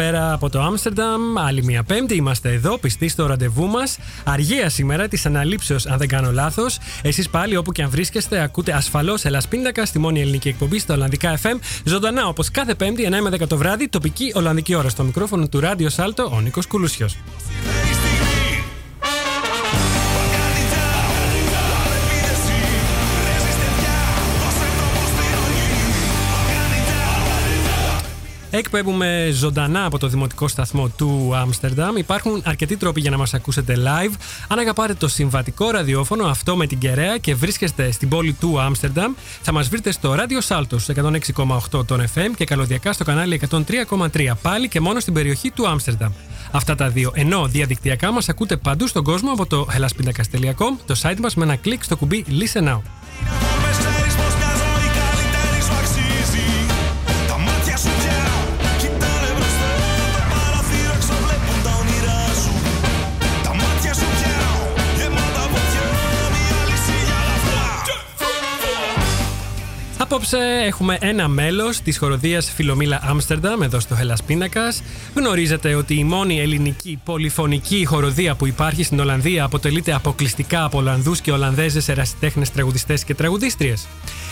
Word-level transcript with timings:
Καλησπέρα 0.00 0.32
από 0.32 0.50
το 0.50 0.60
Άμστερνταμ. 0.60 1.38
Άλλη 1.38 1.62
μια 1.62 1.82
Πέμπτη. 1.82 2.14
Είμαστε 2.14 2.52
εδώ, 2.52 2.78
πιστοί 2.78 3.08
στο 3.08 3.26
ραντεβού 3.26 3.66
μας. 3.66 3.98
Αργία 4.24 4.68
σήμερα 4.68 5.08
της 5.08 5.26
αναλήψεως, 5.26 5.86
αν 5.86 5.98
δεν 5.98 6.08
κάνω 6.08 6.32
λάθος. 6.32 6.78
Εσείς 7.02 7.28
πάλι 7.28 7.56
όπου 7.56 7.72
και 7.72 7.82
αν 7.82 7.90
βρίσκεστε, 7.90 8.40
ακούτε 8.40 8.72
ασφαλώς 8.72 9.24
Ελλάς 9.24 9.48
Πίνακα 9.48 9.86
στη 9.86 9.98
μόνη 9.98 10.20
ελληνική 10.20 10.48
εκπομπή 10.48 10.78
στα 10.78 10.94
Ολλανδικά 10.94 11.38
FM. 11.42 11.58
Ζωντανά 11.84 12.26
όπως 12.26 12.50
κάθε 12.50 12.74
Πέμπτη, 12.74 13.04
9 13.04 13.20
με 13.20 13.30
10 13.30 13.46
το 13.46 13.56
βράδυ, 13.56 13.88
τοπική 13.88 14.32
Ολλανδική 14.34 14.74
ώρα. 14.74 14.88
Στο 14.88 15.02
μικρόφωνο 15.02 15.48
του 15.48 15.60
Ράδιο 15.60 15.88
Σάλτο, 15.88 16.30
ο 16.34 16.40
Νίκος 16.40 16.66
Κουλούσιος. 16.66 17.16
Εκπέμπουμε 28.50 29.30
ζωντανά 29.32 29.84
από 29.84 29.98
το 29.98 30.08
δημοτικό 30.08 30.48
σταθμό 30.48 30.88
του 30.88 31.32
Άμστερνταμ. 31.34 31.96
Υπάρχουν 31.96 32.42
αρκετοί 32.44 32.76
τρόποι 32.76 33.00
για 33.00 33.10
να 33.10 33.16
μας 33.16 33.34
ακούσετε 33.34 33.74
live. 33.76 34.14
Αν 34.48 34.58
αγαπάτε 34.58 34.94
το 34.94 35.08
συμβατικό 35.08 35.70
ραδιόφωνο, 35.70 36.24
αυτό 36.26 36.56
με 36.56 36.66
την 36.66 36.78
κεραία 36.78 37.18
και 37.18 37.34
βρίσκεστε 37.34 37.90
στην 37.90 38.08
πόλη 38.08 38.32
του 38.32 38.60
Άμστερνταμ, 38.60 39.12
θα 39.42 39.52
μας 39.52 39.68
βρείτε 39.68 39.92
στο 39.92 40.14
ράδιο 40.14 40.40
Σάλτο 40.40 40.76
106,8 40.76 41.86
των 41.86 42.04
FM 42.14 42.30
και 42.36 42.44
καλωδιακά 42.44 42.92
στο 42.92 43.04
κανάλι 43.04 43.40
103,3 43.50 44.32
πάλι 44.42 44.68
και 44.68 44.80
μόνο 44.80 45.00
στην 45.00 45.14
περιοχή 45.14 45.50
του 45.50 45.68
Άμστερνταμ. 45.68 46.12
Αυτά 46.50 46.74
τα 46.74 46.88
δύο. 46.88 47.12
Ενώ 47.14 47.46
διαδικτυακά 47.46 48.12
μας 48.12 48.28
ακούτε 48.28 48.56
παντού 48.56 48.86
στον 48.86 49.04
κόσμο 49.04 49.32
από 49.32 49.46
το 49.46 49.66
helaspindakas.com, 49.76 50.76
το 50.86 51.00
site 51.02 51.18
μας 51.20 51.34
με 51.34 51.44
ένα 51.44 51.56
κλικ 51.56 51.84
στο 51.84 51.96
κουμπί 51.96 52.24
Listen 52.28 52.68
Now. 52.68 52.80
Απόψε 70.12 70.38
έχουμε 70.66 70.98
ένα 71.00 71.28
μέλος 71.28 71.80
της 71.80 71.98
χοροδίας 71.98 72.52
Φιλομήλα 72.52 73.00
Άμστερνταμ 73.02 73.62
εδώ 73.62 73.80
στο 73.80 73.96
Hellas 74.00 74.18
Πίνακας. 74.26 74.82
Γνωρίζετε 75.14 75.74
ότι 75.74 75.94
η 75.94 76.04
μόνη 76.04 76.40
ελληνική 76.40 77.00
πολυφωνική 77.04 77.84
χοροδία 77.84 78.34
που 78.34 78.46
υπάρχει 78.46 78.82
στην 78.82 79.00
Ολλανδία 79.00 79.44
αποτελείται 79.44 79.92
αποκλειστικά 79.92 80.64
από 80.64 80.78
Ολλανδούς 80.78 81.20
και 81.20 81.32
Ολλανδέζες 81.32 81.88
ερασιτέχνες 81.88 82.50
τραγουδιστές 82.50 83.04
και 83.04 83.14
τραγουδίστριες. 83.14 83.86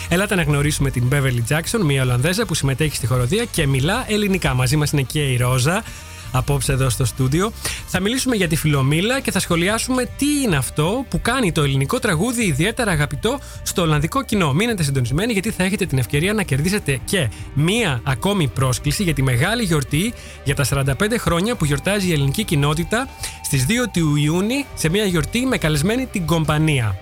Ελάτε 0.09 0.35
να 0.35 0.43
γνωρίσουμε 0.43 0.91
την 0.91 1.03
Beverly 1.11 1.53
Jackson, 1.53 1.79
μια 1.83 2.01
Ολλανδέζα 2.01 2.45
που 2.45 2.53
συμμετέχει 2.53 2.95
στη 2.95 3.07
χοροδία 3.07 3.45
και 3.45 3.67
μιλά 3.67 4.05
ελληνικά. 4.07 4.53
Μαζί 4.53 4.75
μας 4.75 4.91
είναι 4.91 5.01
και 5.01 5.19
η 5.19 5.37
Ρόζα, 5.37 5.83
απόψε 6.31 6.71
εδώ 6.71 6.89
στο 6.89 7.05
στούντιο. 7.05 7.51
Θα 7.87 7.99
μιλήσουμε 7.99 8.35
για 8.35 8.47
τη 8.47 8.55
φιλομήλα 8.55 9.19
και 9.19 9.31
θα 9.31 9.39
σχολιάσουμε 9.39 10.09
τι 10.17 10.41
είναι 10.43 10.55
αυτό 10.55 11.05
που 11.09 11.21
κάνει 11.21 11.51
το 11.51 11.63
ελληνικό 11.63 11.99
τραγούδι 11.99 12.45
ιδιαίτερα 12.45 12.91
αγαπητό 12.91 13.39
στο 13.63 13.81
Ολλανδικό 13.81 14.23
κοινό. 14.23 14.53
Μείνετε 14.53 14.83
συντονισμένοι 14.83 15.33
γιατί 15.33 15.51
θα 15.51 15.63
έχετε 15.63 15.85
την 15.85 15.97
ευκαιρία 15.97 16.33
να 16.33 16.43
κερδίσετε 16.43 16.99
και 17.05 17.29
μία 17.53 18.01
ακόμη 18.03 18.47
πρόσκληση 18.47 19.03
για 19.03 19.13
τη 19.13 19.21
μεγάλη 19.21 19.63
γιορτή 19.63 20.13
για 20.43 20.55
τα 20.55 20.65
45 20.69 20.93
χρόνια 21.17 21.55
που 21.55 21.65
γιορτάζει 21.65 22.07
η 22.09 22.13
ελληνική 22.13 22.43
κοινότητα 22.43 23.07
στις 23.43 23.65
2 23.67 23.71
του 23.93 24.15
Ιούνιου 24.15 24.65
σε 24.75 24.89
μια 24.89 25.03
γιορτή 25.05 25.45
με 25.45 25.57
καλεσμένη 25.57 26.05
την 26.05 26.25
κομπανία. 26.25 26.97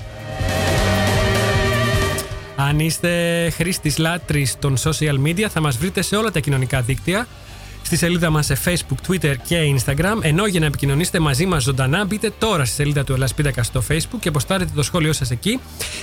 Αν 2.55 2.79
είστε 2.79 3.09
χρήστης 3.49 3.97
λάτρης 3.97 4.55
των 4.59 4.77
social 4.77 5.27
media, 5.27 5.45
θα 5.49 5.61
μας 5.61 5.77
βρείτε 5.77 6.01
σε 6.01 6.15
όλα 6.15 6.31
τα 6.31 6.39
κοινωνικά 6.39 6.81
δίκτυα. 6.81 7.27
Στη 7.87 7.95
σελίδα 7.97 8.29
μας 8.29 8.45
σε 8.45 8.57
Facebook, 8.65 9.09
Twitter 9.09 9.35
και 9.47 9.75
Instagram. 9.75 10.17
Ενώ 10.21 10.45
για 10.45 10.59
να 10.59 10.65
επικοινωνήσετε 10.65 11.19
μαζί 11.19 11.45
μας 11.45 11.63
ζωντανά, 11.63 12.05
μπείτε 12.05 12.31
τώρα 12.39 12.65
στη 12.65 12.75
σελίδα 12.75 13.03
του 13.03 13.13
Ελλάς 13.13 13.33
Πίνακα 13.33 13.63
στο 13.63 13.83
Facebook 13.89 14.19
και 14.19 14.29
αποστάρετε 14.29 14.71
το 14.75 14.83
σχόλιο 14.83 15.13
σας 15.13 15.31
εκεί. 15.31 15.59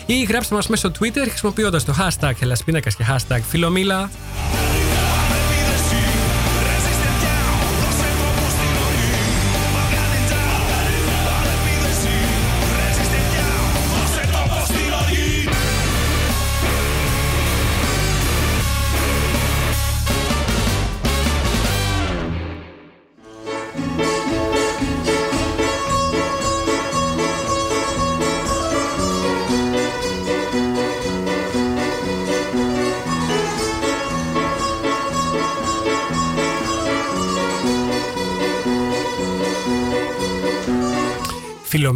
Ή 0.07 0.23
γράψτε 0.23 0.55
μας 0.55 0.69
μέσω 0.69 0.91
Twitter 1.01 1.27
χρησιμοποιώντας 1.29 1.85
το 1.85 1.95
hashtag 1.99 2.33
Ελλάς 2.41 2.65
Πίνακας 2.65 2.97
και 2.97 3.05
hashtag 3.09 3.41
Φιλομήλα. 3.49 4.11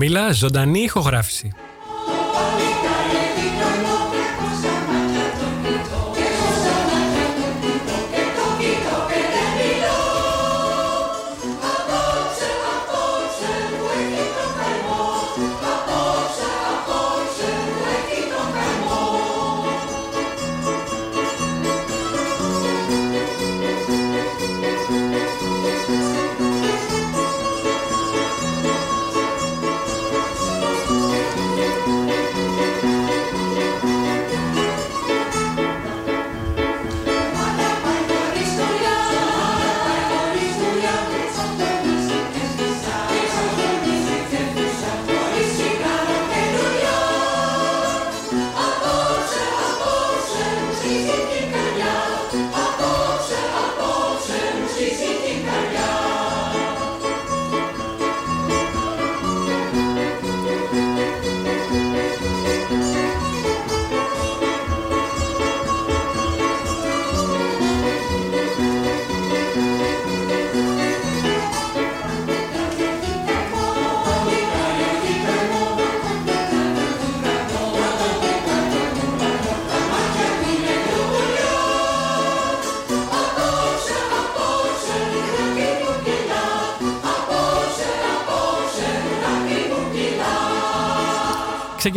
Φιλομήλα, 0.00 0.32
ζωντανή 0.32 0.80
ηχογράφηση. 0.80 1.52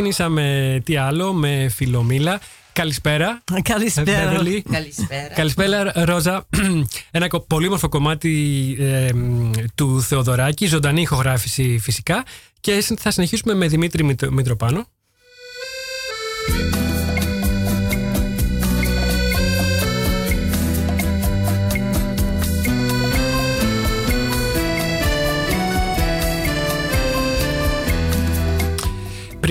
Ξεκινήσαμε 0.02 0.82
τι 0.86 0.96
άλλο 0.96 1.34
με 1.34 1.70
φιλομήλα. 1.70 2.40
Καλησπέρα. 2.74 3.42
Καλησπέρα. 3.64 4.32
Beverly. 4.40 4.60
Καλησπέρα. 4.72 5.28
Καλησπέρα, 5.36 5.92
Ρόζα. 5.96 6.48
Ένα 7.12 7.28
κο- 7.28 7.40
πολύ 7.40 7.70
μορφο 7.70 7.90
κομμάτι 7.90 8.76
ε, 8.80 9.14
μ, 9.14 9.52
του 9.76 10.02
Θεοδωράκη, 10.02 10.66
ζωντανή 10.66 11.02
ηχογράφηση 11.02 11.80
φυσικά. 11.82 12.24
Και 12.60 12.80
συ- 12.82 13.00
θα 13.00 13.12
συνεχίσουμε 13.12 13.54
με 13.54 13.68
Δημήτρη 13.68 14.04
Μητρο- 14.04 14.32
Μητροπάνο. 14.32 14.88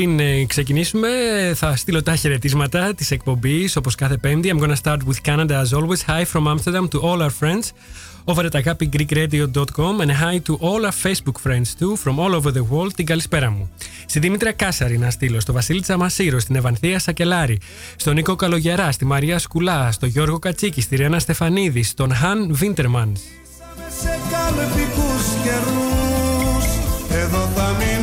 Πριν 0.01 0.21
ε, 0.21 0.45
ξεκινήσουμε, 0.45 1.09
θα 1.55 1.77
στείλω 1.77 2.03
τα 2.03 2.17
χαιρετίσματα 2.17 2.95
της 2.95 3.11
εκπομπής 3.11 3.77
όπως 3.77 3.95
κάθε 3.95 4.17
Πέμπτη. 4.17 4.53
I'm 4.55 4.63
gonna 4.63 4.77
start 4.83 4.97
with 4.97 5.31
Canada 5.31 5.63
as 5.63 5.79
always. 5.79 6.01
Hi 6.07 6.25
from 6.25 6.47
Amsterdam 6.47 6.89
to 6.89 7.01
all 7.01 7.23
our 7.23 7.33
friends 7.41 7.65
over 8.25 8.45
at 8.45 8.55
agapigreekradio.com 8.63 10.01
and 10.01 10.11
hi 10.11 10.39
to 10.49 10.55
all 10.67 10.81
our 10.89 10.97
Facebook 11.05 11.39
friends 11.47 11.69
too 11.81 11.93
from 12.05 12.19
all 12.19 12.35
over 12.35 12.51
the 12.53 12.65
world. 12.71 12.95
Την 12.95 13.07
καλησπέρα 13.07 13.51
μου. 13.51 13.71
Στη 14.07 14.19
Δήμητρα 14.19 14.53
Κάσαρη 14.53 14.99
να 14.99 15.11
στείλω, 15.11 15.41
στο 15.41 15.53
Βασίλη 15.53 15.81
Τσαμασίρο, 15.81 16.39
στην 16.39 16.55
Ευανθία 16.55 16.99
Σακελάρη, 16.99 17.59
στον 17.97 18.15
Νίκο 18.15 18.37
Καλογερά, 18.37 18.93
στη 18.93 19.05
Μαρία 19.05 19.39
Σκουλά, 19.39 19.93
στο 19.93 20.07
Γιώργο 20.07 20.39
Κατσίκη, 20.39 20.81
στη 20.81 20.97
Ριάννα 20.97 21.19
Στεφανίδη, 21.19 21.83
στον 21.83 22.15
Χαν 22.15 22.55
Βίντερμαν. 22.55 23.17
σε 24.01 24.19
καλπικούς 24.31 25.25
καιρούς 25.45 26.65
Εδώ 27.23 27.49
θα 27.55 27.77
μείνουμε 27.79 28.00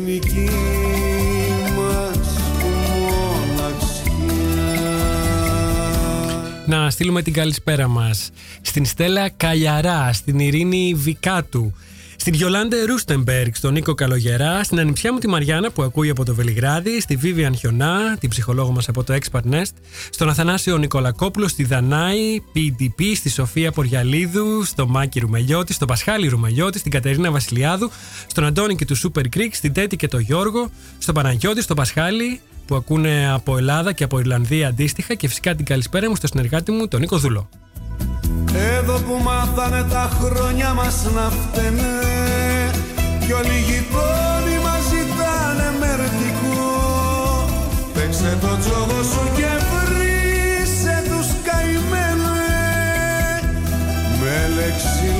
εθνική 0.00 0.48
μας 1.76 2.36
μοναξιά. 2.62 4.00
Να 6.66 6.90
στείλουμε 6.90 7.22
την 7.22 7.32
καλησπέρα 7.32 7.88
μας. 7.88 8.30
Στην 8.60 8.84
Στέλλα 8.84 9.28
Καλιαρά, 9.28 10.12
στην 10.12 10.38
Ειρήνη 10.38 10.94
Βικάτου, 10.96 11.72
στην 12.20 12.34
Γιολάντε 12.34 12.84
Ρούστεμπεργκ, 12.84 13.52
στον 13.54 13.72
Νίκο 13.72 13.94
Καλογερά, 13.94 14.64
στην 14.64 14.80
ανιψιά 14.80 15.12
μου 15.12 15.18
τη 15.18 15.28
Μαριάννα 15.28 15.70
που 15.70 15.82
ακούει 15.82 16.10
από 16.10 16.24
το 16.24 16.34
Βελιγράδι, 16.34 17.00
στη 17.00 17.16
Βίβιαν 17.16 17.56
Χιονά, 17.56 18.16
την 18.20 18.28
ψυχολόγο 18.28 18.70
μας 18.72 18.88
από 18.88 19.04
το 19.04 19.14
Expert 19.14 19.52
Nest, 19.52 19.72
στον 20.10 20.28
Αθανάσιο 20.28 20.78
Νικολακόπουλο, 20.78 21.48
στη 21.48 21.64
Δανάη, 21.64 22.42
PDP, 22.54 23.02
στη 23.14 23.28
Σοφία 23.30 23.72
Ποριαλίδου, 23.72 24.64
στο 24.64 24.86
Μάκη 24.86 25.20
Ρουμελιώτη, 25.20 25.72
στον 25.72 25.88
Πασχάλη 25.88 26.28
Ρουμελιώτη, 26.28 26.78
στην 26.78 26.90
Κατερίνα 26.90 27.30
Βασιλιάδου, 27.30 27.90
στον 28.26 28.44
Αντώνη 28.44 28.76
και 28.76 28.84
του 28.84 28.96
Super 28.96 29.24
Creek, 29.36 29.50
στην 29.52 29.72
Τέτη 29.72 29.96
και 29.96 30.08
το 30.08 30.18
Γιώργο, 30.18 30.70
στον 30.98 31.14
Παναγιώτη, 31.14 31.62
στον 31.62 31.76
Πασχάλη, 31.76 32.40
που 32.66 32.74
ακούνε 32.74 33.30
από 33.32 33.56
Ελλάδα 33.56 33.92
και 33.92 34.04
από 34.04 34.18
Ιρλανδία 34.18 34.68
αντίστοιχα 34.68 35.14
και 35.14 35.28
φυσικά 35.28 35.54
την 35.54 35.64
καλησπέρα 35.64 36.08
μου 36.08 36.16
στο 36.16 36.26
συνεργάτη 36.26 36.72
μου 36.72 36.88
τον 36.88 37.00
Νίκο 37.00 37.18
Δούλο. 37.18 37.48
Εδώ 38.78 38.98
που 38.98 39.22
μάθανε 39.22 39.82
τα 39.90 40.10
χρόνια 40.20 40.74
μας 40.74 41.06
να 41.14 41.30
φταίνε 41.30 41.94
Κι 43.26 43.32
όλοι 43.32 43.54
οι 43.58 43.64
γειτόνοι 43.68 44.56
μας 44.64 44.82
ζητάνε 44.90 45.68
μερτικό 45.80 46.60
Παίξε 47.94 48.38
το 48.40 48.56
τζόγο 48.60 49.02
σου 49.02 49.30
και 49.36 49.50
βρήσε 49.70 51.02
τους 51.08 51.28
καημένε 51.44 52.50
Με 54.20 54.36
λεξιλόγιο 54.54 55.19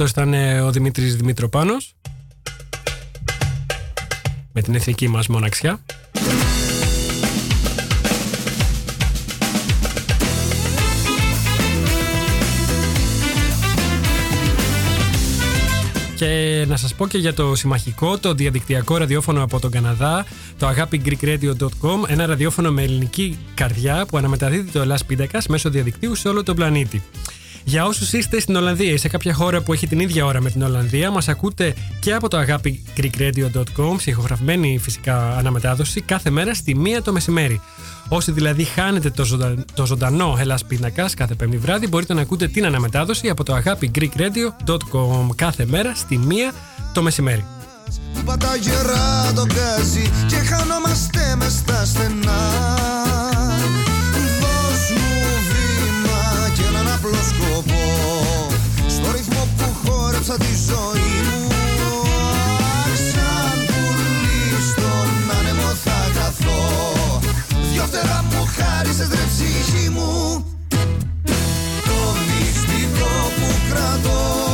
Αυτός 0.00 0.12
ήταν 0.12 0.34
ε, 0.34 0.60
ο 0.60 0.70
Δημήτρης 0.70 1.16
Δημητροπάνος 1.16 1.94
με 4.52 4.62
την 4.62 4.74
εθνική 4.74 5.08
μας 5.08 5.26
μοναξιά. 5.26 5.80
Και 16.16 16.64
να 16.68 16.76
σας 16.76 16.94
πω 16.94 17.06
και 17.06 17.18
για 17.18 17.34
το 17.34 17.54
συμμαχικό, 17.54 18.18
το 18.18 18.34
διαδικτυακό 18.34 18.96
ραδιόφωνο 18.96 19.42
από 19.42 19.60
τον 19.60 19.70
Καναδά, 19.70 20.26
το 20.58 20.68
agapigreekradio.com, 20.68 22.08
ένα 22.08 22.26
ραδιόφωνο 22.26 22.72
με 22.72 22.82
ελληνική 22.82 23.38
καρδιά 23.54 24.06
που 24.08 24.16
αναμεταδίδει 24.16 24.70
το 24.70 24.80
Ελλάς 24.80 25.04
Πίντακας 25.04 25.46
μέσω 25.46 25.70
διαδικτύου 25.70 26.14
σε 26.14 26.28
όλο 26.28 26.42
τον 26.42 26.56
πλανήτη. 26.56 27.02
Για 27.68 27.84
όσους 27.84 28.12
είστε 28.12 28.40
στην 28.40 28.56
Ολλανδία 28.56 28.92
ή 28.92 28.96
σε 28.96 29.08
κάποια 29.08 29.34
χώρα 29.34 29.60
που 29.60 29.72
έχει 29.72 29.86
την 29.86 30.00
ίδια 30.00 30.24
ώρα 30.24 30.40
με 30.40 30.50
την 30.50 30.62
Ολλανδία, 30.62 31.10
μας 31.10 31.28
ακούτε 31.28 31.74
και 32.00 32.14
από 32.14 32.28
το 32.28 32.38
agapigreekradio.com, 32.38 33.96
σε 34.00 34.10
ηχογραφημένη 34.10 34.78
φυσικά 34.78 35.36
αναμετάδοση, 35.36 36.00
κάθε 36.00 36.30
μέρα 36.30 36.54
στη 36.54 36.74
μία 36.74 37.02
το 37.02 37.12
μεσημέρι. 37.12 37.60
Όσοι 38.08 38.32
δηλαδή 38.32 38.64
χάνετε 38.64 39.10
το, 39.10 39.24
ζωντανό, 39.24 39.64
το 39.74 39.86
ζωντανό 39.86 40.36
Ελλάς 40.38 40.64
Πίνακας 40.64 41.14
κάθε 41.14 41.34
πέμπτη 41.34 41.56
βράδυ, 41.58 41.88
μπορείτε 41.88 42.14
να 42.14 42.20
ακούτε 42.20 42.48
την 42.48 42.66
αναμετάδοση 42.66 43.28
από 43.28 43.44
το 43.44 43.56
agapigreekradio.com 43.64 45.28
κάθε 45.34 45.66
μέρα 45.66 45.94
στη 45.94 46.18
μία 46.18 46.52
το 46.92 47.02
μεσημέρι. 47.02 47.44
Που 48.14 48.20
πατά 48.24 48.56
γερά 48.56 49.32
το 49.34 49.46
γκάζι 49.46 50.10
και 50.28 50.36
χανόμαστε 50.36 51.36
μες 51.38 51.52
στα 51.52 51.84
στενά 51.84 53.17
απλό 57.08 58.46
Στο 58.88 59.10
ρυθμό 59.12 59.48
που 59.56 59.64
χόρεψα 59.84 60.36
τη 60.36 60.52
ζωή 60.68 61.20
μου 61.26 61.48
Σαν 63.10 63.58
πουλί 63.66 64.62
στον 64.70 65.36
άνεμο 65.38 65.74
θα 65.84 66.10
καθώ 66.14 67.20
Δυο 67.72 67.82
φτερά 67.82 68.24
μου 68.30 68.44
χάρισες 68.56 69.08
ρε 69.08 69.24
ψυχή 69.28 69.88
μου. 69.88 70.44
Το 71.84 71.98
μυστικό 72.28 73.32
που 73.36 73.48
κρατώ. 73.70 74.47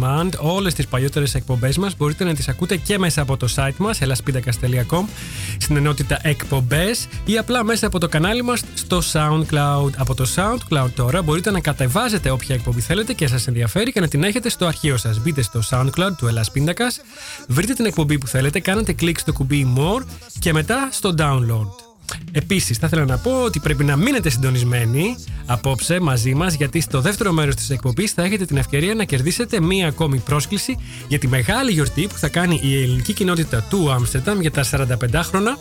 Demand, 0.00 0.28
όλες 0.38 0.74
τις 0.74 0.86
παλιότερες 0.86 1.34
εκπομπές 1.34 1.78
μας 1.78 1.96
μπορείτε 1.96 2.24
να 2.24 2.34
τις 2.34 2.48
ακούτε 2.48 2.76
και 2.76 2.98
μέσα 2.98 3.22
από 3.22 3.36
το 3.36 3.48
site 3.56 3.76
μας, 3.76 3.98
elaspindakas.com, 4.02 5.04
στην 5.58 5.76
ενότητα 5.76 6.18
εκπομπές 6.22 7.06
ή 7.24 7.38
απλά 7.38 7.64
μέσα 7.64 7.86
από 7.86 7.98
το 7.98 8.08
κανάλι 8.08 8.42
μας 8.42 8.62
στο 8.74 9.02
SoundCloud. 9.12 9.90
Από 9.96 10.14
το 10.14 10.26
SoundCloud 10.36 10.90
τώρα 10.94 11.22
μπορείτε 11.22 11.50
να 11.50 11.60
κατεβάζετε 11.60 12.30
όποια 12.30 12.54
εκπομπή 12.54 12.80
θέλετε 12.80 13.12
και 13.12 13.26
σας 13.26 13.46
ενδιαφέρει 13.46 13.92
και 13.92 14.00
να 14.00 14.08
την 14.08 14.24
έχετε 14.24 14.48
στο 14.48 14.66
αρχείο 14.66 14.96
σας. 14.96 15.20
Μπείτε 15.20 15.42
στο 15.42 15.60
SoundCloud 15.70 16.12
του 16.16 16.26
Ελλάς 16.26 16.50
Πίντακας, 16.50 17.00
βρείτε 17.48 17.72
την 17.72 17.86
εκπομπή 17.86 18.18
που 18.18 18.26
θέλετε, 18.26 18.60
κάνετε 18.60 18.92
κλικ 18.92 19.18
στο 19.18 19.32
κουμπί 19.32 19.74
More 19.76 20.02
και 20.38 20.52
μετά 20.52 20.88
στο 20.92 21.14
Download. 21.18 21.85
Επίσης, 22.32 22.78
θα 22.78 22.86
ήθελα 22.86 23.04
να 23.04 23.16
πω 23.16 23.42
ότι 23.42 23.60
πρέπει 23.60 23.84
να 23.84 23.96
μείνετε 23.96 24.30
συντονισμένοι 24.30 25.16
απόψε 25.46 26.00
μαζί 26.00 26.34
μας, 26.34 26.54
γιατί 26.54 26.80
στο 26.80 27.00
δεύτερο 27.00 27.32
μέρος 27.32 27.54
της 27.54 27.70
εκπομπής 27.70 28.12
θα 28.12 28.22
έχετε 28.22 28.44
την 28.44 28.56
ευκαιρία 28.56 28.94
να 28.94 29.04
κερδίσετε 29.04 29.60
μία 29.60 29.88
ακόμη 29.88 30.18
πρόσκληση 30.18 30.78
για 31.08 31.18
τη 31.18 31.28
μεγάλη 31.28 31.72
γιορτή 31.72 32.06
που 32.06 32.18
θα 32.18 32.28
κάνει 32.28 32.60
η 32.62 32.82
ελληνική 32.82 33.12
κοινότητα 33.12 33.66
του 33.70 33.92
Άμστερνταμ 33.92 34.40
για 34.40 34.50
τα 34.50 34.64
45 34.64 35.22
χρόνια. 35.22 35.58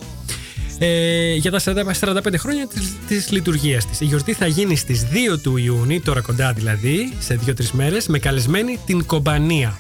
Ε, 0.78 1.34
για 1.34 1.52
τα 1.52 1.60
40 1.60 1.94
45 2.00 2.38
χρόνια 2.38 2.68
της, 2.68 2.94
της 3.08 3.32
λειτουργίας 3.32 3.86
της. 3.86 4.02
Η 4.02 4.06
γιορτή 4.06 4.34
θα 4.34 4.48
γίνει 4.48 4.76
στις 4.76 5.06
2 5.12 5.38
του 5.42 5.58
Ιούνιου, 5.58 6.02
τώρα 6.02 6.22
κοντά 6.22 6.54
δηλαδή, 6.54 7.14
σε 7.20 7.40
2-3 7.46 7.72
μέρες, 7.72 8.08
με 8.08 8.20
καλεσμένη 8.20 8.80
την 8.86 9.06
Κομπανία. 9.06 9.80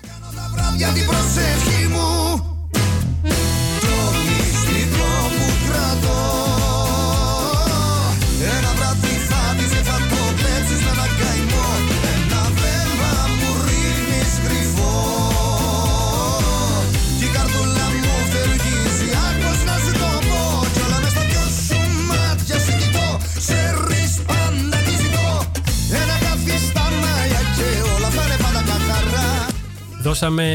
Δώσαμε 30.16 30.46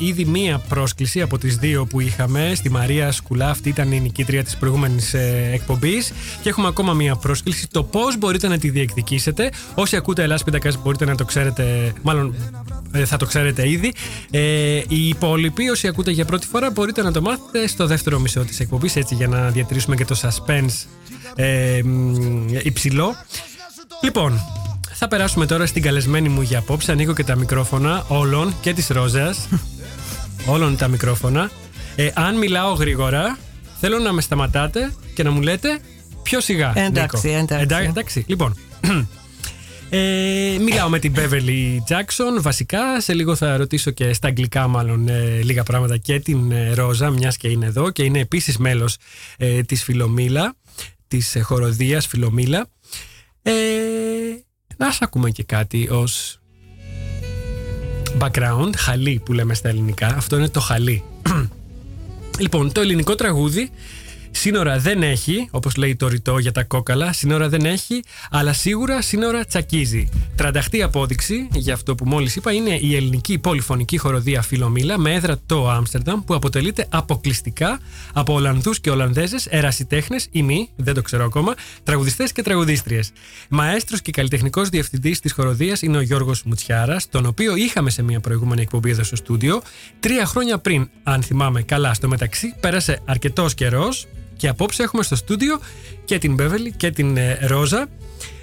ήδη 0.00 0.24
μία 0.24 0.58
πρόσκληση 0.58 1.20
από 1.20 1.38
τις 1.38 1.56
δύο 1.56 1.86
που 1.86 2.00
είχαμε 2.00 2.52
στη 2.54 2.70
Μαρία 2.70 3.12
Σκουλά. 3.12 3.50
Αυτή 3.50 3.68
ήταν 3.68 3.92
η 3.92 4.00
νικήτρια 4.00 4.44
της 4.44 4.56
προηγούμενης 4.56 5.14
ε, 5.14 5.50
εκπομπής. 5.52 6.12
Και 6.42 6.48
έχουμε 6.48 6.66
ακόμα 6.66 6.92
μία 6.92 7.16
πρόσκληση. 7.16 7.68
Το 7.68 7.82
πώς 7.82 8.18
μπορείτε 8.18 8.48
να 8.48 8.58
τη 8.58 8.70
διεκδικήσετε. 8.70 9.50
Όσοι 9.74 9.96
ακούτε 9.96 10.22
Ελλάς 10.22 10.44
Πεντακάς 10.44 10.82
μπορείτε 10.82 11.04
να 11.04 11.14
το 11.14 11.24
ξέρετε, 11.24 11.92
μάλλον 12.02 12.34
ε, 12.92 13.04
θα 13.04 13.16
το 13.16 13.26
ξέρετε 13.26 13.68
ήδη. 13.68 13.94
Ε, 14.30 14.40
οι 14.88 15.08
υπόλοιποι, 15.08 15.68
όσοι 15.68 15.88
ακούτε 15.88 16.10
για 16.10 16.24
πρώτη 16.24 16.46
φορά, 16.46 16.70
μπορείτε 16.70 17.02
να 17.02 17.12
το 17.12 17.22
μάθετε 17.22 17.66
στο 17.66 17.86
δεύτερο 17.86 18.18
μισό 18.18 18.40
της 18.40 18.60
εκπομπής. 18.60 18.96
Έτσι 18.96 19.14
για 19.14 19.28
να 19.28 19.48
διατηρήσουμε 19.48 19.96
και 19.96 20.04
το 20.04 20.16
suspense 20.22 20.86
ε, 21.34 21.80
μ, 21.84 22.46
υψηλό. 22.62 23.14
Λοιπόν, 24.02 24.40
θα 24.94 25.08
περάσουμε 25.08 25.46
τώρα 25.46 25.66
στην 25.66 25.82
καλεσμένη 25.82 26.28
μου 26.28 26.40
για 26.42 26.58
απόψε. 26.58 26.92
Ανοίγω 26.92 27.14
και 27.14 27.24
τα 27.24 27.36
μικρόφωνα 27.36 28.04
όλων 28.08 28.54
και 28.60 28.72
της 28.72 28.88
Ρόζας. 28.88 29.48
όλων 30.46 30.76
τα 30.76 30.88
μικρόφωνα. 30.88 31.50
Ε, 31.96 32.10
αν 32.14 32.38
μιλάω 32.38 32.72
γρήγορα, 32.72 33.38
θέλω 33.80 33.98
να 33.98 34.12
με 34.12 34.20
σταματάτε 34.20 34.92
και 35.14 35.22
να 35.22 35.30
μου 35.30 35.40
λέτε 35.40 35.78
πιο 36.22 36.40
σιγά. 36.40 36.72
Εντάξει, 36.74 37.26
Νίκο. 37.26 37.38
εντάξει. 37.38 37.62
Εντά- 37.62 37.88
εντάξει, 37.88 38.24
λοιπόν. 38.26 38.56
Ε, 39.90 40.56
μιλάω 40.60 40.88
με 40.88 40.98
την 40.98 41.14
Beverly 41.16 41.78
Jackson 41.88 42.40
βασικά. 42.40 43.00
Σε 43.00 43.12
λίγο 43.14 43.36
θα 43.36 43.56
ρωτήσω 43.56 43.90
και 43.90 44.12
στα 44.12 44.28
αγγλικά 44.28 44.68
μάλλον 44.68 45.08
ε, 45.08 45.40
λίγα 45.42 45.62
πράγματα 45.62 45.96
και 45.96 46.20
την 46.20 46.52
ε, 46.52 46.72
Ρόζα 46.74 47.10
μιας 47.10 47.36
και 47.36 47.48
είναι 47.48 47.66
εδώ 47.66 47.90
και 47.90 48.02
είναι 48.02 48.18
επίσης 48.18 48.58
μέλος 48.58 48.96
ε, 49.36 49.60
της 49.62 49.82
Φιλομήλα, 49.84 50.54
της 51.08 51.34
ε, 51.34 51.40
χοροδίας 51.40 52.06
Φιλομήλα. 52.06 52.66
Ε, 53.42 53.52
να 54.76 54.86
σας 54.86 55.00
ακούμε 55.00 55.30
και 55.30 55.42
κάτι 55.42 55.88
ως 55.90 56.38
background, 58.18 58.70
χαλί 58.76 59.22
που 59.24 59.32
λέμε 59.32 59.54
στα 59.54 59.68
ελληνικά. 59.68 60.06
Αυτό 60.06 60.36
είναι 60.36 60.48
το 60.48 60.60
χαλί. 60.60 61.04
Λοιπόν, 62.38 62.72
το 62.72 62.80
ελληνικό 62.80 63.14
τραγούδι 63.14 63.70
σύνορα 64.36 64.78
δεν 64.78 65.02
έχει, 65.02 65.48
όπως 65.50 65.76
λέει 65.76 65.96
το 65.96 66.08
ρητό 66.08 66.38
για 66.38 66.52
τα 66.52 66.64
κόκαλα, 66.64 67.12
σύνορα 67.12 67.48
δεν 67.48 67.64
έχει, 67.64 68.02
αλλά 68.30 68.52
σίγουρα 68.52 69.02
σύνορα 69.02 69.44
τσακίζει. 69.44 70.08
Τρανταχτή 70.36 70.82
απόδειξη 70.82 71.48
για 71.52 71.74
αυτό 71.74 71.94
που 71.94 72.04
μόλις 72.06 72.36
είπα 72.36 72.52
είναι 72.52 72.78
η 72.80 72.96
ελληνική 72.96 73.38
πολυφωνική 73.38 73.98
χοροδία 73.98 74.42
Φιλομήλα 74.42 74.98
με 74.98 75.14
έδρα 75.14 75.38
το 75.46 75.70
Άμστερνταμ 75.70 76.20
που 76.24 76.34
αποτελείται 76.34 76.86
αποκλειστικά 76.90 77.78
από 78.12 78.34
Ολλανδούς 78.34 78.80
και 78.80 78.90
Ολλανδέζες, 78.90 79.46
ερασιτέχνες 79.46 80.28
ή 80.30 80.42
μη, 80.42 80.68
δεν 80.76 80.94
το 80.94 81.02
ξέρω 81.02 81.24
ακόμα, 81.24 81.54
τραγουδιστές 81.82 82.32
και 82.32 82.42
τραγουδίστριες. 82.42 83.12
Μαέστρος 83.48 84.02
και 84.02 84.10
καλλιτεχνικός 84.10 84.68
διευθυντής 84.68 85.20
της 85.20 85.32
χοροδίας 85.32 85.82
είναι 85.82 85.96
ο 85.96 86.00
Γιώργος 86.00 86.42
Μουτσιάρας, 86.42 87.08
τον 87.08 87.26
οποίο 87.26 87.56
είχαμε 87.56 87.90
σε 87.90 88.02
μια 88.02 88.20
προηγούμενη 88.20 88.62
εκπομπή 88.62 88.90
εδώ 88.90 89.02
στο 89.02 89.16
στούντιο. 89.16 89.62
Τρία 90.00 90.26
χρόνια 90.26 90.58
πριν, 90.58 90.88
αν 91.02 91.22
θυμάμαι 91.22 91.62
καλά, 91.62 91.94
στο 91.94 92.08
μεταξύ 92.08 92.54
πέρασε 92.60 93.00
αρκετός 93.04 93.54
καιρός 93.54 94.06
και 94.44 94.50
απόψε 94.50 94.82
έχουμε 94.82 95.02
στο 95.02 95.16
στούντιο 95.16 95.60
και 96.04 96.18
την 96.18 96.34
Μπέβελη 96.34 96.72
και 96.72 96.90
την 96.90 97.16
ε, 97.16 97.38
Ρόζα, 97.46 97.86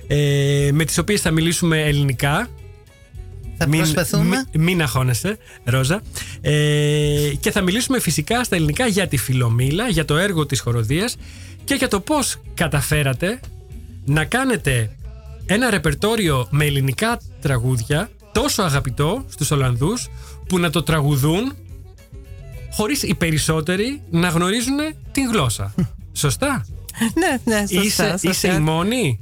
ε, 0.08 0.70
με 0.74 0.86
τις 0.86 0.98
οποίες 0.98 1.22
θα 1.22 1.32
μιλήσουμε 1.32 1.82
ελληνικά. 1.82 2.48
Θα 3.58 3.68
προσπαθούμε. 3.68 4.46
Μην, 4.54 4.64
μην 4.64 4.82
αγχώνεσαι, 4.82 5.38
Ρόζα. 5.64 6.02
Ε, 6.42 7.32
και 7.40 7.52
θα 7.52 7.62
μιλήσουμε 7.62 8.00
φυσικά 8.00 8.44
στα 8.44 8.56
ελληνικά 8.56 8.88
για 8.88 9.08
τη 9.08 9.18
Φιλομήλα, 9.18 9.90
για 9.90 10.06
το 10.06 10.18
έργο 10.18 10.46
της 10.46 10.60
χοροδίας 10.60 11.18
και 11.64 11.74
για 11.74 11.88
το 11.88 12.00
πώς 12.00 12.42
καταφέρατε 12.54 13.40
να 14.06 14.26
κάνετε 14.26 14.96
ένα 15.46 15.70
ρεπερτόριο 15.70 16.48
με 16.50 16.66
ελληνικά 16.66 17.20
τραγούδια 17.42 18.10
τόσο 18.32 18.62
αγαπητό 18.62 19.26
στους 19.30 19.52
Ολλανδούς 19.52 20.10
που 20.48 20.60
να 20.60 20.70
το 20.70 20.84
τραγουδούν 20.84 21.54
χωρίς 22.72 23.04
οι 23.04 23.14
περισσότεροι 23.16 24.02
να 24.10 24.28
γνωρίζουν 24.28 24.78
την 25.12 25.30
γλώσσα. 25.32 25.74
Σωστά; 26.14 26.66
Ναι, 27.14 27.56
ναι, 27.56 27.60
σωστά, 27.68 27.82
Είσαι, 27.84 28.10
σωστά. 28.10 28.30
είσαι 28.30 28.48
η 28.48 28.60
μόνη 28.60 29.20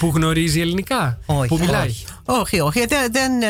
που 0.00 0.12
γνωρίζει 0.14 0.60
ελληνικά. 0.60 1.18
Όχι, 1.26 1.48
που 1.48 1.58
μιλάει. 1.58 1.88
όχι. 1.88 2.04
Όχι, 2.24 2.60
όχι. 2.60 2.84
Δεν, 2.86 3.12
δεν, 3.12 3.42
ε, 3.42 3.46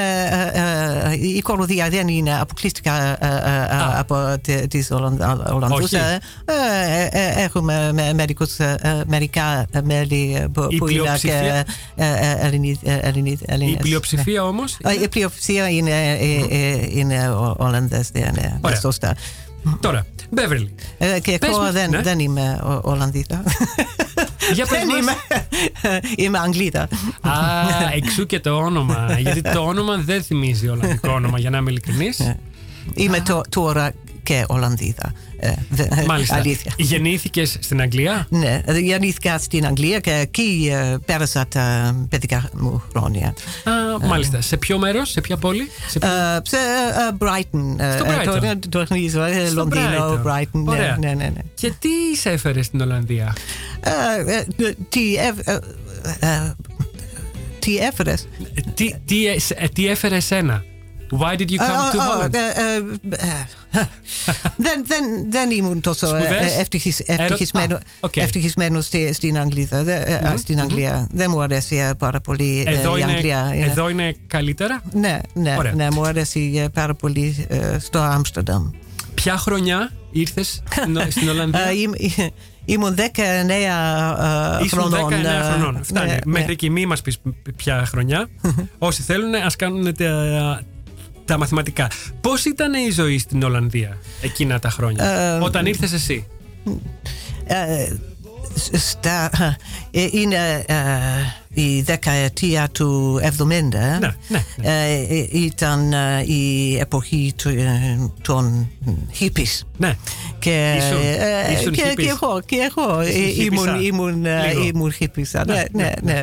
ε, 0.52 1.12
ε, 1.12 1.26
η 1.36 1.40
κοροδία 1.40 1.88
δεν 1.88 2.08
είναι 2.08 2.38
αποκλειστικά 2.40 3.02
ε, 3.02 3.16
ε, 3.20 3.26
ε, 3.26 3.98
από 3.98 4.34
τη- 4.40 4.66
τις 4.66 4.90
Ολλανδ- 4.90 5.22
Ολλανδούς. 5.52 5.82
Όχι. 5.84 5.96
Ε, 5.96 6.18
ε, 6.44 7.08
ε, 7.10 7.42
Έχουμε 7.42 7.90
με- 7.94 8.12
μερικούς, 8.14 8.58
ε, 8.58 8.76
ε, 8.82 9.02
μερικά 9.06 9.66
μέλη 9.84 10.36
ε, 10.40 10.46
που, 10.52 10.66
Η 10.70 10.76
που 10.76 10.88
είναι 10.88 11.00
και 11.00 11.02
πλειοψηφία; 11.02 11.54
ε, 11.54 11.64
ε, 11.96 12.36
Ελληνι- 12.46 12.78
ε, 12.82 12.98
Ελληνι- 13.02 13.40
Η 13.40 13.44
Έλληνες. 13.46 13.76
πλειοψηφία 13.80 14.44
όμως 14.44 14.76
Ναι. 14.84 14.92
Ε, 14.92 15.02
Η 15.02 15.08
πλειοψηφία 15.08 15.68
είναι, 15.68 15.90
ε, 15.90 16.46
ε, 16.50 16.86
είναι 16.90 17.28
ο- 17.28 17.54
Ολλανδές. 17.58 18.10
ναι, 18.12 18.30
ναι, 18.34 18.58
Ωραία. 18.60 18.80
Σωστά. 18.80 19.14
Τώρα, 19.80 20.06
Μπέβερλι. 20.30 20.74
Ε, 20.98 21.20
Και 21.20 21.38
Πες 21.38 21.48
εγώ 21.48 21.58
μας, 21.58 21.72
δεν, 21.72 21.90
ναι. 21.90 22.00
δεν 22.02 22.18
είμαι 22.18 22.60
ο- 22.64 22.80
Ολλανδίδα. 22.90 23.42
Για 24.54 24.66
πες 24.66 24.78
δεν 24.78 24.86
μας. 24.86 24.98
είμαι. 25.00 25.12
είμαι 26.24 26.38
Αγγλίδα. 26.38 26.82
Α, 27.20 27.32
εξού 27.94 28.26
και 28.26 28.40
το 28.40 28.50
όνομα. 28.56 29.06
Γιατί 29.20 29.40
το 29.42 29.60
όνομα 29.60 29.96
δεν 29.96 30.22
θυμίζει 30.22 30.68
Ολλανδικό 30.68 31.12
όνομα, 31.12 31.38
για 31.38 31.50
να 31.50 31.58
είμαι 31.58 31.70
ειλικρινής. 31.70 32.34
Είμαι 32.94 33.20
το- 33.20 33.40
τώρα 33.48 33.92
και 34.22 34.44
Ολλανδίδα. 34.48 35.12
Ε, 35.38 35.52
δε- 35.70 36.04
Μάλιστα. 36.06 36.34
Αλήθεια. 36.36 36.72
Γεννήθηκε 36.76 37.44
στην 37.44 37.80
Αγγλία. 37.80 38.26
Ναι, 38.30 38.60
γεννήθηκα 38.80 39.38
στην 39.38 39.66
Αγγλία 39.66 39.98
και 40.00 40.10
εκεί 40.10 40.68
ε, 40.72 40.96
πέρασα 41.04 41.46
τα 41.48 41.94
παιδικά 42.08 42.48
μου 42.56 42.82
χρόνια. 42.90 43.26
Α, 43.64 44.06
μάλιστα. 44.06 44.40
Σε 44.40 44.56
ποιο 44.56 44.78
μέρο, 44.78 45.04
σε 45.04 45.20
ποια 45.20 45.36
πόλη. 45.36 45.68
Σε 45.88 45.98
ποιο... 45.98 46.08
Ε, 46.08 46.40
Σε 46.42 46.56
ε, 46.56 47.16
Brighton. 47.18 47.78
ε, 47.78 47.96
Στο 47.96 48.04
ε, 48.04 48.16
Brighton. 48.24 48.56
Το, 48.60 48.68
το 48.68 48.84
γνωρίζω, 48.88 49.22
ε, 49.22 49.44
Στο 49.46 49.54
Λονδίνο, 49.54 50.20
Brighton. 50.24 50.30
Brighton. 50.32 50.44
Ναι, 50.52 50.70
Ωραία. 50.70 50.96
ναι, 51.00 51.08
ναι. 51.08 51.14
ναι. 51.24 51.40
Και 51.54 51.72
τι 51.78 52.16
σε 52.18 52.30
έφερε 52.30 52.62
στην 52.62 52.80
Ολλανδία. 52.80 53.36
Ε, 53.80 54.32
ε, 54.36 54.44
Τι 54.88 55.14
έβ- 55.14 55.48
ε, 55.48 55.58
ε, 56.20 56.52
τι 57.58 57.76
έφερες. 57.76 58.28
τι, 58.74 58.94
τι, 59.04 59.26
ε, 59.26 59.36
τι 59.72 59.88
έφερε 59.88 60.16
εσένα. 60.16 60.64
Why 61.18 61.36
did 61.36 61.48
you 61.50 61.56
come 61.58 61.60
Ε, 61.60 61.90
to 61.92 61.94
ε, 61.94 62.26
Holland? 62.26 62.34
ε, 62.34 62.38
ε, 62.38 63.26
ε, 63.80 63.82
δεν, 64.56 64.84
δεν, 64.86 65.04
δεν 65.30 65.50
ήμουν 65.50 65.80
τόσο 65.80 66.06
Σπουδές; 66.06 66.56
ε, 66.56 66.60
ευτυχισ- 66.60 67.08
Έρωτα- 67.10 67.22
ευτυχισμένο, 67.22 67.74
Α, 67.76 67.78
οκ. 68.00 68.16
ευτυχισμένος 68.16 68.84
στη- 68.84 69.12
στην 69.12 69.38
Αγγλία. 69.38 69.68
Δε- 69.82 70.00
ε, 70.02 70.34
στην 70.36 70.60
Αγγλία. 70.60 71.06
Δεν 71.12 71.30
μου 71.30 71.40
αρέσει 71.42 71.76
ε, 71.76 71.90
πάρα 71.98 72.20
πολύ 72.20 72.64
ε, 72.66 72.70
Εδώ 72.74 72.96
η 72.96 73.00
είναι, 73.02 73.12
Αγγλία. 73.12 73.50
Είναι- 73.54 73.66
εδώ 73.66 73.88
είναι 73.88 74.16
καλύτερα; 74.26 74.82
Ναι, 74.92 75.18
ναι, 75.34 75.54
Ωραία. 75.58 75.72
ναι, 75.74 75.88
μου 75.90 76.04
αρέσει 76.06 76.52
ε, 76.64 76.68
πάρα 76.68 76.94
πολύ 76.94 77.46
ε, 77.48 77.78
στο 77.78 77.98
Άμστερνταμ. 77.98 78.70
Ποια 79.14 79.36
χρονιά 79.36 79.90
ήρθες 80.10 80.62
στην, 80.70 81.00
στην 81.10 81.28
Ολλανδία; 81.28 81.66
Ε, 81.68 81.72
ήμ- 81.80 81.92
ε, 82.18 82.26
Ήμουν 82.64 82.94
19 82.94 83.00
ε, 84.60 84.64
Ήσουν 84.64 84.78
χρονών. 84.80 85.10
19 85.10 85.12
ε, 85.12 85.50
χρονών. 85.52 85.84
Φτάνει. 85.84 86.10
ναι, 86.10 86.16
Μέχρι 86.24 86.46
ναι. 86.46 86.52
εκεί 86.52 86.70
μη 86.70 86.86
μας 86.86 87.02
πεις 87.02 87.18
ποια 87.56 87.84
χρονιά. 87.86 88.28
Όσοι 88.78 89.02
θέλουν 89.02 89.34
ας 89.34 89.56
κάνουν 89.56 89.94
τα, 91.30 91.36
τα 91.36 91.38
μαθηματικά. 91.38 91.90
Πώς 92.20 92.44
ήταν 92.44 92.72
η 92.74 92.90
ζωή 92.90 93.18
στην 93.18 93.42
Ολλανδία 93.42 93.98
εκείνα 94.22 94.58
τα 94.58 94.70
χρόνια. 94.70 95.04
Ε, 95.04 95.38
όταν 95.38 95.66
ήρθες 95.66 95.92
εσύ; 95.92 96.26
Ε, 97.44 97.92
σ- 98.54 98.76
στα, 98.76 99.30
ε, 99.90 100.06
είναι 100.10 100.64
ε, 100.66 100.74
η 101.54 101.80
δεκαετία 101.82 102.68
του 102.72 103.20
70. 103.22 103.38
Ναι, 103.46 103.58
ναι, 103.68 104.14
ναι. 104.28 104.44
Ε, 104.62 104.92
ε, 104.92 105.26
ήταν 105.32 105.92
ε, 105.92 106.22
η 106.26 106.76
εποχή 106.78 107.32
του- 107.36 107.48
ε, 107.48 108.10
των 108.22 108.68
hippies. 109.20 109.60
Ναι. 109.76 109.96
Και, 110.38 110.74
Ήσουν- 110.78 111.04
ε, 111.48 111.52
ήσουν 111.60 111.72
και, 111.72 111.82
hippies. 111.86 111.94
και 112.02 112.08
εγώ, 112.08 112.40
και 112.46 112.56
εγώ 112.70 113.00
ε, 113.00 113.18
Ήσουν 113.18 113.44
ήμουν, 113.44 113.66
hippies-α. 113.68 113.82
ήμουν, 113.82 114.24
ε, 114.26 114.46
Λίγο. 114.48 114.62
ήμουν 114.62 114.92
hippies. 115.00 115.42
Ναι, 115.46 115.62
ναι, 115.72 115.92
ναι. 116.02 116.20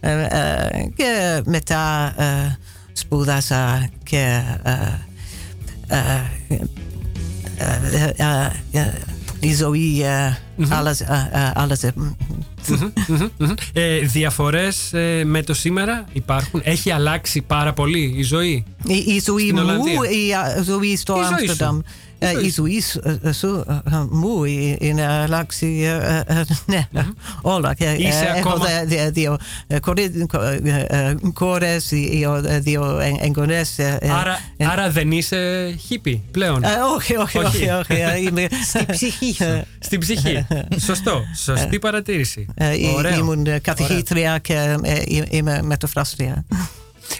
Ε, 0.00 0.22
ε, 0.22 0.68
και 0.96 1.40
μετά 1.44 2.14
ε, 2.18 2.56
σπούδασα 2.92 3.88
και 4.02 4.42
ε, 4.62 4.72
ε, 5.86 6.22
ε, 7.56 8.14
ε, 8.16 8.80
ε, 8.80 8.92
η 9.40 9.54
ζωή 9.54 10.02
ε, 10.02 10.38
άλλαζε. 10.68 11.28
ε, 11.32 11.38
ε, 11.38 11.50
άλλαζε. 11.54 11.92
Μμμ, 11.96 12.90
μμμ. 13.38 13.52
Ε, 13.72 13.98
διαφορές 13.98 14.92
ε, 14.92 15.22
με 15.24 15.42
το 15.42 15.54
σήμερα 15.54 16.04
υπάρχουν; 16.12 16.60
Έχει 16.64 16.90
αλλάξει 16.90 17.40
πάρα 17.42 17.72
πολύ 17.72 18.14
η 18.16 18.22
ζωή. 18.22 18.64
Η, 18.86 18.94
η 18.94 19.22
ζωή 19.24 19.42
Στην 19.42 19.54
μου 19.56 19.60
Ολλανδία; 19.62 20.10
ή 20.10 20.26
η 20.60 20.62
ζωή 20.62 20.96
στο 20.96 21.12
Η 21.12 21.16
ζωή 21.16 21.26
σου. 21.26 21.34
Άμστερνταμ. 21.34 21.78
Η 22.22 22.26
Ε, 22.26 22.30
ζωή 22.32 22.44
Η 22.44 22.50
σου. 22.50 22.62
ζωή 22.62 22.80
σου, 22.80 23.00
ε, 23.22 23.32
σου, 23.32 23.64
ε, 23.68 23.96
μου 24.10 24.44
ε, 24.44 24.76
είναι 24.78 25.06
αλλάξει 25.06 25.82
ε, 25.84 26.22
ε, 26.26 26.42
ναι, 26.66 26.86
όλα. 27.42 27.74
Και, 27.74 27.84
ε, 27.84 27.94
Είσαι 27.98 28.32
Έχω 28.36 28.48
ακόμα- 28.48 28.64
δε- 28.66 28.84
δε- 28.96 29.10
δύο 29.10 29.38
ε, 29.66 29.78
κορί- 29.78 30.26
κο- 30.26 30.40
ε, 30.42 30.86
ε, 30.88 31.14
κόρες, 31.32 31.88
δύο 31.88 32.34
ε, 32.46 32.58
δύο 32.58 32.98
εγ- 32.98 33.18
εγγονές. 33.20 33.78
ε, 33.78 33.98
ε, 34.00 34.10
Άρα, 34.10 34.38
ε, 34.56 34.66
άρα 34.66 34.90
δεν 34.90 35.10
είσαι 35.10 35.74
hippie 35.90 36.18
πλέον; 36.30 36.64
ε, 36.64 36.68
Όχι, 36.96 37.16
όχι, 37.16 37.38
Όχι. 37.38 37.46
όχι. 37.46 37.68
όχι, 37.70 37.92
ε, 37.92 38.18
Είμαι 38.20 38.46
στην 38.64 38.86
ψυχή 38.86 39.34
σου. 39.34 39.62
Στην 39.86 40.00
ψυχή. 40.00 40.46
Σωστό. 40.84 41.22
Σωστή 41.36 41.78
παρατήρηση. 41.78 42.46
Ε, 42.54 42.74
ή- 42.76 42.92
Ωραίο. 42.96 43.18
Ήμουν 43.18 43.46
ε, 43.46 43.58
καθηγήτρια 43.58 44.38
και 44.38 44.54
ε, 44.82 44.92
ε, 44.92 45.02
είμαι 45.30 45.60
μεταφράστρια. 45.62 46.44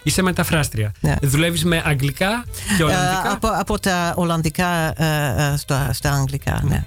Είσαι 0.02 0.22
μεταφράστρια. 0.22 0.92
Ναι. 1.00 1.14
Δουλεύεις 1.22 1.64
με 1.64 1.82
αγγλικά 1.84 2.44
και 2.76 2.82
Ε, 2.82 2.84
ολλανδικά; 2.84 3.32
από, 3.32 3.48
από 3.52 3.78
τα 3.80 4.12
Ολλανδικά 4.16 5.02
ε, 5.02 5.52
ε, 5.52 5.56
στα, 5.56 5.92
στα 5.92 6.12
Αγγλικά. 6.12 6.62
Ναι. 6.64 6.86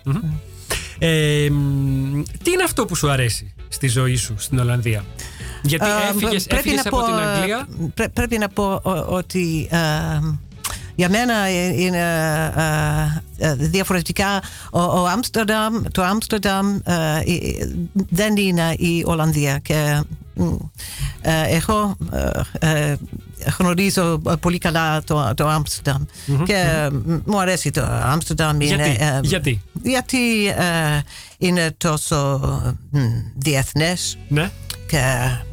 Ε, 0.99 1.49
μ, 1.49 2.21
τι 2.43 2.51
είναι 2.51 2.63
αυτό 2.63 2.85
που 2.85 2.95
σου 2.95 3.09
αρέσει 3.09 3.53
στη 3.69 3.87
ζωή 3.87 4.15
σου 4.15 4.33
στην 4.37 4.59
Ολλανδία; 4.59 5.03
Γιατί 5.61 5.85
Ε, 5.85 6.09
έφυγες, 6.09 6.43
πρέπει 6.43 6.59
έφυγες 6.69 6.83
να 6.83 6.89
από 6.89 6.99
πω, 6.99 7.05
την 7.05 7.15
ε, 7.15 7.21
Αγγλία; 7.21 7.67
πρέ- 7.93 8.09
πρέπει 8.09 8.37
να 8.37 8.47
πω 8.49 8.63
ο- 8.83 9.15
ότι 9.15 9.67
ε, 9.71 9.77
για 10.95 11.09
μένα 11.09 11.33
ε, 11.45 11.81
είναι 11.81 11.97
ε, 13.37 13.47
ε, 13.49 13.55
διαφορετικά. 13.55 14.41
Ο, 14.71 14.81
ο 14.81 15.05
Άμστερνταμ, 15.07 15.81
το 15.91 16.03
Άμστερνταμ 16.03 16.77
ε, 16.83 16.93
ε, 17.25 17.71
δεν 18.09 18.35
είναι 18.37 18.73
η 18.77 19.03
Ολλανδία. 19.05 19.57
Και, 19.57 20.01
μ, 20.33 20.43
ε, 21.21 21.43
εγώ 21.55 21.95
ε, 22.59 22.89
ε, 22.89 22.95
γνωρίζω 23.57 24.21
πολύ 24.39 24.57
καλά 24.57 25.03
το, 25.03 25.31
το 25.35 25.47
Άμστερνταμ. 25.47 26.03
Και 26.45 26.89
μ, 27.05 27.13
μου 27.25 27.39
αρέσει 27.41 27.71
το 27.71 27.81
Άμστερνταμ. 28.03 28.61
είναι, 28.61 28.75
Γιατί; 28.75 28.97
ε, 29.03 29.19
Γιατί; 29.23 29.61
γιατί 29.83 30.47
ε, 30.47 30.99
είναι 31.37 31.73
τόσο 31.77 32.39
μ, 32.89 32.99
διεθνές 33.35 34.17
Ναι. 34.27 34.49
και 34.87 35.01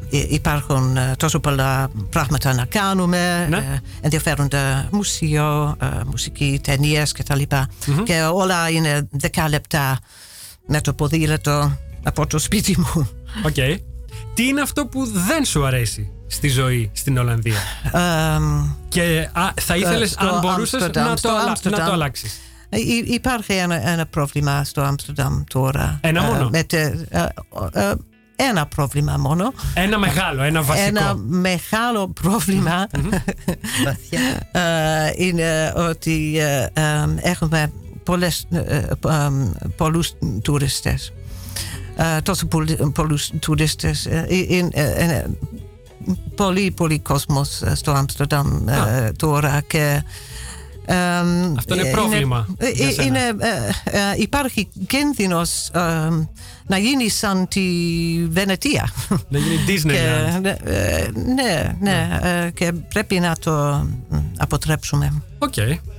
υπάρχουν 0.17 0.97
ε, 0.97 1.13
τόσο 1.17 1.39
πολλά 1.39 1.89
πράγματα 2.09 2.53
να 2.53 2.65
κάνουμε. 2.65 3.47
Ναι. 3.49 3.57
ε, 3.57 3.79
ενδιαφέροντα 4.01 4.87
μουσείο, 4.91 5.75
ε, 5.81 5.85
μουσική, 6.05 6.59
ταινίες 6.63 7.11
κτλ. 7.11 7.41
Και 8.03 8.21
όλα 8.33 8.69
είναι 8.69 9.07
δέκα 9.11 9.49
λεπτά 9.49 9.99
με 10.67 10.81
το 10.81 10.93
ποδήλατο 10.93 11.77
από 12.03 12.27
το 12.27 12.37
σπίτι 12.39 12.79
μου. 12.79 13.09
Οκ. 13.45 13.53
Τι 14.33 14.47
είναι 14.47 14.61
αυτό 14.61 14.85
που 14.85 15.05
δεν 15.05 15.45
σου 15.45 15.65
αρέσει 15.65 16.11
στη 16.27 16.47
ζωή 16.47 16.91
στην 16.93 17.17
Ολλανδία; 17.17 17.57
Εμ, 18.35 18.69
Και 18.89 19.29
α, 19.33 19.47
θα 19.61 19.75
ήθελες 19.75 20.09
στο 20.11 20.27
αν 20.27 20.39
μπορούσες 20.39 20.73
Άμστερνταμ, 20.81 21.09
να, 21.09 21.15
στο 21.17 21.27
το, 21.27 21.33
αλλα- 21.33 21.43
να 21.43 21.49
Άμστερνταμ. 21.49 21.85
το 21.85 21.91
αλλάξεις. 21.91 22.39
υ- 22.69 23.09
υπάρχει 23.13 23.53
ένα, 23.53 23.89
ένα 23.89 24.05
πρόβλημα 24.05 24.63
στο 24.63 24.81
Άμστερνταμ 24.81 25.43
τώρα. 25.49 25.97
Ένα 26.01 26.23
Ε, 26.23 26.27
μόνο; 26.27 26.49
με 26.49 26.63
τε- 26.63 26.95
ε, 27.13 27.27
ε, 27.73 27.91
ένα 28.49 28.65
πρόβλημα 28.65 29.17
μόνο. 29.17 29.53
Ένα 29.73 29.97
μεγάλο, 29.97 30.41
ένα 30.43 30.61
βασικό. 30.61 30.87
Ένα 30.87 31.15
μεγάλο 31.15 32.07
πρόβλημα 32.21 32.87
ε, 34.51 34.61
είναι 35.15 35.73
ότι 35.75 36.37
ε, 36.39 36.63
ε, 36.73 37.05
έχουμε 37.21 37.71
πολλές, 38.03 38.47
ε, 38.51 38.57
ε, 38.59 38.75
ε, 38.77 39.29
πολλούς 39.75 40.11
τουρίστες. 40.41 41.13
Ε, 41.95 42.21
τόσο 42.21 42.45
πολλοί- 42.45 42.91
πολλούς 42.93 43.29
τουρίστες. 43.39 44.05
Ε, 44.05 44.25
είναι, 44.29 44.69
ε, 44.71 45.03
είναι 45.03 45.25
πολύ, 46.35 46.71
πολύ 46.71 46.99
κόσμος 46.99 47.61
ε, 47.61 47.75
στο 47.75 47.91
Άμστερνταμ 47.91 48.67
ε, 48.67 49.11
τώρα 49.17 49.61
και 49.67 49.77
εμ, 49.87 50.01
Αυτό 51.57 51.73
είναι 51.73 51.87
ε, 51.87 51.91
πρόβλημα 51.91 52.47
ε, 52.57 52.69
για 52.69 52.87
ε, 52.87 52.91
σένα. 52.91 53.07
είναι, 53.07 53.19
ε, 53.39 53.97
ε, 53.97 53.99
υπάρχει 54.17 54.67
κίνδυνος 54.87 55.67
ε, 55.73 55.79
να 56.67 56.77
γίνει 56.77 57.09
σαν 57.09 57.47
τη 57.47 57.61
Βενετία. 58.29 58.89
Να 59.29 59.37
γίνει 59.39 59.55
Και, 59.65 59.73
Disneyland. 59.73 60.41
ναι, 60.41 60.57
ε, 60.63 61.09
ναι, 61.35 61.75
ναι, 61.79 62.19
ε, 62.21 62.49
και 62.49 62.71
πρέπει 62.71 63.19
να 63.19 63.35
το 63.35 63.51
μ, 64.09 64.17
αποτρέψουμε. 64.37 65.21
Οκ. 65.37 65.53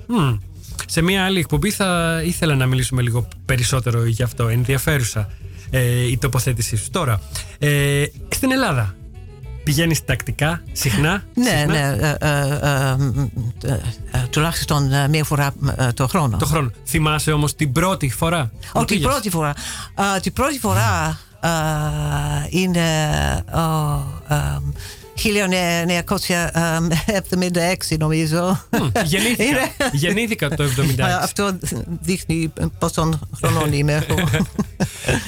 Μμ. 0.07 0.37
Σε 0.87 1.03
μια 1.03 1.25
άλλη 1.25 1.39
εκπομπή 1.39 1.71
θα 1.71 2.21
ήθελα 2.25 2.55
να 2.55 2.67
μιλήσουμε 2.67 3.03
λίγο 3.03 3.29
περισσότερο 3.45 4.05
γι' 4.07 4.23
αυτό. 4.23 4.49
Ενδιαφέρουσα 4.49 5.31
ε, 5.71 6.07
η 6.07 6.19
τοποθέτησή 6.19 6.77
σου. 6.77 6.91
Τώρα, 6.91 7.21
ε, 7.59 8.05
στην 8.29 8.53
Ελλάδα 8.53 8.95
πηγαίνεις 9.65 10.05
τακτικά, 10.05 10.63
συχνά. 10.73 11.23
Ναι, 11.35 11.49
συχνά, 11.49 11.67
ναι, 11.67 11.79
ε, 11.79 12.17
ε, 12.21 12.91
ε, 12.91 12.97
μ, 12.97 13.29
ε, 13.65 13.73
ε, 14.11 14.27
τουλάχιστον 14.31 14.93
ε, 14.93 15.09
μία 15.09 15.25
φορά 15.25 15.55
ε, 15.77 15.93
το 15.93 16.07
χρόνο. 16.07 16.37
Το 16.37 16.47
χρόνο. 16.47 16.71
Θυμάσαι 16.87 17.33
όμως 17.33 17.55
την 17.55 17.73
πρώτη 17.73 18.11
φορά. 18.11 18.51
που 18.73 18.81
Oh, 18.81 18.87
την 18.87 18.97
πήγες; 18.97 19.11
πρώτη 19.13 19.31
φορά. 19.31 19.55
Α, 19.95 20.21
την 20.23 20.33
πρώτη 20.33 20.59
φορά 20.59 21.19
α, 21.41 21.51
είναι 22.49 22.87
ο, 23.55 23.59
α, 23.59 24.61
1976 25.17 27.97
νομίζω. 27.99 28.61
Μμ, 28.71 28.87
Γεννήθηκα, 29.05 29.45
Είναι- 29.45 29.73
γεννήθηκα 29.93 30.49
το 30.49 30.63
76. 30.63 31.03
Α, 31.03 31.19
Αυτό 31.23 31.59
δείχνει 32.01 32.53
πόσων 32.79 33.21
χρονών 33.37 33.73
είμαι 33.73 33.93
εγώ. 34.09 34.19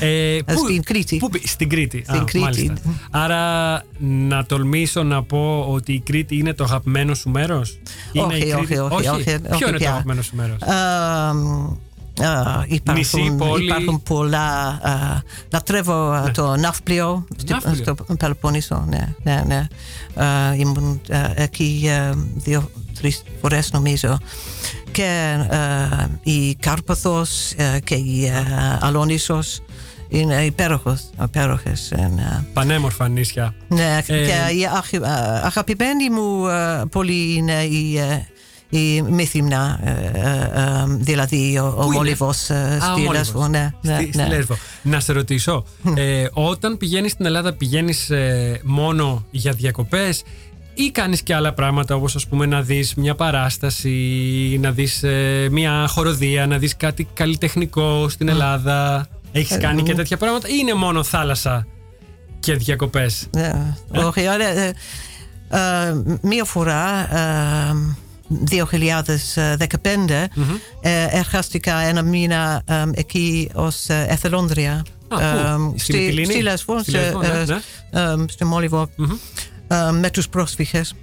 Ε, 0.01 0.39
Στην 0.67 0.83
Κρήτη. 0.83 1.17
Πού, 1.17 1.31
πη- 1.31 1.49
στην 1.49 1.69
Κρήτη. 1.69 2.03
Στην 2.09 2.21
Α, 2.21 2.25
Κρήτη. 2.25 2.39
μάλιστα. 2.45 2.75
Άρα 3.11 3.83
να 4.01 4.45
τολμήσω 4.47 5.03
να 5.03 5.23
πω 5.23 5.67
ότι 5.69 5.93
η 5.93 6.01
Κρήτη 6.01 6.37
είναι 6.37 6.53
το 6.55 6.65
αγαπημένο 6.65 7.15
σου 7.15 7.31
μέρος; 7.31 7.79
Είναι 8.13 8.27
Όχι, 8.27 8.37
η 8.37 8.41
Κρήτη- 8.41 8.79
όχι, 8.79 8.79
όχι, 8.79 9.09
όχι, 9.09 9.25
Ποιο 9.25 9.35
όχι 9.55 9.63
είναι 9.63 9.71
το 9.71 9.77
πια. 9.79 9.89
αγαπημένο 9.91 10.23
σου 10.23 10.37
μέρος; 10.37 10.57
Α, 12.23 12.27
α, 12.27 12.65
Νησί, 12.93 13.17
υπάρχουν, 13.21 13.37
πόλη. 13.37 13.65
υπάρχουν 13.65 14.03
πολλά. 14.03 14.67
α, 14.69 15.23
λατρεύω 15.53 16.11
α, 16.11 16.31
το 16.31 16.57
ναύπλιο 16.57 17.27
στη- 17.37 17.53
Ναύπλιο. 17.53 17.75
στο 17.75 18.15
Πελοπόννησο. 18.19 18.85
Ναι, 18.89 19.15
ναι, 19.23 19.43
ναι. 19.47 19.67
Α, 20.25 20.55
ήμουν 20.55 21.01
α, 21.13 21.17
εκεί 21.35 21.91
δύο-τρει 22.35 23.17
φορές 23.41 23.71
νομίζω. 23.73 24.19
Και 24.93 25.37
α, 25.51 25.59
η 26.23 26.55
Κάρπαθος 26.55 27.53
α, 27.59 27.79
και 27.79 27.95
η 27.95 28.29
α, 28.29 28.79
Αλόνισος 28.81 29.61
είναι 30.09 30.45
υπέροχος, 30.45 31.01
υπέροχες. 31.23 31.91
Είναι, 31.99 32.47
Πανέμορφα 32.53 33.09
νησιά. 33.09 33.55
ναι, 33.69 33.99
Ε, 34.07 34.15
και 34.27 34.55
η 34.59 34.67
αχ- 34.77 35.03
α, 35.09 35.41
αγαπημένη 35.45 36.11
μου 36.11 36.49
α, 36.51 36.87
πόλη 36.91 37.35
είναι 37.35 37.63
η, 37.63 37.99
ε, 37.99 38.27
η 38.79 39.03
Μύθυμνα, 39.03 39.81
ε, 39.85 39.91
ε, 39.91 40.31
ε, 40.61 40.85
δηλαδή 40.89 41.59
ο, 41.59 41.75
ο 41.79 41.85
είναι; 41.85 41.95
Μόλιβος 41.95 42.51
ε, 42.51 42.55
Α, 42.55 42.77
ο 42.77 42.81
στη 42.81 42.91
Μόλιβος. 42.91 43.13
Λέσβο. 43.17 43.49
Ναι, 43.49 43.71
ναι, 43.81 43.95
Στη, 43.95 44.07
στη 44.13 44.17
ναι. 44.17 44.29
Λέσβο. 44.29 44.57
Να 44.83 45.01
σε 45.01 45.13
ρωτήσω, 45.13 45.65
ε, 45.95 46.27
όταν 46.33 46.77
πηγαίνεις 46.77 47.11
στην 47.13 47.27
Ελλάδα 47.27 47.53
πηγαίνεις 47.53 48.11
ε, 48.11 48.61
μόνο 48.65 49.25
για 49.31 49.53
διακοπές 49.53 50.23
ή 50.75 50.91
κάνεις 50.91 51.23
και 51.23 51.35
άλλα 51.35 51.53
πράγματα 51.53 51.95
όπως 51.95 52.15
ας 52.15 52.27
πούμε 52.27 52.47
να 52.47 52.63
δεις 52.63 52.95
μια 52.95 53.15
παράσταση, 53.15 53.91
να 54.63 54.71
δεις 54.71 55.03
ε, 55.03 55.49
μια 55.51 55.87
χοροδία, 55.89 56.47
να 56.47 56.59
δεις 56.59 56.77
κάτι 56.77 57.09
καλλιτεχνικό 57.13 58.09
στην 58.09 58.29
Ελλάδα; 58.29 59.07
Έχεις 59.33 59.57
Ε, 59.57 59.59
κάνει 59.59 59.83
και 59.83 59.93
μ. 59.93 59.97
τέτοια 59.97 60.17
πράγματα 60.17 60.49
ή 60.49 60.53
είναι 60.61 60.75
μόνο 60.75 61.03
θάλασσα 61.03 61.67
και 62.41 62.55
διακοπές; 62.55 63.27
Ναι, 63.31 63.75
όχι, 64.05 64.27
αλλά, 64.27 64.45
ε, 64.47 64.75
ε, 65.49 66.19
μία 66.23 66.45
φορά, 66.45 67.09
ε, 68.31 69.55
2015, 69.65 70.27
ε, 70.81 71.07
εργάστηκα 71.11 71.79
ένα 71.79 72.03
μήνα 72.03 72.63
ε, 72.65 72.83
εκεί 72.93 73.51
ως 73.55 73.89
ε, 73.89 74.07
εθελόντρια. 74.09 74.85
Α, 75.09 75.17
πού; 75.17 75.23
Ε, 75.75 75.79
Στη 75.79 75.93
Μυτιλήνη; 75.93 76.25
στη 76.25 76.43
Λέσβο, 76.43 76.79
Στη 76.79 76.91
σε, 76.91 76.99
Λέσβο, 76.99 77.21
ναι, 77.21 77.27
ε, 77.27 77.45
ναι. 77.45 77.61
ε, 78.01 78.25
στη 78.29 78.45
Μόλιβο, 78.45 78.89
ε, 79.69 79.91
με 79.91 80.11
τους 80.11 80.29
πρόσφυγες. 80.29 80.95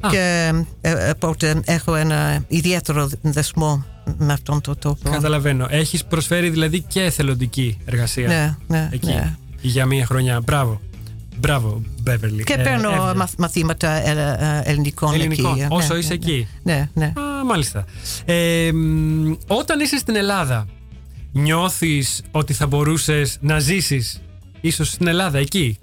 Α. 0.00 0.08
Και 0.10 0.52
ε, 0.80 1.10
οπότε 1.10 1.60
έχω 1.64 1.94
ένα 1.94 2.44
ιδιαίτερο 2.48 3.10
δεσμό 3.20 3.84
με 4.18 4.32
αυτόν 4.32 4.60
τον 4.60 4.78
τόπο. 4.78 5.10
Καταλαβαίνω. 5.10 5.66
Έχεις 5.70 6.04
προσφέρει 6.04 6.50
δηλαδή 6.50 6.80
και 6.80 7.02
εθελοντική 7.02 7.78
εργασία. 7.84 8.28
Ναι, 8.28 8.56
ναι, 8.66 8.88
εκεί. 8.92 9.06
ναι. 9.06 9.34
Για 9.60 9.86
μία 9.86 10.06
χρονιά. 10.06 10.40
Μπράβο. 10.40 10.80
Μπράβο, 11.40 11.82
Μπέβερλι. 12.02 12.44
Και 12.44 12.56
παίρνω 12.56 13.12
μαθ- 13.16 13.38
μαθήματα 13.38 13.90
ε, 13.90 14.62
ε, 14.64 14.70
ελληνικών, 14.70 15.14
Ελληνικών, 15.14 15.52
εκεί. 15.60 15.66
όσο 15.68 15.92
Ναι, 15.92 15.98
είσαι 15.98 16.08
ναι, 16.08 16.14
εκεί. 16.14 16.48
Ναι, 16.62 16.88
ναι. 16.94 17.04
Α, 17.06 17.44
μάλιστα. 17.44 17.84
Ε, 18.24 18.70
μ, 18.72 19.32
όταν 19.46 19.80
είσαι 19.80 19.96
στην 19.98 20.16
Ελλάδα, 20.16 20.66
νιώθεις 21.32 22.22
ότι 22.30 22.52
θα 22.52 22.66
μπορούσες 22.66 23.38
να 23.40 23.58
ζήσεις 23.58 24.20
ίσως 24.60 24.88
στην 24.88 25.06
Ελλάδα 25.06 25.38
εκεί; 25.38 25.78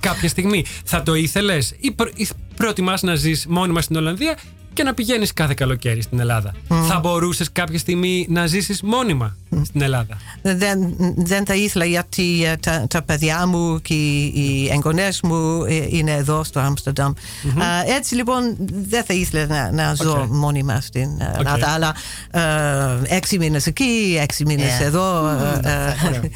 Κάποια 0.00 0.28
στιγμή. 0.28 0.64
Θα 0.84 1.02
το 1.02 1.14
ήθελες 1.14 1.74
ή, 1.78 1.90
προ, 1.90 2.10
ή 2.14 2.28
προτιμάς 2.56 3.02
να 3.02 3.14
ζεις 3.14 3.46
μόνιμα 3.46 3.80
στην 3.80 3.96
Ολλανδία 3.96 4.38
και 4.78 4.84
να 4.84 4.94
πηγαίνεις 4.94 5.32
κάθε 5.32 5.54
καλοκαίρι 5.54 6.02
στην 6.02 6.20
Ελλάδα. 6.20 6.54
Θα 6.88 6.98
μπορούσες 6.98 7.52
κάποια 7.52 7.78
στιγμή 7.78 8.26
να 8.28 8.46
ζήσεις 8.46 8.82
μόνιμα 8.82 9.36
στην 9.64 9.82
Ελλάδα. 9.82 10.16
Δεν, 10.42 10.94
δεν 11.16 11.46
θα 11.46 11.54
ήθελα 11.54 11.84
γιατί 11.84 12.44
ε, 12.44 12.56
τα, 12.56 12.86
τα 12.90 13.02
παιδιά 13.02 13.46
μου 13.46 13.80
και 13.80 13.94
οι, 13.94 14.32
οι 14.34 14.68
εγγονές 14.72 15.20
μου 15.20 15.64
ε, 15.64 15.86
είναι 15.88 16.12
εδώ 16.12 16.44
στο 16.44 16.60
Άμστερνταμ. 16.60 17.12
Α, 17.58 17.94
έτσι 17.96 18.14
λοιπόν 18.14 18.56
δεν 18.88 19.04
θα 19.04 19.14
ήθελα 19.14 19.46
να, 19.46 19.72
να 19.72 19.94
ζω 19.94 20.20
Οκ. 20.20 20.26
μόνιμα 20.28 20.80
στην 20.80 21.08
Ελλάδα. 21.38 21.68
Αλλά 21.68 21.94
ε, 22.30 23.16
έξι 23.16 23.38
μήνες 23.38 23.66
εκεί, 23.66 24.18
έξι 24.20 24.44
μήνες 24.44 24.80
εδώ 24.80 25.28
ε, 25.28 25.60
ε, 25.64 26.28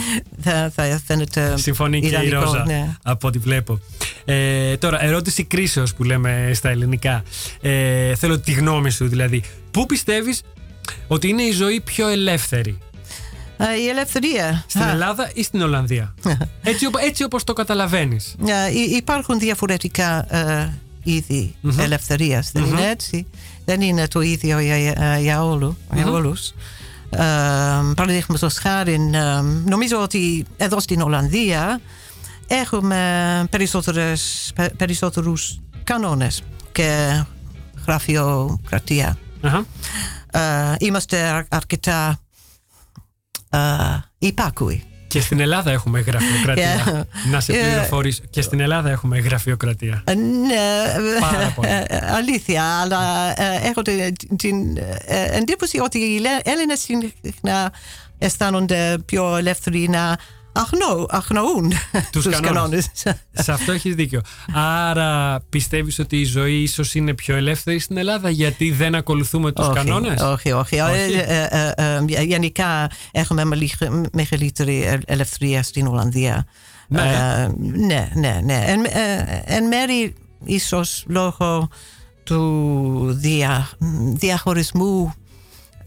θα, 0.45 0.73
θα 0.75 1.01
φαίνεται 1.07 1.55
Συμφωνεί 1.57 2.01
και 2.01 2.07
η 2.07 2.09
ιδανικό, 2.09 2.41
Ρόζα 2.41 2.65
ναι. 2.67 2.97
από 3.03 3.29
ό,τι 3.29 3.39
βλέπω. 3.39 3.79
Ε, 4.25 4.77
τώρα, 4.77 5.05
ερώτηση 5.05 5.45
κρίσεως 5.45 5.95
που 5.95 6.05
λέμε 6.05 6.51
στα 6.55 6.69
ελληνικά. 6.69 7.23
Ε, 7.61 8.15
θέλω 8.15 8.32
τη 8.41 8.53
γνώμη 8.53 8.91
σου 8.91 9.09
δηλαδή. 9.09 9.43
Πού 9.71 9.87
πιστεύεις 9.87 10.43
ότι 11.09 11.29
είναι 11.29 11.43
η 11.43 11.51
ζωή 11.53 11.81
πιο 11.81 12.09
ελεύθερη, 12.09 12.79
Ε, 13.57 13.65
η 13.85 13.89
ελευθερία. 13.89 14.65
στην 14.69 14.83
Α, 14.83 14.91
Ελλάδα 14.91 15.31
ή 15.35 15.43
στην 15.43 15.63
Ολλανδία; 15.63 16.15
έτσι, 16.63 16.87
οπ- 16.87 16.97
έτσι 17.03 17.25
όπως 17.25 17.45
το 17.45 17.53
καταλαβαίνεις. 17.53 18.35
ε, 18.47 18.73
υ- 18.79 18.97
υπάρχουν 18.97 19.39
διαφορετικά 19.39 20.35
ε, 20.37 20.73
είδη 21.03 21.55
ελευθερίας, 21.79 22.51
δεν 22.53 22.65
είναι 22.65 22.89
έτσι; 22.91 23.27
Δεν 23.65 23.81
είναι 23.81 24.09
το 24.09 24.21
ίδιο 24.21 24.59
για, 24.59 24.79
για, 24.79 25.19
για, 25.21 25.45
όλου, 25.45 25.77
για 25.95 26.11
όλους. 26.11 26.49
Ε, 27.11 27.19
Παραδείγματος 27.97 28.55
χάρη, 28.59 28.93
ε, 28.93 29.41
νομίζω 29.69 30.03
ότι 30.03 30.45
εδώ 30.57 30.81
στην 30.81 31.01
Ολλανδία 31.01 31.81
έχουμε 32.47 32.99
περισσότερες, 33.51 34.53
πε- 34.55 34.75
περισσότερους 34.75 35.61
κανόνες 35.85 36.43
και 36.73 37.23
γραφειοκρατία. 37.87 39.19
Αχα. 39.41 39.65
Ε, 40.33 40.75
είμαστε 40.79 41.19
αρ- 41.19 41.47
αρκετά 41.55 42.19
ε, 43.51 43.59
υπάκουοι. 44.19 44.85
Και 45.07 45.21
στην 45.21 45.41
Ελλάδα 45.41 45.71
έχουμε 45.71 46.01
γραφειοκρατία. 46.01 46.85
Yeah. 46.87 47.03
Να 47.33 47.41
σε 47.41 47.53
Yeah. 47.53 47.57
πληροφορήσω. 47.63 48.23
Και 48.31 48.43
στην 48.43 48.61
Ελλάδα 48.61 48.91
έχουμε 48.91 49.19
γραφειοκρατία. 49.19 50.03
Ε, 50.07 50.15
Ναι, 50.15 50.57
Πάρα 51.21 51.53
πολύ. 51.55 51.69
ε, 51.69 51.85
ε, 51.87 51.99
αλήθεια, 52.13 52.65
αλλά 52.81 53.31
ε, 53.43 53.61
έχω 53.69 53.83
την, 53.83 54.15
την 54.37 54.77
ε, 55.07 55.37
εντύπωση 55.37 55.79
ότι 55.79 55.99
οι 55.99 56.19
Λε- 56.19 56.41
Έλληνες 56.49 56.87
συχνά 57.23 57.73
αισθάνονται 58.19 58.99
πιο 59.05 59.37
ελεύθεροι 59.37 59.89
να 59.89 60.17
αγνώ, 60.53 61.07
αγνοούν 61.09 61.73
Τους 62.13 62.25
τους, 62.25 62.35
κανόνες. 62.41 62.53
κανόνες. 62.53 62.91
Σε 63.33 63.53
αυτό 63.53 63.73
έχεις 63.73 63.95
δίκιο. 63.95 64.21
Άρα 64.55 65.41
πιστεύεις 65.49 65.99
ότι 65.99 66.17
η 66.21 66.25
ζωή 66.25 66.55
ίσως 66.63 66.95
είναι 66.95 67.15
πιο 67.15 67.37
ελεύθερη 67.37 67.79
στην 67.79 67.97
Ελλάδα 67.97 68.31
γιατί 68.31 68.71
δεν 68.71 68.95
ακολουθούμε 68.95 69.53
τους 69.53 69.67
όχι, 69.67 69.75
κανόνες; 69.75 70.21
όχι, 70.21 70.53
όχι. 70.53 70.81
Όχι. 70.81 71.13
Ε, 71.13 71.49
ε, 71.51 71.73
ε, 71.77 72.05
ε, 72.17 72.23
γενικά 72.23 72.91
έχουμε 73.11 73.45
μεγαλύτερη- 73.45 73.93
μεγαλύτερη 74.13 74.83
ε- 74.83 74.99
ελευθερία 75.07 75.63
στην 75.63 75.87
Ολλανδία. 75.87 76.47
Ναι. 76.89 77.01
Ε, 77.01 77.49
ναι, 77.87 78.09
ναι, 78.15 78.41
ναι. 78.45 78.65
Εν, 78.67 78.85
ε, 78.85 79.43
εν 79.45 79.65
μέρη 79.67 80.15
ίσως 80.45 81.05
λόγω 81.07 81.69
του 82.25 83.13
δια, 83.13 83.69
διαχωρισμού 84.13 85.13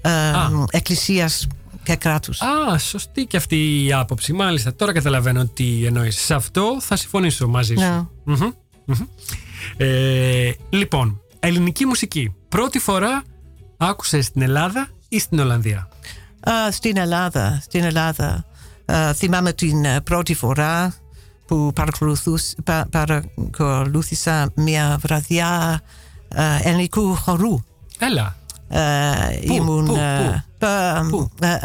ε, 0.01 0.09
Α. 0.09 0.49
εκκλησίας 0.71 1.47
και 1.85 1.95
κράτους. 1.95 2.41
Α, 2.41 2.77
σωστή 2.77 3.25
και 3.25 3.37
αυτή 3.37 3.85
η 3.85 3.93
άποψη. 3.93 4.33
Μάλιστα, 4.33 4.75
τώρα 4.75 4.93
καταλαβαίνω 4.93 5.45
τι 5.45 5.85
εννοείς. 5.85 6.19
Σε 6.21 6.33
αυτό 6.33 6.77
θα 6.81 6.95
συμφωνήσω 6.95 7.47
μαζί 7.47 7.73
σου. 7.75 7.79
Ναι. 7.81 8.01
Μμμ, 8.23 8.51
μμμ. 8.85 8.97
Ε, 9.77 10.51
λοιπόν, 10.69 11.21
ελληνική 11.39 11.85
μουσική. 11.85 12.33
Πρώτη 12.49 12.79
φορά 12.79 13.23
άκουσες 13.77 14.25
στην 14.25 14.41
Ελλάδα 14.41 14.87
ή 15.09 15.19
στην 15.19 15.39
Ολλανδία; 15.39 15.87
Α, 16.39 16.71
στην 16.71 16.97
Ελλάδα, 16.97 17.59
στην 17.61 17.83
Ελλάδα. 17.83 18.45
Α, 18.85 19.13
θυμάμαι 19.13 19.53
την 19.53 19.85
ε, 19.85 20.01
πρώτη 20.01 20.33
φορά 20.33 20.93
που 21.47 21.71
παρακολουθούς- 21.75 22.53
πα- 22.63 22.87
παρακολούθησα 22.91 24.51
μια 24.55 24.97
βραδιά 25.01 25.81
ε, 26.27 26.57
ελληνικού 26.61 27.15
χορού. 27.15 27.59
Έλα. 27.99 28.35
Ε, 28.69 28.79
Πού, 29.45 29.53
ήμουν, 29.53 29.85
πού, 29.85 29.95
ε, 29.95 30.43
πού; 30.59 30.65
ε, 30.65 31.07
Πού; 31.09 31.29
ε, 31.41 31.57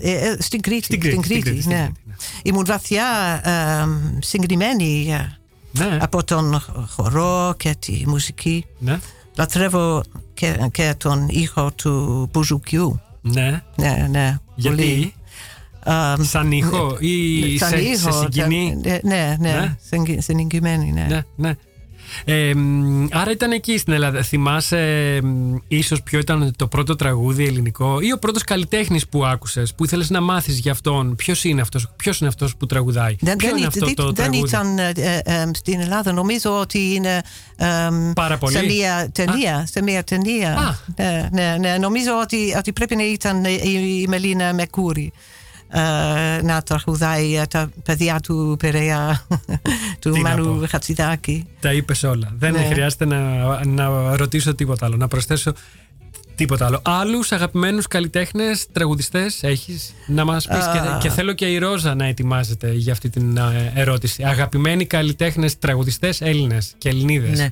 ε, 0.00 0.12
ε, 0.12 0.36
στην 0.38 0.60
Κρήτη. 0.60 0.84
Στην 0.84 1.00
Κρήτη, 1.00 1.22
στην 1.24 1.40
Κρήτη, 1.40 1.60
στην 1.60 1.72
ναι. 1.72 1.78
Κρήτη, 1.82 2.00
ναι. 2.06 2.14
Ήμουν 2.42 2.64
βαθιά 2.66 3.04
ε, 3.44 3.86
συγκινημένη 4.20 5.06
ε, 5.12 5.38
Ναι, 5.72 5.98
από 6.00 6.24
τον 6.24 6.62
χορό 6.88 7.54
και 7.56 7.74
τη 7.78 8.02
μουσική. 8.06 8.66
ναι, 8.78 8.98
Λατρεύω 9.36 10.02
και, 10.34 10.68
και 10.72 10.94
τον 10.98 11.26
ήχο 11.28 11.70
του 11.72 12.28
μπουζουκιού. 12.32 13.00
ναι. 13.20 13.62
Ναι, 13.76 14.06
ναι. 14.10 14.38
Γιατί, 14.54 14.76
πολύ. 14.76 15.14
Ε, 15.84 16.22
σαν 16.24 16.52
ήχο 16.52 16.96
ή 17.00 17.58
σαν 17.58 17.68
σε, 17.68 17.76
σε 17.76 17.82
ήχο, 17.82 18.12
συγκινεί; 18.12 18.78
σαν- 18.84 19.00
Ναι, 19.02 19.36
ναι, 19.40 19.52
Ναι. 19.52 19.76
συγκι- 19.90 20.22
συγκινημένη, 20.22 20.92
ναι. 20.92 21.06
Ναι, 21.08 21.20
ναι. 21.36 21.54
Ε, 22.24 22.54
μ, 22.54 23.06
άρα 23.10 23.30
ήταν 23.30 23.50
εκεί 23.52 23.78
στην 23.78 23.92
Ελλάδα. 23.92 24.22
Θυμάσαι 24.22 25.18
μ, 25.22 25.54
ίσως 25.68 26.02
ποιο 26.02 26.18
ήταν 26.18 26.52
το 26.56 26.66
πρώτο 26.66 26.96
τραγούδι 26.96 27.46
ελληνικό 27.46 28.00
ή 28.00 28.12
ο 28.12 28.18
πρώτος 28.18 28.42
καλλιτέχνης 28.44 29.08
που 29.08 29.24
άκουσες, 29.24 29.74
που 29.74 29.84
ήθελες 29.84 30.10
να 30.10 30.20
μάθεις 30.20 30.58
για 30.58 30.72
αυτόν; 30.72 31.16
Ποιος 31.16 31.44
είναι 31.44 31.60
αυτός, 31.60 31.88
ποιος 31.96 32.18
είναι 32.20 32.28
αυτός 32.28 32.56
που 32.56 32.66
τραγουδάει; 32.66 33.16
Δεν, 33.20 33.36
ποιο 33.36 33.48
δεν, 33.48 33.56
είναι 33.56 33.64
ή- 33.64 33.68
αυτό 33.68 33.86
δεν- 33.86 33.94
το 33.94 34.04
δεν 34.04 34.14
τραγούδι; 34.14 34.48
ήταν 34.48 34.78
ε, 34.78 34.92
ε, 34.96 35.20
ε, 35.24 35.50
στην 35.54 35.80
Ελλάδα. 35.80 36.12
Νομίζω 36.12 36.58
ότι 36.60 36.94
είναι 36.94 37.22
ε, 37.56 37.66
Πάρα 38.14 38.38
πολύ. 38.38 38.54
σε 38.56 38.62
μια 38.64 39.10
ταινία. 39.12 39.66
Σε 39.70 39.82
μια 39.82 40.04
ταινία. 40.04 40.56
Α. 40.58 40.74
Ναι, 40.96 41.28
ναι, 41.32 41.56
ναι. 41.58 41.76
Νομίζω 41.78 42.10
ότι, 42.22 42.54
ότι 42.58 42.72
πρέπει 42.72 42.96
να 42.96 43.04
ήταν 43.04 43.44
η, 43.44 44.00
η 44.02 44.06
Μελίνα 44.08 44.54
Μεκούρη. 44.54 45.12
Ε, 45.72 46.42
να 46.42 46.62
τραγουδάει 46.62 47.36
ε, 47.36 47.46
τα 47.46 47.70
παιδιά 47.84 48.20
του 48.20 48.56
Περαία, 48.58 49.26
του 50.00 50.10
Τι 50.10 50.20
να 50.20 50.28
Μανου 50.28 50.58
πω. 50.58 50.66
Χατσιδάκη. 50.68 51.46
Τα 51.60 51.72
είπες 51.72 52.02
όλα. 52.02 52.32
Δεν 52.38 52.52
Ναι. 52.52 52.64
χρειάζεται 52.64 53.04
να, 53.04 53.18
να 53.66 54.16
ρωτήσω 54.16 54.54
τίποτα 54.54 54.86
άλλο, 54.86 54.96
να 54.96 55.08
προσθέσω 55.08 55.52
τίποτα 56.34 56.66
άλλο. 56.66 56.80
Άλλους 56.84 57.32
αγαπημένους 57.32 57.86
καλλιτέχνες, 57.86 58.66
τραγουδιστές 58.72 59.42
έχεις 59.42 59.94
να 60.06 60.24
μας 60.24 60.46
πεις 60.46 60.58
και, 60.72 60.78
Α. 60.78 60.98
και 61.02 61.08
θέλω 61.10 61.32
και 61.32 61.46
η 61.46 61.58
Ρόζα 61.58 61.94
να 61.94 62.04
ετοιμάζεται 62.04 62.72
για 62.72 62.92
αυτή 62.92 63.10
την 63.10 63.36
ε, 63.36 63.72
ερώτηση. 63.74 64.24
Αγαπημένοι 64.24 64.86
καλλιτέχνες, 64.86 65.58
τραγουδιστές, 65.58 66.20
Έλληνες 66.20 66.74
και 66.78 66.88
Ελληνίδες. 66.88 67.38
Ναι. 67.38 67.48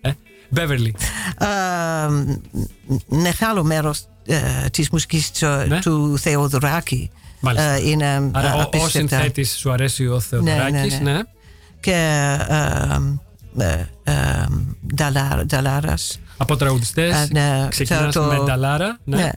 Ε, 0.00 0.12
Beverly. 0.56 0.90
Ε, 1.38 1.46
μεγάλο 3.06 3.64
μέρος 3.64 4.04
ε, 4.26 4.38
της 4.72 4.90
μουσικής 4.90 5.30
του, 5.30 5.46
Ναι. 5.68 5.80
του 5.80 6.18
Θεοδωράκη 6.18 6.96
Μάλιστα. 6.96 7.25
Ε, 7.56 7.88
είναι 7.88 8.30
Άρα 8.32 8.54
ο, 8.54 8.58
ο 8.58 8.60
απίστευτα. 8.62 8.98
συνθέτης 8.98 9.56
σου 9.58 9.72
αρέσει 9.72 10.06
ο 10.06 10.20
Θεοδωράκης, 10.20 10.98
ναι, 11.00 11.10
ναι. 11.10 11.12
ναι. 11.12 11.20
και 11.80 11.92
ε, 12.48 13.62
ε, 13.62 13.86
ε, 14.04 14.44
Νταλά- 14.94 15.44
Νταλάρας. 15.46 16.20
Από 16.36 16.56
τραγουδιστές 16.56 17.14
Ε, 17.14 17.28
ναι, 17.32 17.66
ξεκινάς 17.70 18.14
το- 18.14 18.22
με 18.22 18.38
Νταλάρα. 18.44 18.98
Ναι. 19.04 19.16
Ναι. 19.16 19.30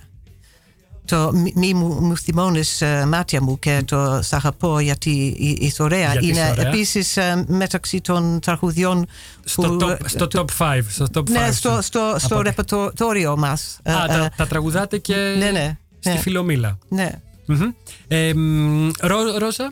το 1.06 1.32
μη- 1.34 1.54
μη 1.56 1.74
μου, 1.74 1.88
μου 2.02 2.18
θυμώνεις 2.18 2.82
ε, 2.82 3.06
μάτια 3.06 3.42
μου 3.42 3.60
και 3.60 3.82
το 3.86 4.20
σ' 4.24 4.34
αγαπώ 4.34 4.80
γιατί 4.80 5.10
ει- 5.40 5.58
είσαι 5.62 5.84
ωραία. 5.84 6.12
Γιατί 6.12 6.28
είσαι 6.28 6.40
Είναι 6.40 6.50
ωραία. 6.52 6.68
επίσης 6.68 7.18
ε, 7.18 7.44
μεταξύ 7.48 8.02
των 8.02 8.40
τραγουδιών 8.40 9.06
Στο, 9.44 9.62
που, 9.62 9.78
top, 9.82 9.90
ε, 9.90 10.08
στο 10.08 10.28
το- 10.28 10.46
top 10.58 10.64
5. 10.64 10.82
Στο 10.90 11.06
top 11.14 11.30
Ναι, 11.30 11.48
five 11.48 11.54
στο, 11.54 11.70
σου. 11.76 11.82
στο, 11.82 12.16
στο 12.18 12.34
Από- 12.36 12.42
ρεπερτόριο 12.44 13.38
μας. 13.38 13.80
Ε, 13.84 13.92
Α, 13.94 14.04
ε, 14.04 14.08
τα, 14.08 14.30
τα 14.38 14.48
τραγουδάτε 14.48 14.98
και 14.98 15.16
ναι, 15.38 15.50
ναι, 15.52 15.78
στη 16.00 16.10
ναι. 16.14 16.18
Φιλομήλα. 16.20 16.78
ναι. 16.90 17.10
Μμμ. 17.50 17.72
Ε, 18.08 18.34
μ, 18.34 18.90
Ρο- 19.00 19.38
Ρώσα, 19.38 19.72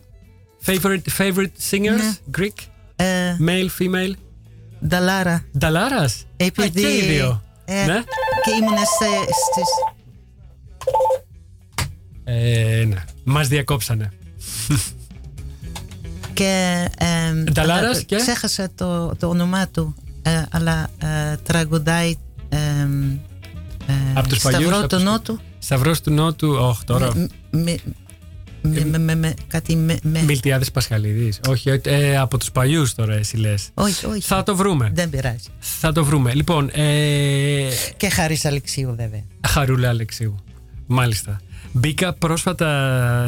favorite, 0.65 1.01
favorite 1.17 1.51
singers, 1.69 1.81
Ναι. 1.81 2.15
Greek, 2.37 2.65
Ε, 2.95 3.35
male, 3.47 3.67
female. 3.79 4.13
Νταλάρα. 4.87 5.45
Νταλάρας; 5.57 6.25
Επειδή. 6.37 6.85
Α, 6.85 6.89
και 6.89 6.95
οι 6.97 7.01
δύο. 7.01 7.43
ε, 7.65 7.85
Ναι. 7.85 8.03
Και 8.43 8.51
ήμουν 8.59 8.77
σε, 8.77 9.31
στις. 9.31 9.67
Ε, 12.23 12.83
ναι. 12.87 13.03
Μας 13.23 13.47
διακόψανε. 13.47 14.11
Και. 16.33 16.85
Ε, 16.97 17.33
Νταλάρας 17.51 17.83
αλλά 17.95 18.01
και; 18.01 18.15
Ξέχασα 18.15 18.69
το, 18.75 19.15
το 19.15 19.27
όνομά 19.27 19.67
του. 19.67 19.95
Ε, 20.21 20.43
αλλά 20.51 20.87
ε, 20.97 21.35
τραγουδάει. 21.43 22.15
Ε, 22.49 22.57
ε, 22.57 23.93
Απ' 24.13 24.27
τους 24.27 24.39
παλιούς, 24.41 24.61
Σταυρό 24.61 24.77
απ' 24.83 24.89
του 24.89 24.95
τους- 24.95 25.05
Νότου. 25.05 25.39
Σταυρός 25.59 26.01
του 26.01 26.11
Νότου, 26.11 26.49
όχι 26.59 26.83
τώρα. 26.83 27.15
Με, 27.15 27.27
με, 27.63 27.77
με, 28.61 28.85
με, 28.85 28.97
με, 28.97 29.15
με, 29.15 29.33
κάτι 29.47 29.75
με, 29.75 29.97
με. 30.03 30.21
Μιλτιάδης 30.23 30.71
Πασχαλίδης. 30.71 31.39
Όχι, 31.47 31.79
ε, 31.83 32.17
από 32.17 32.37
τους 32.37 32.51
παλιούς 32.51 32.93
τώρα 32.95 33.13
εσύ 33.15 33.37
λες. 33.37 33.69
Όχι, 33.73 34.05
όχι. 34.05 34.21
Θα 34.21 34.43
το 34.43 34.55
βρούμε. 34.55 34.91
Δεν 34.93 35.09
πειράζει. 35.09 35.47
Θα 35.59 35.91
το 35.91 36.05
βρούμε. 36.05 36.33
Λοιπόν, 36.33 36.69
ε, 36.73 37.67
Και 37.97 38.09
Χάρης 38.09 38.45
Αλεξίου 38.45 38.95
βέβαια. 38.97 39.23
Χαρούλα 39.47 39.89
Αλεξίου. 39.89 40.35
Μάλιστα. 40.87 41.41
Μπήκα 41.71 42.13
πρόσφατα 42.13 42.67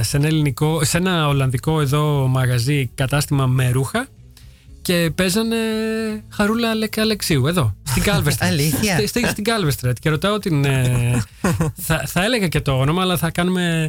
σε 0.04 0.18
ένα, 0.18 0.28
ελληνικό, 0.28 0.84
σε 0.84 0.98
ένα 0.98 1.28
ολλανδικό 1.28 1.82
εδώ 1.82 2.28
μαγαζί 2.28 2.90
κατάστημα 2.96 3.48
με 3.48 3.70
ρούχα 3.70 4.08
και 4.82 5.12
παίζανε 5.16 5.56
Χαρούλα 6.30 6.70
Αλε- 6.70 7.00
Αλεξίου 7.00 7.48
εδώ, 7.48 7.76
στην 7.84 8.04
Κάλβεστρετ. 8.12 8.50
Αλήθεια; 8.50 8.96
Στη- 8.98 9.08
στη- 9.08 9.26
στην 9.28 9.44
Κάλβεστρετ. 9.44 9.98
Και 10.00 10.10
ρωτάω 10.10 10.40
την. 10.40 10.66
ε, 10.66 11.24
θα, 11.88 12.04
θα 12.08 12.24
έλεγα 12.24 12.48
και 12.48 12.62
το 12.62 12.72
όνομα, 12.80 13.02
αλλά 13.02 13.18
θα 13.18 13.32
κάνουμε 13.32 13.88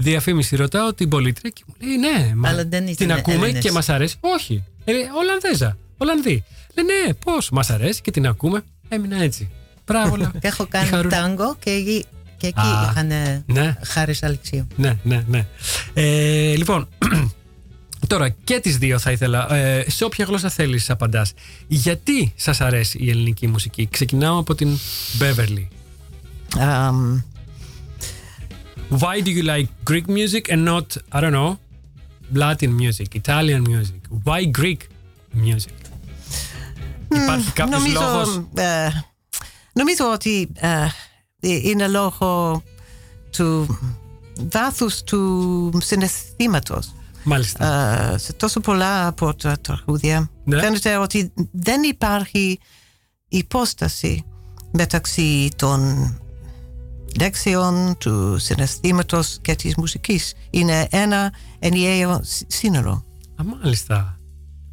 διαφήμιση. 0.00 0.56
Ρωτάω 0.56 0.94
την 0.94 1.08
πολίτρια 1.08 1.50
και 1.50 1.62
μου 1.66 1.74
λέει 1.86 1.96
ναι, 1.96 2.32
μα 2.34 2.48
Αλλά 2.48 2.64
δεν 2.64 2.82
ήταν 2.82 2.96
την 2.96 3.12
ακούμε 3.12 3.34
Έλληνες. 3.44 3.62
και 3.64 3.72
μας 3.72 3.88
αρέσει. 3.88 4.16
Όχι. 4.20 4.64
Ε, 4.84 4.92
Ολλανδέζα. 5.18 5.76
Ολλανδί. 5.98 6.44
Λέει 6.74 6.84
ναι, 7.06 7.14
πώς. 7.14 7.50
Μας 7.50 7.70
αρέσει 7.70 8.00
και 8.00 8.10
την 8.10 8.26
ακούμε. 8.26 8.62
Έμεινα 8.88 9.16
έτσι. 9.22 9.50
Μπράβο. 9.86 10.16
λέω. 10.16 10.30
Και 10.40 10.46
έχω 10.52 10.62
Η 10.62 10.66
κάνει 10.66 10.88
Χαρούλα. 10.88 11.20
τάγκο 11.20 11.56
και 11.58 11.70
εκεί, 11.70 12.04
και 12.36 12.46
εκεί 12.46 12.60
Α, 12.60 12.88
είχαν 12.90 13.12
ναι. 13.46 13.76
Χάρης 13.84 14.22
Αλεξίου. 14.22 14.66
Ναι, 14.76 14.98
ναι, 15.02 15.24
ναι. 15.28 15.46
Ε, 15.94 16.56
λοιπόν, 16.56 16.88
τώρα 18.06 18.28
και 18.28 18.60
τις 18.60 18.78
δύο 18.78 18.98
θα 18.98 19.10
ήθελα, 19.10 19.54
ε, 19.54 19.84
σε 19.90 20.04
όποια 20.04 20.24
γλώσσα 20.24 20.48
θέλεις 20.48 20.90
απαντάς. 20.90 21.32
Γιατί 21.66 22.32
σας 22.36 22.60
αρέσει 22.60 22.98
η 23.00 23.10
ελληνική 23.10 23.46
μουσική; 23.46 23.88
Ξεκινάω 23.90 24.38
από 24.38 24.54
την 24.54 24.68
Beverly. 25.18 25.66
Um, 26.58 27.22
Why 28.90 29.20
do 29.20 29.30
you 29.30 29.42
like 29.42 29.68
Greek 29.84 30.08
music 30.08 30.48
and 30.52 30.64
not, 30.64 30.96
I 31.12 31.20
don't 31.20 31.32
know, 31.32 31.56
Latin 32.34 32.72
music, 32.76 33.14
Italian 33.14 33.62
music? 33.62 34.00
Why 34.24 34.50
Greek 34.60 34.78
music? 35.34 35.72
Υπάρχει 37.12 37.52
κάποιος 37.52 37.80
νομίζω, 37.80 38.00
λόγος... 38.00 38.42
ε, 38.54 38.88
νομίζω 39.72 40.12
ότι 40.12 40.48
ε, 40.54 40.86
είναι 41.40 41.88
λόγω 41.88 42.62
του 43.30 43.78
βάθους 44.50 45.02
του 45.02 45.70
συναισθήματος. 45.82 46.94
Μάλιστα. 47.24 47.64
Ε, 48.12 48.18
σε 48.18 48.32
τόσο 48.32 48.60
πολλά 48.60 49.06
από 49.06 49.34
τα 49.34 49.58
τραγούδια 49.60 50.30
Ναι. 50.44 50.60
φαίνεται 50.60 50.96
ότι 50.96 51.32
δεν 51.52 51.82
υπάρχει 51.82 52.58
υπόσταση 53.28 54.24
μεταξύ 54.72 55.48
των 55.56 56.10
λέξεων, 57.20 57.96
του 57.98 58.38
συναισθήματος 58.38 59.38
και 59.42 59.54
της 59.54 59.74
μουσικής. 59.76 60.32
Είναι 60.50 60.86
ένα 60.90 61.32
ενιαίο 61.58 62.20
σ- 62.24 62.42
σύνολο. 62.46 63.04
Α, 63.36 63.44
μάλιστα. 63.44 64.14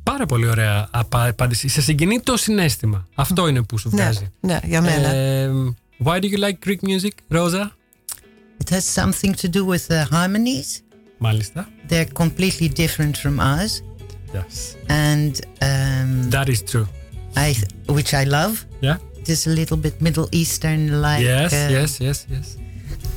Πάρα 0.04 0.26
πολύ 0.26 0.48
ωραία 0.48 0.88
απα- 0.92 1.28
απάντηση. 1.28 1.68
Σε 1.68 1.82
συγκινεί 1.82 2.20
το 2.20 2.38
συνέστημα. 2.38 3.08
Αυτό 3.16 3.48
είναι 3.48 3.62
που 3.64 3.78
σου 3.78 3.90
Ναι, 3.94 4.02
βγάζει. 4.02 4.32
ναι, 4.40 4.60
για 4.64 4.82
μένα. 4.82 5.08
Ε, 5.10 5.50
why 6.04 6.20
do 6.20 6.24
you 6.24 6.40
like 6.44 6.68
Greek 6.70 6.90
music, 6.90 7.38
Rosa? 7.38 7.72
It 8.64 8.70
has 8.74 9.04
something 9.04 9.34
to 9.42 9.50
do 9.50 9.66
with 9.66 9.88
the 9.88 10.06
harmonies. 10.12 10.82
Μάλιστα. 11.18 11.68
They're 11.90 12.08
completely 12.24 12.70
different 12.76 13.12
from 13.24 13.40
us, 13.40 13.72
Yes. 14.34 14.76
and 14.88 15.32
um, 15.62 16.30
That 16.32 16.48
is 16.48 16.60
true. 16.72 16.88
I, 17.36 17.54
which 17.98 18.12
I 18.14 18.26
love. 18.38 18.54
Yeah. 18.82 18.98
it 19.28 19.32
is 19.32 19.46
a 19.46 19.50
little 19.50 19.76
bit 19.78 20.02
Middle 20.02 20.30
Eastern 20.32 21.02
like. 21.02 21.22
Yes, 21.22 21.54
um, 21.54 21.72
yes, 21.72 22.00
yes, 22.00 22.26
yes. 22.30 22.58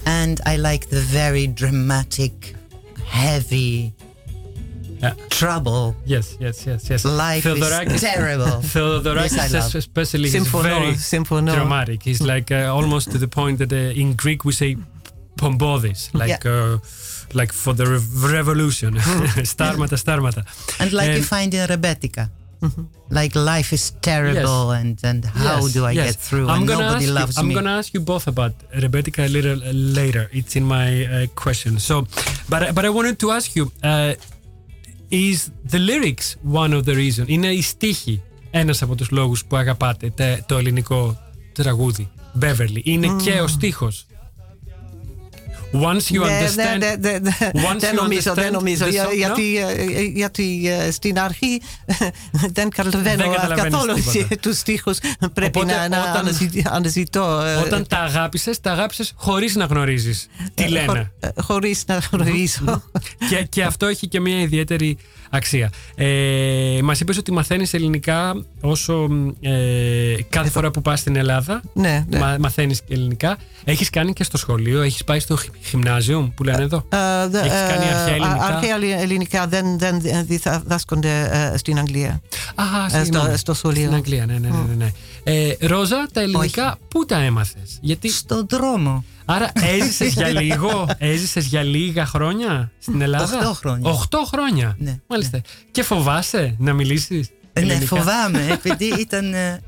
And 0.07 0.40
I 0.44 0.57
like 0.57 0.88
the 0.88 1.01
very 1.01 1.46
dramatic, 1.46 2.57
heavy 3.07 3.92
yeah. 4.99 5.14
trouble. 5.29 5.94
Yes, 6.05 6.37
yes, 6.40 6.66
yes, 6.66 6.90
yes. 6.90 7.05
Life 7.05 7.44
Fedorak 7.44 7.92
is 7.92 8.01
terrible. 8.01 8.46
Fedorak 8.75 9.75
especially 9.75 10.29
Symphono, 10.31 10.62
very 10.62 10.92
Symphono. 10.94 11.55
dramatic. 11.55 12.03
He's 12.03 12.20
like 12.20 12.51
uh, 12.51 12.75
almost 12.75 13.12
to 13.12 13.18
the 13.18 13.29
point 13.29 13.59
that 13.59 13.73
uh, 13.73 14.01
in 14.01 14.14
Greek 14.14 14.44
we 14.44 14.53
say 14.53 14.77
pombodis, 15.37 16.12
like 16.12 16.44
yeah. 16.44 16.51
uh, 16.51 16.79
like 17.35 17.53
for 17.53 17.73
the 17.73 17.87
re 17.87 18.01
revolution. 18.33 18.94
Mm. 18.94 19.46
starmata, 19.55 19.96
starmata. 19.96 20.42
And 20.81 20.92
like 20.92 21.07
and 21.07 21.16
you 21.18 21.23
um, 21.23 21.27
find 21.27 21.55
in 21.55 21.68
rebetika. 21.68 22.31
Like 23.18 23.33
life 23.55 23.70
is 23.79 23.85
terrible 24.11 24.62
and, 24.79 24.94
and 25.11 25.20
how 25.42 25.59
Yes, 25.64 25.73
do 25.77 25.81
I 25.90 25.92
yes. 25.92 26.07
get 26.09 26.16
through 26.29 26.46
I'm 26.49 26.55
and 26.59 26.68
gonna 26.70 26.87
nobody 26.87 27.07
ask 27.11 27.18
loves 27.20 27.35
you, 27.37 27.40
I'm 27.40 27.49
me. 27.51 27.55
gonna 27.59 27.77
ask 27.81 27.88
you 27.96 28.03
both 28.12 28.27
about 28.35 28.55
Rebecca 28.85 29.20
a 29.29 29.31
little 29.37 29.59
uh, 29.62 29.73
later. 30.01 30.25
It's 30.38 30.55
in 30.61 30.64
my 30.77 30.88
uh, 31.05 31.11
question. 31.44 31.73
So, 31.88 31.94
but 32.53 32.61
I- 32.66 32.73
but 32.77 32.85
I 32.88 32.90
wanted 32.99 33.16
to 33.23 33.27
ask 33.38 33.46
you: 33.59 33.64
uh, 33.90 34.12
Is 35.27 35.38
the 35.75 35.81
lyrics 35.90 36.29
one 36.62 36.73
of 36.79 36.83
the 36.88 36.94
reason? 37.05 37.25
Είναι 37.27 37.46
η 37.46 37.62
στίχη 37.62 38.23
ένας 38.51 38.83
από 38.83 38.94
τους 38.94 39.11
λόγους 39.11 39.44
που 39.44 39.57
αγαπάτε 39.57 40.11
τε- 40.11 40.42
το 40.46 40.57
ελληνικό 40.57 41.16
τραγούδι. 41.53 42.09
Beverly. 42.40 42.81
Είναι 42.83 43.09
και 43.25 43.40
ο 43.40 43.46
στίχος. 43.46 44.07
Once 45.72 46.12
you 46.14 46.20
Ναι, 46.24 46.38
understand. 46.40 46.78
ναι, 46.78 46.94
ναι, 47.11 47.18
ναι. 47.18 47.37
Once 47.52 47.78
Δεν 47.78 47.90
you 47.92 48.00
νομίζω, 48.02 48.35
δεν 48.35 48.48
understand 48.48 48.52
νομίζω. 48.52 48.85
the 48.87 48.90
Για- 48.90 49.06
song, 49.09 49.14
γιατί, 49.16 49.56
ε, 49.56 50.02
γιατί 50.02 50.62
ε, 50.87 50.90
στην 50.90 51.18
αρχή 51.18 51.61
δεν 52.56 52.68
καταλαβαίνω 52.68 53.16
Δεν 53.22 53.33
καταλαβαίνεις 53.33 53.72
καθόλου 53.72 53.94
τίποτα. 53.94 54.37
τους 54.42 54.59
στίχους. 54.59 54.98
Πρέπει 55.35 55.59
Οπότε 55.59 55.74
να, 55.76 55.88
να 55.88 56.00
όταν- 56.02 56.16
αναζη- 56.16 56.62
αναζητώ. 56.68 57.40
ε, 57.46 57.54
Όταν 57.54 57.87
τα 57.87 57.98
αγάπησες, 57.98 58.61
τα 58.61 58.72
αγάπησες 58.72 59.12
χωρίς 59.16 59.54
να 59.56 59.64
γνωρίζεις 59.64 60.28
τι 60.54 60.62
ε, 60.64 60.68
λένε; 60.68 60.87
χω- 60.87 60.96
ε, 61.37 61.42
χωρίς 61.42 61.85
να 61.87 62.00
γνωρίζω. 62.12 62.83
και, 63.30 63.42
και 63.48 63.62
αυτό 63.64 63.87
έχει 63.87 64.09
και 64.09 64.20
μια 64.20 64.40
ιδιαίτερη 64.40 64.98
αξία. 65.31 65.71
Ε, 65.95 66.79
Μας 66.83 67.01
είπες 67.01 67.19
ότι 67.19 67.33
μαθαίνεις 67.33 67.75
ελληνικά 67.75 68.45
όσο 68.61 69.09
ε, 69.40 69.51
κάθε 70.29 70.51
φορά 70.51 70.71
που 70.71 70.83
πας 70.83 71.01
στην 71.01 71.16
Ελλάδα. 71.16 71.62
Ναι, 71.73 72.05
ναι. 72.09 72.19
Μα, 72.19 72.37
μαθαίνεις 72.40 72.81
ελληνικά. 72.88 73.37
Έχεις 73.64 73.90
κάνει 73.90 74.12
και 74.12 74.25
στο 74.25 74.37
σχολείο, 74.38 74.81
έχεις 74.83 75.05
πάει 75.05 75.21
στο 75.21 75.37
χι- 75.37 75.55
γυμνάζιο 75.71 76.33
που 76.37 76.43
λένε 76.43 76.62
εδώ; 76.62 76.77
Ε, 76.88 77.29
δε- 77.29 77.38
Έχεις 77.38 77.51
κάνει 77.69 77.85
ε, 77.85 77.88
αρχαία 77.95 78.14
ελληνικά; 78.14 78.45
Αρχαία 78.45 79.01
ελληνικά 79.01 79.47
δεν, 79.47 79.79
δεν 79.79 80.01
διδάσκονται 80.27 81.29
ε, 81.53 81.57
στην 81.57 81.79
Αγγλία. 81.79 82.21
Α, 82.55 82.99
Ε, 82.99 83.03
συγγνώμη. 83.03 83.29
στο, 83.29 83.37
στο 83.37 83.55
σχολείο. 83.55 83.83
Στην 83.83 83.95
Αγγλία, 83.95 84.27
ναι, 84.27 84.33
ναι, 84.33 84.49
ναι. 84.49 84.57
ναι, 84.69 84.75
ναι. 84.85 84.93
Ε, 85.33 85.57
Ρόζα, 85.61 86.07
τα 86.12 86.21
ελληνικά 86.21 86.79
πού 86.88 87.05
τα 87.05 87.16
έμαθες, 87.19 87.79
Γιατί. 87.81 88.09
Στον 88.11 88.47
δρόμο. 88.51 89.05
Άρα 89.25 89.51
έζησες 89.55 90.12
για 90.12 90.29
λίγο, 90.43 90.88
έζησες 90.99 91.47
για 91.47 91.62
λίγα 91.62 92.07
χρόνια 92.07 92.71
στην 92.79 93.01
Ελλάδα; 93.01 93.25
Οχτώ 93.38 93.53
χρόνια. 93.55 93.90
Οχτώ 93.90 94.25
χρόνια. 94.27 94.77
Ναι, 94.79 94.99
Μάλιστα. 95.07 95.40
Και 95.71 95.83
φοβάσαι 95.83 96.55
να 96.59 96.73
μιλήσεις 96.73 97.29
Ναι, 97.53 97.61
ελληνικά; 97.62 97.87
φοβάμαι, 97.97 98.47
επειδή 98.64 98.85
ήταν 99.01 99.35
ε, 99.35 99.61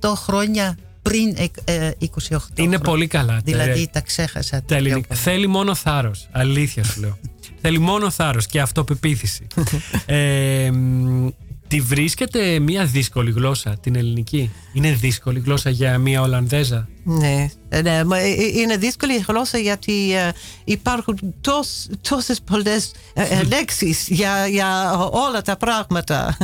28 0.00 0.12
χρόνια 0.16 0.76
πριν 1.02 1.36
ε, 1.36 1.72
ε, 1.72 1.90
28 2.00 2.08
Είναι 2.08 2.38
χρόνια. 2.58 2.78
πολύ 2.78 3.06
καλά. 3.06 3.32
τα- 3.34 3.40
Δηλαδή 3.44 3.88
τα 3.92 4.00
ξέχασα. 4.00 4.56
τα 4.56 4.62
πιο 4.66 4.76
ελληνικά. 4.76 5.06
πολύ. 5.08 5.20
Θέλει 5.20 5.46
μόνο 5.46 5.74
θάρρος. 5.74 6.28
Αλήθεια 6.32 6.84
σου 6.84 7.00
λέω. 7.00 7.18
Θέλει 7.62 7.78
μόνο 7.78 8.10
θάρρος 8.10 8.46
και 8.46 8.60
αυτοπεποίθηση. 8.60 9.46
ε, 10.06 10.70
μ, 10.70 11.28
τη 11.70 11.80
βρίσκεται 11.80 12.58
μια 12.58 12.84
δύσκολη 12.84 13.30
γλώσσα 13.30 13.76
την 13.80 13.96
ελληνική; 13.96 14.50
Είναι 14.72 14.90
δύσκολη 14.92 15.40
γλώσσα 15.40 15.70
για 15.70 15.98
μια 15.98 16.20
Ολλανδέζα; 16.22 16.88
Ναι, 17.04 17.46
ε, 17.68 17.82
ναι, 17.82 18.04
μα, 18.04 18.18
ε, 18.18 18.28
ε, 18.30 18.44
είναι 18.60 18.76
δύσκολη 18.76 19.24
γλώσσα 19.28 19.58
γιατί 19.58 20.14
ε, 20.14 20.30
υπάρχουν 20.64 21.18
τόσ, 21.40 21.86
τόσες 22.08 22.40
πολλές 22.40 22.92
ε, 23.14 23.22
ε, 23.22 23.42
λέξεις 23.42 24.06
για, 24.08 24.46
για 24.46 24.92
όλα 25.10 25.42
τα 25.42 25.56
πράγματα. 25.56 26.36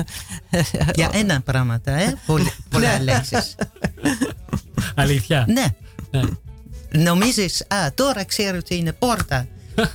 Για 0.94 1.10
ένα 1.12 1.40
πράγματα, 1.40 1.92
ε, 1.92 2.18
πολύ, 2.26 2.52
πολλά 2.70 2.98
Ναι. 2.98 3.04
λέξεις. 3.04 3.54
Αλήθεια; 4.94 5.46
ναι, 5.48 5.64
Ναι. 6.10 6.22
νομίζεις, 7.04 7.60
α, 7.68 7.92
τώρα 7.94 8.24
ξέρω 8.24 8.56
ότι 8.56 8.76
είναι 8.76 8.92
πόρτα 8.92 9.46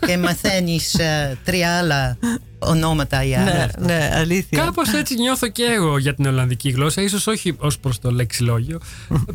και 0.06 0.18
μαθαίνεις 0.18 0.94
ε, 0.94 1.38
τρία 1.44 1.78
άλλα 1.78 2.18
ονόματα 2.62 3.24
για 3.24 3.40
Ναι, 3.44 3.64
αυτό. 3.64 3.84
ναι, 3.84 4.10
αλήθεια. 4.14 4.64
Κάπως 4.64 4.94
έτσι 4.94 5.16
νιώθω 5.16 5.48
και 5.48 5.64
εγώ 5.64 5.98
για 5.98 6.14
την 6.16 6.26
Ολλανδική 6.26 6.70
γλώσσα, 6.70 7.02
ίσως 7.02 7.28
όχι 7.28 7.54
ως 7.58 7.78
προς 7.80 8.00
το 8.00 8.12
λεξιλόγιο. 8.12 8.80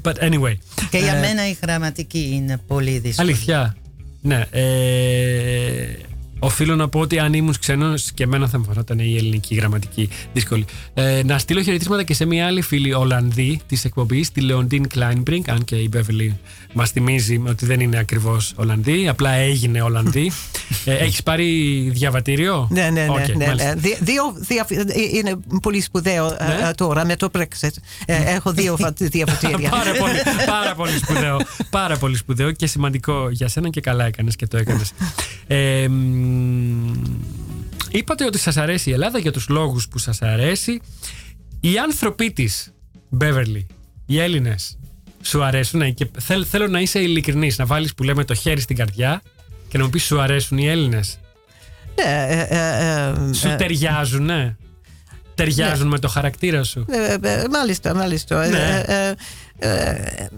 But 0.03 0.13
anyway. 0.13 0.55
Και 0.91 0.99
για 0.99 1.15
Ε, 1.15 1.21
μένα 1.21 1.49
η 1.49 1.57
γραμματική 1.63 2.31
είναι 2.35 2.61
πολύ 2.67 2.99
δύσκολη. 2.99 3.29
Αλήθεια. 3.31 3.77
Ναι. 4.23 4.45
Ε, 4.51 5.87
οφείλω 6.39 6.77
να 6.77 6.89
πω 6.89 7.01
ότι 7.01 7.19
αν 7.19 7.33
ήμουν 7.33 7.55
ξένος 7.61 8.11
και 8.15 8.23
εμένα 8.23 8.49
θα 8.49 8.59
μου 8.59 8.65
φανόταν 8.65 8.99
η 8.99 9.17
ελληνική 9.17 9.55
γραμματική 9.55 10.09
δύσκολη. 10.33 10.65
Ε, 10.95 11.23
να 11.25 11.39
στείλω 11.39 11.63
χαιρετίσματα 11.63 12.03
και 12.03 12.15
σε 12.15 12.25
μια 12.25 12.47
άλλη 12.47 12.63
φίλη 12.63 12.93
Ολλανδή 12.95 13.61
της 13.67 13.85
εκπομπής, 13.85 14.33
τη 14.33 14.41
Λεοντίν 14.41 14.89
Κλάινμπρινγκ. 14.89 15.51
Αν 15.51 15.65
και 15.65 15.77
η 15.77 15.89
Μπέβερλι 15.91 16.39
μας 16.73 16.91
θυμίζει 16.91 17.43
ότι 17.49 17.67
δεν 17.67 17.81
είναι 17.81 17.99
ακριβώς 17.99 18.53
Ολλανδή, 18.57 19.09
απλά 19.09 19.31
έγινε 19.31 19.83
Ολλανδή. 19.83 20.33
ε, 20.85 20.95
Έχεις 20.95 21.23
πάρει 21.23 21.45
διαβατήριο; 21.95 22.69
Ναι, 22.71 22.83
ναι, 22.83 22.91
ναι. 22.91 23.07
Οκ, 23.11 23.37
ναι, 23.37 23.47
μάλιστα. 23.47 23.75
ναι. 23.75 23.81
Δι- 23.81 23.99
Δύο, 24.01 24.23
δύο, 24.39 24.65
είναι 25.15 25.37
πολύ 25.63 25.81
σπουδαίο 25.81 26.27
ε, 26.27 26.45
Ναι. 26.47 26.69
ε, 26.69 26.73
τώρα 26.73 27.05
με 27.07 27.17
το 27.17 27.31
Brexit. 27.39 27.71
Ε, 28.07 28.35
έχω 28.35 28.53
δύο 28.53 28.77
φα- 28.77 28.93
διαβατήρια. 29.17 29.69
πάρα, 29.71 29.93
πολύ, 29.93 30.19
πάρα 30.47 30.75
πολύ 30.75 30.93
σπουδαίο. 31.03 31.37
Πάρα 31.71 31.97
πολύ 31.97 32.17
σπουδαίο 32.17 32.53
και 32.53 32.67
σημαντικό 32.67 33.29
για 33.31 33.49
σένα 33.49 33.69
και 33.69 33.81
καλά 33.81 34.05
έκανες 34.07 34.37
και 34.37 34.47
το 34.47 34.57
έκανες. 34.57 34.93
Ε, 35.47 35.89
μ, 35.89 36.26
είπατε 37.91 38.25
ότι 38.25 38.39
σας 38.39 38.57
αρέσει 38.57 38.91
η 38.91 38.93
Ελλάδα 38.93 39.19
για 39.19 39.33
τους 39.33 39.49
λόγους 39.49 39.89
που 39.89 39.99
σας 39.99 40.23
αρέσει. 40.23 40.81
Οι 41.61 41.79
άνθρωποι 41.79 42.33
της, 42.33 42.73
Μπέβερλι, 43.09 43.67
οι 44.07 44.19
Έλληνες, 44.21 44.79
σου 45.23 45.45
αρέσουν 45.45 45.81
ε, 45.83 45.91
και 45.91 46.07
θέλ- 46.19 46.47
θέλω 46.51 46.67
να 46.67 46.81
είσαι 46.81 46.99
ειλικρινής, 47.01 47.59
να 47.59 47.67
βάλεις 47.67 47.95
που 47.95 48.03
λέμε 48.03 48.25
το 48.25 48.35
χέρι 48.35 48.61
στην 48.61 48.77
καρδιά 48.77 49.23
και 49.69 49.79
να 49.79 49.85
μου 49.85 49.91
πεις 49.91 50.05
σου 50.05 50.21
αρέσουν 50.21 50.59
οι 50.59 50.69
Έλληνες. 50.69 51.19
Ναι, 51.95 52.27
ε, 52.29 52.47
ε, 52.49 53.29
ε, 53.29 53.33
Σου 53.33 53.49
ε, 53.49 53.57
ταιριάζουν, 53.57 54.25
ναι. 54.25 54.57
Ταιριάζουν 55.37 55.89
με 55.89 55.99
το 55.99 56.09
χαρακτήρα 56.09 56.63
σου. 56.63 56.85
ε, 56.89 57.17
ε, 57.23 57.45
Μάλιστα, 57.51 57.95
μάλιστα. 57.95 58.47
Ναι. 58.49 58.83
Ε, 58.87 59.15
ε, 59.59 59.69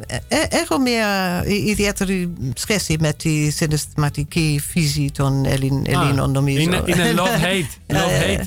ε, 0.07 0.17
ε, 0.29 0.37
Έχω 0.51 0.79
μια 0.79 1.43
ιδιαίτερη 1.47 2.33
σχέση 2.55 2.97
με 3.01 3.13
τη 3.13 3.51
συναισθηματική 3.51 4.61
φύση 4.71 5.11
των 5.15 5.45
Ελλην- 5.45 5.89
Ελλήνων, 5.89 6.31
νομίζω. 6.31 6.59
Είναι, 6.61 6.83
είναι 6.87 7.15
love-hate. 7.17 7.95
Love-hate. 7.97 8.45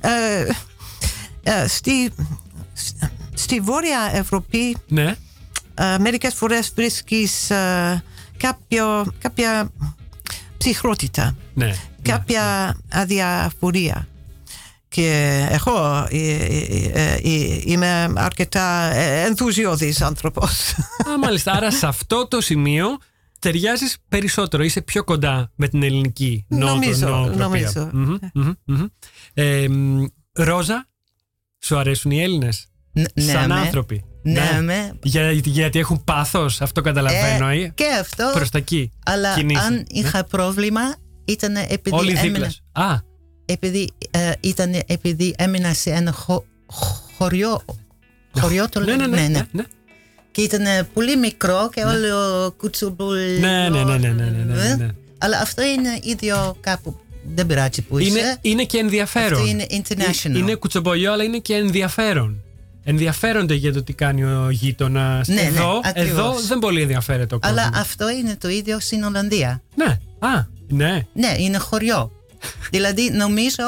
Ε, 0.00 0.46
ε, 1.42 1.66
στη, 1.68 2.10
στη 3.34 3.60
Βόρεια 3.60 4.10
Ευρώπη 4.12 4.76
ναι. 4.88 5.14
ε, 5.74 5.98
μερικές 5.98 6.34
φορές 6.34 6.72
βρίσκεις 6.74 7.50
ε, 7.50 8.02
κάποιο, 8.36 9.12
κάποια 9.18 9.70
ψυχρότητα, 10.58 11.36
Ναι. 11.54 11.74
κάποια 12.02 12.76
αδιαφορία. 12.92 14.08
Και 14.92 15.46
εγώ 15.50 16.06
ε, 16.10 16.18
ε, 16.18 16.90
ε, 16.92 17.14
ε, 17.22 17.60
είμαι 17.64 18.12
αρκετά 18.16 18.94
ε, 18.94 19.22
ενθουσιώδης 19.24 20.00
άνθρωπος. 20.02 20.70
Α, 21.08 21.18
μάλιστα. 21.22 21.52
Άρα 21.52 21.70
σε 21.70 21.86
αυτό 21.86 22.28
το 22.28 22.40
σημείο 22.40 22.86
ταιριάζεις 23.38 23.96
περισσότερο. 24.08 24.62
Είσαι 24.62 24.80
πιο 24.82 25.04
κοντά 25.04 25.50
με 25.54 25.68
την 25.68 25.82
ελληνική 25.82 26.44
νότο, 26.48 26.72
Νομίζω, 26.74 27.08
νοοτροπία. 27.08 27.38
νομίζω. 27.46 27.90
Μμμ, 27.92 28.16
μμμ, 28.34 28.52
μμμ. 28.64 28.84
Ε, 29.34 29.68
μ, 29.68 30.04
Ρόζα, 30.32 30.88
σου 31.62 31.78
αρέσουν 31.78 32.10
οι 32.10 32.22
Έλληνες; 32.22 32.66
Ν- 32.92 33.04
σαν 33.14 33.48
ναι, 33.48 33.54
με. 33.54 33.60
άνθρωποι. 33.60 34.04
Ναι, 34.22 34.58
με. 34.62 34.98
Για, 35.02 35.30
γιατί 35.32 35.78
έχουν 35.78 36.04
πάθος, 36.04 36.60
αυτό 36.60 36.80
καταλαβαίνω. 36.80 37.48
Ε, 37.48 37.60
ε. 37.62 37.68
και 37.74 37.86
αυτό. 38.00 38.30
Προς 38.34 38.50
τα 38.50 38.58
εκεί 38.58 38.92
Αλλά 39.04 39.34
κινείσαι. 39.34 39.60
αν 39.64 39.84
είχα 39.88 40.24
πρόβλημα 40.24 40.80
ήταν 41.24 41.56
επειδή 41.56 41.96
Όλοι 41.96 42.10
έμεινα, 42.10 42.22
δίπλα. 42.22 42.50
σου. 42.50 42.62
Α, 42.72 43.08
επειδή, 43.52 43.92
ε, 44.10 44.32
επειδή 44.86 45.34
έμεινα 45.38 45.72
σε 45.72 45.90
ένα 45.90 46.12
χω, 46.12 46.44
χωριό, 47.16 47.64
χωριό 48.38 48.68
το 48.68 48.80
λέμε, 48.80 49.06
ναι, 49.06 49.28
ναι, 49.28 49.46
ναι, 49.52 49.64
και 50.30 50.42
ήταν 50.42 50.62
πολύ 50.92 51.16
μικρό 51.16 51.70
και 51.74 51.84
ναι. 51.84 51.90
όλο 51.90 52.50
κουτσουμπούλ. 52.56 53.18
Ναι, 53.40 53.68
ναι, 53.68 53.84
ναι, 53.84 53.98
ναι, 53.98 54.08
ναι, 54.08 54.68
ε. 54.68 54.74
ναι, 54.74 54.88
Αλλά 55.18 55.38
αυτό 55.38 55.62
είναι 55.62 55.98
ίδιο 56.02 56.56
κάπου. 56.60 57.00
Δεν 57.34 57.46
πειράζει 57.46 57.82
που 57.82 57.98
είσαι. 57.98 58.18
Είναι, 58.18 58.38
είναι 58.40 58.64
και 58.64 58.78
ενδιαφέρον. 58.78 59.46
Είναι 59.46 59.66
international. 59.70 60.36
Είναι 60.36 60.54
κουτσομπολιό, 60.54 61.12
αλλά 61.12 61.22
είναι 61.22 61.38
και 61.38 61.54
ενδιαφέρον 61.54 62.42
ενδιαφέρονται 62.84 63.54
για 63.54 63.72
το 63.72 63.82
τι 63.82 63.92
κάνει 63.92 64.24
ο 64.24 64.50
γείτονας. 64.50 65.28
Εδώ, 65.28 65.80
εδώ 65.94 66.34
δεν 66.48 66.58
πολύ 66.58 66.80
ενδιαφέρεται 66.82 67.34
ο 67.34 67.38
κόσμος. 67.38 67.60
Αλλά 67.60 67.70
αυτό 67.74 68.10
είναι 68.10 68.36
το 68.40 68.48
ίδιο 68.48 68.80
στην 68.80 69.02
Ολλανδία. 69.02 69.62
Ναι, 71.12 71.34
είναι 71.38 71.58
χωριό 71.58 72.12
δηλαδή 72.70 73.10
νομίζω 73.10 73.62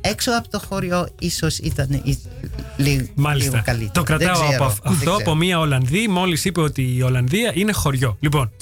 έξω 0.00 0.30
από 0.38 0.48
το 0.50 0.60
χωριό 0.68 1.08
ίσως 1.18 1.58
ήταν 1.58 1.88
η- 2.04 2.18
λίγο, 2.76 3.06
Μάλιστα. 3.14 3.50
λίγο 3.50 3.62
καλύτερα. 3.64 3.90
Το 3.92 4.02
κρατάω 4.02 4.34
Δεν 4.38 4.46
ξέρω, 4.46 4.54
από 4.54 4.64
αυ- 4.64 4.82
δεν 4.82 4.92
αυτό 4.92 5.04
ξέρω. 5.10 5.16
από 5.20 5.34
μία 5.34 5.58
Ολλανδή. 5.58 6.08
Μόλις 6.08 6.44
είπε 6.44 6.60
ότι 6.60 6.94
η 6.96 7.02
Ολλανδία 7.02 7.52
είναι 7.54 7.72
χωριό. 7.72 8.16
Λοιπόν. 8.20 8.50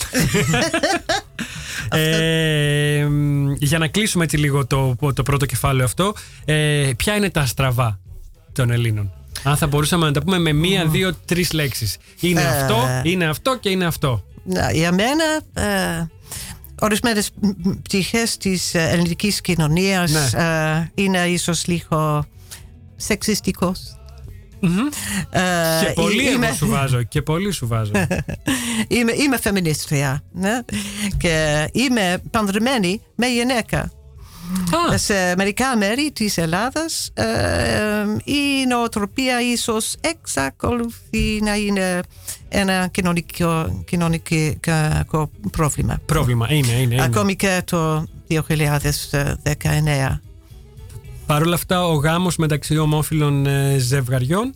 ε, 1.90 3.04
μ, 3.10 3.52
για 3.58 3.78
να 3.78 3.88
κλείσουμε 3.88 4.24
έτσι 4.24 4.36
λίγο 4.36 4.66
το, 4.66 4.96
το 5.14 5.22
πρώτο 5.22 5.46
κεφάλαιο 5.46 5.84
αυτό, 5.84 6.14
ε, 6.44 6.90
ποια 6.96 7.16
είναι 7.16 7.30
τα 7.30 7.46
στραβά 7.46 7.98
των 8.52 8.70
Ελλήνων; 8.70 9.12
Αν 9.42 9.56
θα 9.56 9.66
μπορούσαμε 9.66 10.06
να 10.06 10.12
τα 10.12 10.22
πούμε 10.22 10.38
με 10.38 10.52
μία, 10.52 10.86
δύο, 10.86 11.14
τρεις 11.24 11.52
λέξεις. 11.52 11.96
Είναι 12.20 12.40
Ε. 12.40 12.46
αυτό, 12.46 12.76
είναι 13.02 13.26
αυτό 13.26 13.58
και 13.60 13.70
είναι 13.70 13.86
αυτό. 13.86 14.24
Να, 14.44 14.70
για 14.72 14.92
μένα, 14.92 15.24
ε, 16.80 16.84
ορισμένες 16.84 17.30
πτυχές 17.82 18.36
της 18.36 18.74
ε, 18.74 18.88
ελληνικής 18.88 19.40
κοινωνίας 19.40 20.10
Ναι. 20.32 20.42
ε, 20.42 20.90
είναι 20.94 21.18
ίσως 21.26 21.66
λίγο 21.66 22.24
σεξιστικός. 22.96 23.92
Ε, 25.30 25.40
και 25.84 25.92
πολύ 25.94 26.30
είμαι, 26.32 26.46
εγώ 26.46 26.54
σου 26.54 26.66
βάζω. 26.68 27.02
Και 27.02 27.22
πολύ 27.22 27.50
σου 27.50 27.66
βάζω. 27.66 27.92
είμαι, 28.88 29.12
είμαι 29.12 29.38
φεμινίστρια 29.38 30.22
ναι; 30.32 30.60
και 31.18 31.68
είμαι 31.72 32.22
παντρεμένη 32.30 33.00
με 33.14 33.26
γυναίκα. 33.26 33.92
Α, 34.92 34.98
Σε 34.98 35.34
μερικά 35.36 35.76
μέρη 35.76 36.10
της 36.12 36.38
Ελλάδας 36.38 37.10
ε, 37.14 37.24
η 38.24 38.66
νοοτροπία 38.68 39.40
ίσως 39.40 39.94
εξακολουθεί 40.00 41.40
να 41.42 41.54
είναι 41.56 42.00
ένα 42.48 42.86
κοινωνικό, 42.86 43.82
κοινωνικό 43.84 45.30
πρόβλημα. 45.50 46.00
πρόβλημα. 46.06 46.46
Είναι, 46.50 46.72
είναι. 46.72 46.94
είναι. 46.94 47.02
Ακόμη 47.02 47.36
και 47.36 47.62
το 47.64 48.04
2019. 48.28 50.18
Παρ' 51.26 51.42
όλα 51.42 51.54
αυτά, 51.54 51.86
ο 51.86 51.94
γάμος 51.94 52.36
μεταξύ 52.36 52.78
ομόφυλων 52.78 53.46
ε, 53.46 53.76
ζευγαριών 53.78 54.54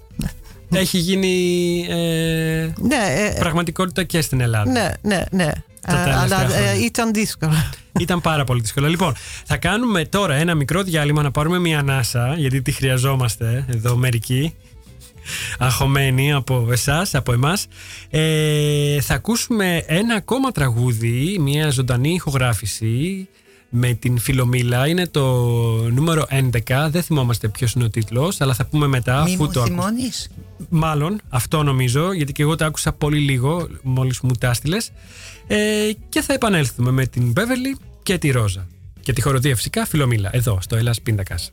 έχει 0.79 0.99
γίνει 0.99 1.87
ε, 1.89 2.73
Ναι, 2.77 3.31
ε, 3.35 3.39
πραγματικότητα 3.39 4.05
και 4.05 4.21
στην 4.21 4.41
Ελλάδα. 4.41 4.71
ναι, 4.71 4.91
ναι, 5.03 5.25
ναι. 5.31 5.51
τελευταία 5.87 6.21
αλλά 6.21 6.43
ε, 6.43 6.47
χρόνια. 6.47 6.75
ήταν 6.85 7.13
δύσκολο. 7.13 7.53
Ήταν 8.01 8.21
πάρα 8.21 8.45
πολύ 8.45 8.61
δύσκολο. 8.61 8.89
Λοιπόν, 8.89 9.15
θα 9.45 9.57
κάνουμε 9.57 10.05
τώρα 10.05 10.35
ένα 10.35 10.55
μικρό 10.55 10.83
διάλειμμα 10.83 11.23
να 11.23 11.31
πάρουμε 11.31 11.59
μια 11.59 11.79
ανάσα, 11.79 12.35
γιατί 12.39 12.63
τη 12.63 12.73
χρειαζόμαστε 12.73 13.65
εδώ 13.69 13.97
μερικοί. 13.97 14.55
Αγχωμένοι 15.59 16.33
από 16.33 16.69
εσάς, 16.71 17.15
από 17.15 17.33
εμάς. 17.33 17.67
Ε, 18.11 19.01
θα 19.01 19.15
ακούσουμε 19.15 19.85
ένα 19.87 20.15
ακόμα 20.15 20.51
τραγούδι, 20.51 21.37
μια 21.41 21.71
ζωντανή 21.71 22.13
ηχογράφηση 22.13 23.29
με 23.75 23.93
την 23.93 24.19
Φιλομήλα. 24.19 24.89
Είναι 24.89 25.07
το 25.07 25.25
νούμερο 25.91 26.27
11. 26.31 26.89
Δεν 26.91 27.03
θυμόμαστε 27.03 27.49
ποιος 27.49 27.73
είναι 27.73 27.85
ο 27.85 27.91
τίτλος, 27.91 28.41
αλλά 28.41 28.55
θα 28.55 28.67
πούμε 28.67 28.87
μετά. 28.87 29.23
Μη 29.23 29.33
αφού 29.33 29.43
μου 29.45 29.51
το 29.53 29.61
ακούσουμε. 29.61 29.83
θυμώνεις. 29.83 30.31
Μάλλον, 30.69 31.21
αυτό 31.29 31.63
νομίζω, 31.63 32.13
γιατί 32.13 32.33
και 32.33 32.43
εγώ 32.43 32.57
το 32.57 32.65
άκουσα 32.65 32.93
πολύ 32.93 33.19
λίγο 33.19 33.69
μόλις 33.83 34.21
μου 34.21 34.33
τα 34.39 34.49
έστειλες. 34.49 34.91
Ε, 35.47 35.91
και 36.09 36.21
θα 36.21 36.33
επανέλθουμε 36.33 36.91
με 36.91 37.07
την 37.07 37.31
Μπέβερλι 37.31 37.77
και 38.03 38.19
τη 38.19 38.31
Ρόζα. 38.31 38.67
Και 39.01 39.13
τη 39.13 39.23
χοροδία 39.23 39.57
φυσικά 39.57 39.87
Φιλομήλα, 39.87 40.31
εδώ 40.33 40.59
στο 40.61 40.77
Ελλάς 40.77 41.01
Πίντακας. 41.01 41.53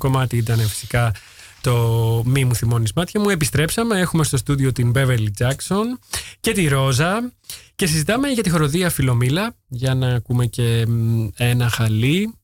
Κομμάτι 0.00 0.36
ήταν 0.36 0.58
φυσικά 0.58 1.12
το 1.60 1.74
μη 2.26 2.44
μου 2.44 2.54
θυμώνεις 2.54 2.92
μάτια 2.92 3.20
μου. 3.20 3.28
Επιστρέψαμε, 3.28 3.98
έχουμε 3.98 4.24
στο 4.24 4.36
στούντιο 4.36 4.72
την 4.72 4.92
Beverly 4.94 5.28
Jackson 5.38 5.84
και 6.40 6.52
τη 6.52 6.68
Ρόζα 6.68 7.32
και 7.74 7.86
συζητάμε 7.86 8.28
για 8.28 8.42
τη 8.42 8.50
χοροδία 8.50 8.90
Φιλομήλα 8.90 9.54
για 9.68 9.94
να 9.94 10.08
ακούμε 10.08 10.46
και 10.46 10.86
μ, 10.88 11.26
ένα 11.36 11.68
χαλί. 11.68 12.34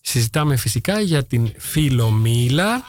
Συζητάμε 0.00 0.56
φυσικά 0.56 1.00
για 1.00 1.24
την 1.24 1.52
Φιλομήλα 1.56 2.82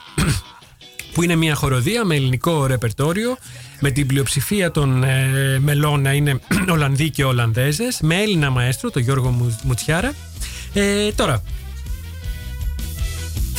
που 1.13 1.23
είναι 1.23 1.35
μια 1.35 1.55
χοροδία 1.55 2.05
με 2.05 2.15
ελληνικό 2.15 2.65
ρεπερτόριο 2.65 3.37
με 3.79 3.91
την 3.91 4.07
πλειοψηφία 4.07 4.71
των 4.71 5.03
ε, 5.03 5.59
μελών 5.59 6.01
να 6.01 6.13
είναι 6.13 6.39
Ολλανδοί 6.73 7.09
και 7.09 7.23
Ολλανδέζες 7.25 7.99
με 8.01 8.15
Έλληνα 8.21 8.49
μαέστρο, 8.49 8.91
τον 8.91 9.01
Γιώργο 9.01 9.29
Μου- 9.29 9.59
Μουτσιάρα. 9.63 10.13
Ε, 10.73 11.11
τώρα, 11.11 11.43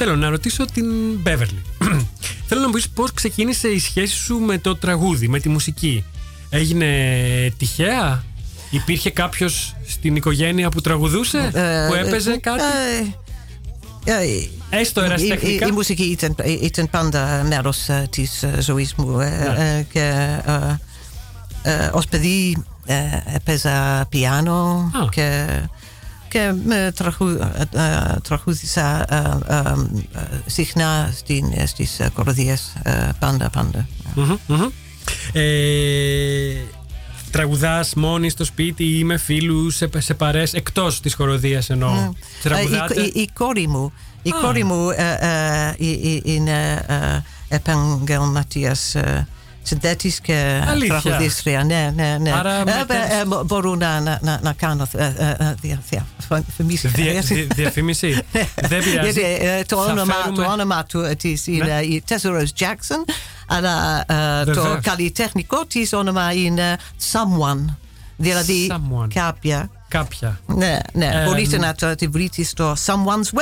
θέλω 0.04 0.16
να 0.16 0.28
ρωτήσω 0.28 0.64
την 0.64 0.84
Beverly. 1.24 1.62
θέλω 2.46 2.60
να 2.60 2.66
μου 2.66 2.72
πεις 2.72 2.88
πώς 2.88 3.12
ξεκίνησε 3.12 3.68
η 3.68 3.78
σχέση 3.78 4.14
σου 4.16 4.38
με 4.38 4.58
το 4.58 4.76
τραγούδι, 4.76 5.28
με 5.28 5.40
τη 5.40 5.48
μουσική. 5.48 6.04
Έγινε 6.50 6.86
τυχαία; 7.56 8.24
Υπήρχε 8.70 9.10
κάποιος 9.10 9.76
στην 9.86 10.16
οικογένεια 10.16 10.68
που 10.68 10.80
τραγουδούσε, 10.80 11.50
Ε, 11.54 11.86
που 11.88 11.94
έπαιζε 11.94 12.32
ε, 12.32 12.36
κάτι; 12.36 12.62
ε, 14.04 14.12
ε, 14.12 14.48
Έστω 14.70 15.00
η, 15.00 15.04
η, 15.04 15.06
ερασιτεχνικά. 15.06 15.66
η 15.66 15.70
μουσική 15.70 16.02
ήταν, 16.02 16.34
ήταν 16.62 16.90
πάντα 16.90 17.44
μέρος 17.48 17.88
ε, 17.88 18.06
της 18.10 18.42
ε, 18.42 18.56
ζωής 18.60 18.94
μου. 18.94 19.20
ε, 19.20 19.28
Ναι. 19.56 19.78
ε, 19.78 19.82
και 19.92 20.38
ε, 21.62 21.72
ε, 21.72 21.90
ως 21.92 22.06
παιδί 22.06 22.64
ε, 22.86 22.94
έπαιζα 23.34 24.06
πιάνο 24.08 24.90
Α. 25.04 25.08
και, 25.10 25.46
και 26.30 26.52
με 26.64 26.92
τραγου, 26.94 27.28
ε, 27.28 27.62
ε, 27.72 28.20
τραγούδισα 28.22 29.14
ε, 29.14 29.54
ε, 29.54 29.56
ε, 29.56 30.40
συχνά 30.46 31.12
στην, 31.16 31.52
ε, 31.54 31.66
στις 31.66 32.00
ε, 32.00 32.10
κοροδιές 32.14 32.72
ε, 32.82 33.08
πάντα 33.18 33.50
πάντα. 33.50 33.88
Μμμ, 34.14 34.36
μμμ. 34.46 34.68
Ε, 35.32 35.40
τραγουδάς 37.30 37.94
μόνης 37.94 38.32
στο 38.32 38.44
σπίτι 38.44 38.98
ή 38.98 39.04
με 39.04 39.16
φίλους 39.16 39.76
σε, 39.76 39.88
σε 39.98 40.14
παρές 40.14 40.52
εκτός 40.52 41.00
της 41.00 41.14
χοροδίας 41.14 41.70
εννοώ. 41.70 41.92
Ε, 41.92 42.10
Τραγουδάτε; 42.42 43.00
η, 43.00 43.12
η, 43.14 43.20
η 43.20 43.28
κόρη 43.32 43.68
μου, 43.68 43.92
η 44.22 44.30
Α. 44.30 44.40
κόρη 44.40 44.64
μου 44.64 44.90
ε, 44.90 45.18
ε, 45.20 45.74
ε, 45.78 45.90
ε, 45.90 46.20
είναι 46.22 46.84
ε, 46.86 47.58
επαγγελματίας 49.64 49.64
ε, 49.64 49.66
συνθέτης 49.66 50.20
και 50.20 50.60
Αλήθεια. 50.68 51.00
τραγουδίστρια. 51.00 51.64
Ναι, 51.64 51.92
ναι, 51.94 52.16
ναι. 52.20 52.32
Άρα 52.32 52.54
Ε, 52.54 52.64
μετέφερες- 52.64 53.20
ε, 53.20 53.24
μπο- 53.26 53.44
μπορώ 53.44 53.74
να, 53.74 54.00
να, 54.00 54.18
να, 54.22 54.40
να 54.42 54.52
κάνω 54.52 54.86
ε, 54.96 55.04
ε, 55.04 55.36
ε, 55.38 55.54
δια- 55.60 55.82
διαφημίσεις. 56.28 56.90
Δια- 56.90 57.20
δι- 57.20 57.52
διαφήμιση. 57.54 58.22
Δεν 58.68 58.84
πειράζει. 58.84 59.10
Γιατί, 59.10 59.20
ε, 59.46 59.62
το, 59.64 59.76
Θα 59.76 59.82
όνομα, 59.92 60.14
φέρουμε- 60.14 60.44
το 60.44 60.52
όνομα 60.52 60.84
του 60.84 61.00
ε, 61.00 61.14
της 61.14 61.46
είναι 61.46 61.64
Ναι. 61.64 61.80
η 61.80 62.02
Tesseros 62.08 62.46
Jackson, 62.58 63.12
αλλά 63.46 64.04
ε, 64.40 64.44
το 64.44 64.62
Βεβαίως. 64.62 64.78
καλλιτεχνικό 64.82 65.66
της 65.66 65.92
όνομα 65.92 66.32
είναι 66.32 66.76
Someone. 67.12 67.64
Δηλαδή 68.16 68.70
Someone. 68.70 69.06
κάποια. 69.14 69.70
Κάποια. 69.90 70.40
Ναι, 70.46 70.78
ναι. 70.92 71.06
Ε, 71.14 71.24
Μπορείτε 71.24 71.56
μ. 71.56 71.60
να 71.60 71.74
το 71.74 71.94
τη 71.94 72.06
βρείτε 72.06 72.42
στο 72.42 72.72
someone's 72.86 73.40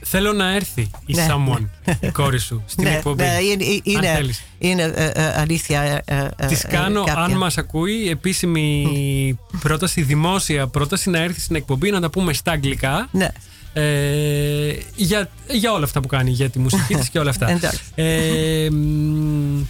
Θέλω 0.00 0.32
να 0.32 0.54
έρθει 0.54 0.90
η 1.06 1.14
Ναι. 1.14 1.26
someone, 1.30 1.64
η 2.00 2.08
κόρη 2.10 2.38
σου, 2.38 2.62
στην 2.66 2.84
Ναι, 2.84 2.94
εκπομπή. 2.94 3.22
ναι, 3.22 3.38
είναι, 3.42 3.64
αν 3.64 3.80
είναι, 3.82 4.12
θέλεις. 4.14 4.42
είναι 4.58 4.82
ε, 4.82 5.06
ε, 5.14 5.32
αλήθεια. 5.40 5.80
ε, 5.82 6.02
ε, 6.36 6.46
Της 6.46 6.64
ε, 6.64 6.68
κάνω, 6.68 7.04
κάποια. 7.04 7.22
αν 7.22 7.32
μας 7.32 7.58
ακούει, 7.58 8.08
επίσημη 8.10 9.38
πρόταση, 9.60 10.02
δημόσια 10.02 10.66
πρόταση 10.66 11.10
να 11.10 11.18
έρθει 11.18 11.40
στην 11.40 11.56
εκπομπή 11.56 11.90
να 11.90 12.00
τα 12.00 12.10
πούμε 12.10 12.32
στα 12.32 12.52
αγγλικά. 12.52 13.08
Ναι. 13.12 13.28
Ε, 13.72 14.74
για, 14.94 15.28
για 15.50 15.72
όλα 15.72 15.84
αυτά 15.84 16.00
που 16.00 16.08
κάνει, 16.08 16.30
για 16.30 16.50
τη 16.50 16.58
μουσική 16.58 16.94
της 16.98 17.08
και 17.08 17.18
όλα 17.18 17.30
αυτά. 17.30 17.50
Εντάξει. 17.50 17.80
Ε, 17.94 18.68
μ, 18.70 19.62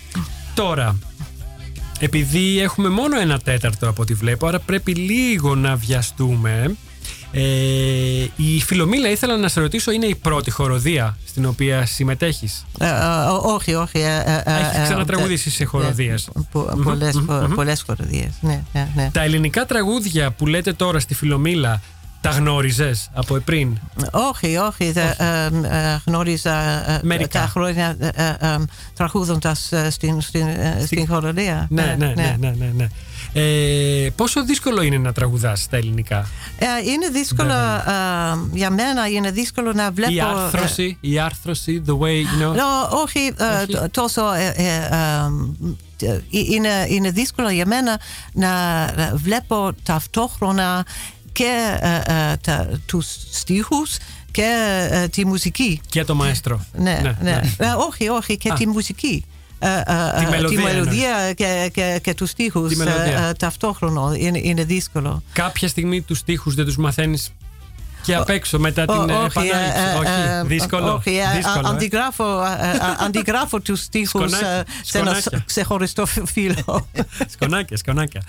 τώρα, 0.54 0.96
επειδή 2.04 2.60
έχουμε 2.60 2.88
μόνο 2.88 3.20
ένα 3.20 3.38
τέταρτο 3.38 3.88
από 3.88 4.02
ό,τι 4.02 4.14
βλέπω, 4.14 4.46
άρα 4.46 4.58
πρέπει 4.58 4.94
λίγο 4.94 5.54
να 5.54 5.76
βιαστούμε. 5.76 6.76
Ε, 7.32 7.40
η 8.36 8.60
Φιλομήλα 8.66 9.10
ήθελα 9.10 9.36
να 9.36 9.48
σε 9.48 9.60
ρωτήσω, 9.60 9.90
είναι 9.90 10.06
η 10.06 10.14
πρώτη 10.14 10.50
χοροδία 10.50 11.18
στην 11.26 11.44
οποία 11.46 11.86
συμμετέχεις; 11.86 12.66
Ε, 12.78 12.86
ε, 12.86 12.90
ό- 13.30 13.42
όχι, 13.54 13.74
όχι. 13.74 13.98
ε, 13.98 14.22
ε, 14.26 14.42
ε, 14.44 14.60
Έχεις 14.60 14.78
ε, 14.78 14.82
ξανατραγουδήσει 14.82 15.50
σε 15.50 15.62
ε, 15.62 15.66
χοροδίες. 15.66 16.28
πο- 16.52 16.80
πολλές, 16.84 17.22
πο- 17.26 17.48
Πολλές 17.54 17.82
χοροδίες. 17.86 18.30
Ναι, 18.40 18.62
ναι, 18.72 18.88
ναι. 18.94 19.10
Τα 19.12 19.22
ελληνικά 19.22 19.66
τραγούδια 19.66 20.30
που 20.30 20.46
λέτε 20.46 20.72
τώρα 20.72 21.00
στη 21.00 21.14
Φιλομήλα, 21.14 21.80
τα 22.30 22.32
γνώριζες 22.38 23.10
από 23.14 23.34
πριν. 23.44 23.78
Όχι, 24.10 24.56
όχι. 24.56 24.92
δε- 24.92 25.10
ε, 25.16 25.44
ε, 25.46 26.00
γνώριζα 26.06 26.54
ε, 26.90 27.00
Μερικά. 27.02 27.40
τα 27.40 27.46
χρόνια 27.46 27.96
ε, 27.98 28.08
ε, 28.14 28.28
ε, 28.40 28.56
τραγούδοντας 28.94 29.72
ε, 29.72 29.90
στην, 29.90 30.20
στην, 30.20 30.46
ε, 30.46 30.82
στην 30.86 31.06
χοροδία. 31.06 31.66
Ναι, 31.70 31.94
ναι, 31.98 32.12
ναι, 32.16 32.36
ναι, 32.38 32.54
ναι, 32.58 32.72
ναι. 32.76 32.86
Ε, 33.32 34.10
πόσο 34.16 34.44
δύσκολο 34.44 34.82
είναι 34.82 34.98
να 34.98 35.12
τραγουδάς 35.12 35.60
στα 35.60 35.76
ελληνικά. 35.76 36.26
Ε, 36.58 36.66
είναι 36.90 37.08
δύσκολο 37.08 37.52
ε, 37.52 37.92
για 38.52 38.70
μένα, 38.70 39.08
είναι 39.08 39.30
δύσκολο 39.30 39.72
να 39.72 39.90
βλέπω... 39.90 40.12
Η 40.12 40.18
ε, 40.18 40.22
άρθρωση, 40.22 40.96
η 41.00 41.18
άρθρωση, 41.18 41.82
the 41.86 41.98
way, 41.98 42.04
you 42.22 42.42
know. 42.42 42.52
No, 42.52 42.98
όχι, 43.02 43.32
ε, 43.36 43.62
Όχι. 43.62 43.72
τ- 43.72 43.90
τόσο. 43.90 44.32
ε, 44.32 44.52
ε, 44.56 44.64
ε, 44.74 46.06
ε, 46.06 46.20
είναι, 46.28 46.86
είναι 46.88 47.10
δύσκολο 47.10 47.50
για 47.50 47.66
μένα 47.66 48.00
να 48.32 48.82
ε, 48.96 49.12
βλέπω 49.14 49.72
ταυτόχρονα 49.82 50.84
και 51.36 51.78
ε, 51.80 51.96
ε, 52.30 52.36
τα, 52.36 52.68
τους 52.86 53.06
στίχους 53.30 53.96
και 54.30 54.44
ε, 54.90 55.08
τη 55.08 55.26
μουσική. 55.26 55.80
Και 55.88 56.04
το 56.04 56.14
μαέστρο. 56.14 56.64
Ναι, 56.72 57.16
ναι. 57.20 57.40
Ε, 57.56 57.66
όχι, 57.88 58.08
όχι, 58.08 58.36
και 58.36 58.50
Α. 58.52 58.54
τη 58.54 58.66
μουσική. 58.66 59.24
Ε, 59.58 59.68
ε, 59.68 59.82
Τη 60.18 60.24
ε, 60.24 60.28
μελωδία 60.28 60.60
μελωδία 60.62 61.32
και, 61.34 61.70
και, 61.72 62.00
και 62.02 62.14
τους 62.14 62.30
στίχους 62.30 62.68
Τη 62.68 62.76
μελωδία. 62.76 63.02
ε, 63.20 63.28
ε, 63.28 63.32
ταυτόχρονα. 63.32 64.16
Είναι, 64.16 64.40
είναι 64.42 64.64
δύσκολο. 64.64 65.22
Κάποια 65.32 65.68
στιγμή 65.68 66.02
τους 66.02 66.18
στίχους 66.18 66.54
δεν 66.54 66.64
τους 66.64 66.76
μαθαίνεις 66.76 67.30
και 68.02 68.14
απ' 68.14 68.28
έξω 68.28 68.58
μετά 68.58 68.84
την 68.84 68.94
Ω- 68.94 69.02
επανάληψη. 69.02 69.40
ε, 69.40 69.90
ε, 69.92 69.96
όχι, 69.98 70.10
ε, 70.28 70.42
δύσκολο. 70.44 70.94
Όχι, 70.94 71.16
ε, 71.16 71.36
δύσκολο, 71.36 71.66
α- 71.66 71.70
ε. 71.70 71.74
αντιγράφω, 71.74 72.24
ε, 72.44 72.76
ε, 72.76 73.04
αντιγράφω 73.04 73.60
τους 73.60 73.80
στίχους 73.82 74.30
Σκονάκια, 74.30 74.48
ε, 74.50 74.62
σε 74.82 74.98
ένα 74.98 75.06
σκονάκια. 75.14 75.42
ξεχωριστό 75.46 76.06
φύλλο. 76.06 76.88
σκονάκια, 77.34 77.76
σκονάκια. 77.76 78.22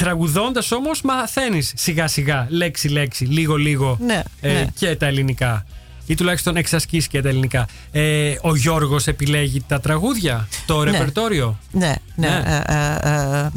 Ε, 0.00 0.04
μ, 0.04 0.06
τραγουδώντας 0.06 0.72
όμως 0.72 1.02
μαθαίνεις 1.02 1.72
σιγά 1.76 2.06
σιγά, 2.08 2.46
λέξη 2.48 2.88
λέξη, 2.88 3.24
λίγο 3.24 3.56
λίγο 3.56 3.98
Ναι, 4.06 4.22
ε, 4.40 4.52
ναι. 4.52 4.66
και 4.78 4.96
τα 4.96 5.06
ελληνικά. 5.06 5.64
Ή 6.06 6.14
τουλάχιστον 6.14 6.56
εξασκείς 6.56 7.06
και 7.06 7.22
τα 7.22 7.28
ελληνικά. 7.28 7.66
Ε, 7.92 8.34
ο 8.40 8.56
Γιώργος 8.56 9.06
επιλέγει 9.06 9.62
τα 9.68 9.80
τραγούδια, 9.80 10.48
το 10.66 10.84
Ναι. 10.84 10.90
ρεπερτόριο; 10.90 11.58
ναι, 11.70 11.94
ναι. 12.14 12.28
Ναι. 12.28 12.62
ε, 12.68 12.74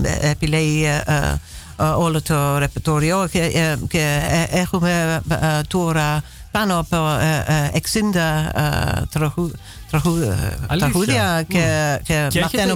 ε, 0.03 0.25
ε, 0.25 0.29
επιλέγει 0.29 0.83
ε, 0.85 1.01
ε, 1.05 1.35
ε, 1.79 1.83
όλο 1.83 2.21
το 2.21 2.57
ρεπερτόριο 2.57 3.27
και, 3.31 3.39
ε, 3.41 3.75
και 3.87 4.19
ε, 4.51 4.59
έχουμε 4.59 5.21
ε, 5.29 5.61
τώρα 5.67 6.21
πάνω 6.51 6.79
από 6.79 7.17
ε, 7.21 7.43
ε, 7.73 7.79
60 7.79 8.15
ε, 8.15 9.01
τραγου- 9.11 9.55
τραγου- 9.89 10.21
ε, 10.21 10.57
Αλήθεια. 10.67 10.89
τραγούδια 10.89 11.43
και, 11.47 11.99
και, 12.03 12.27
Και 12.29 12.39
έχετε- 12.39 12.75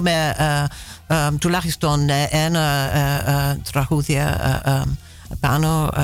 μαθαίνουμε 1.08 1.32
ε, 1.32 1.34
ε, 1.34 1.38
τουλάχιστον 1.38 2.08
ε, 2.08 2.28
ένα 2.30 2.60
ε, 2.96 3.50
ε, 3.50 3.60
τραγούδια 3.72 4.62
ε, 4.64 4.70
ε, 4.70 4.82
πάνω 5.40 5.90
ε, 5.96 6.02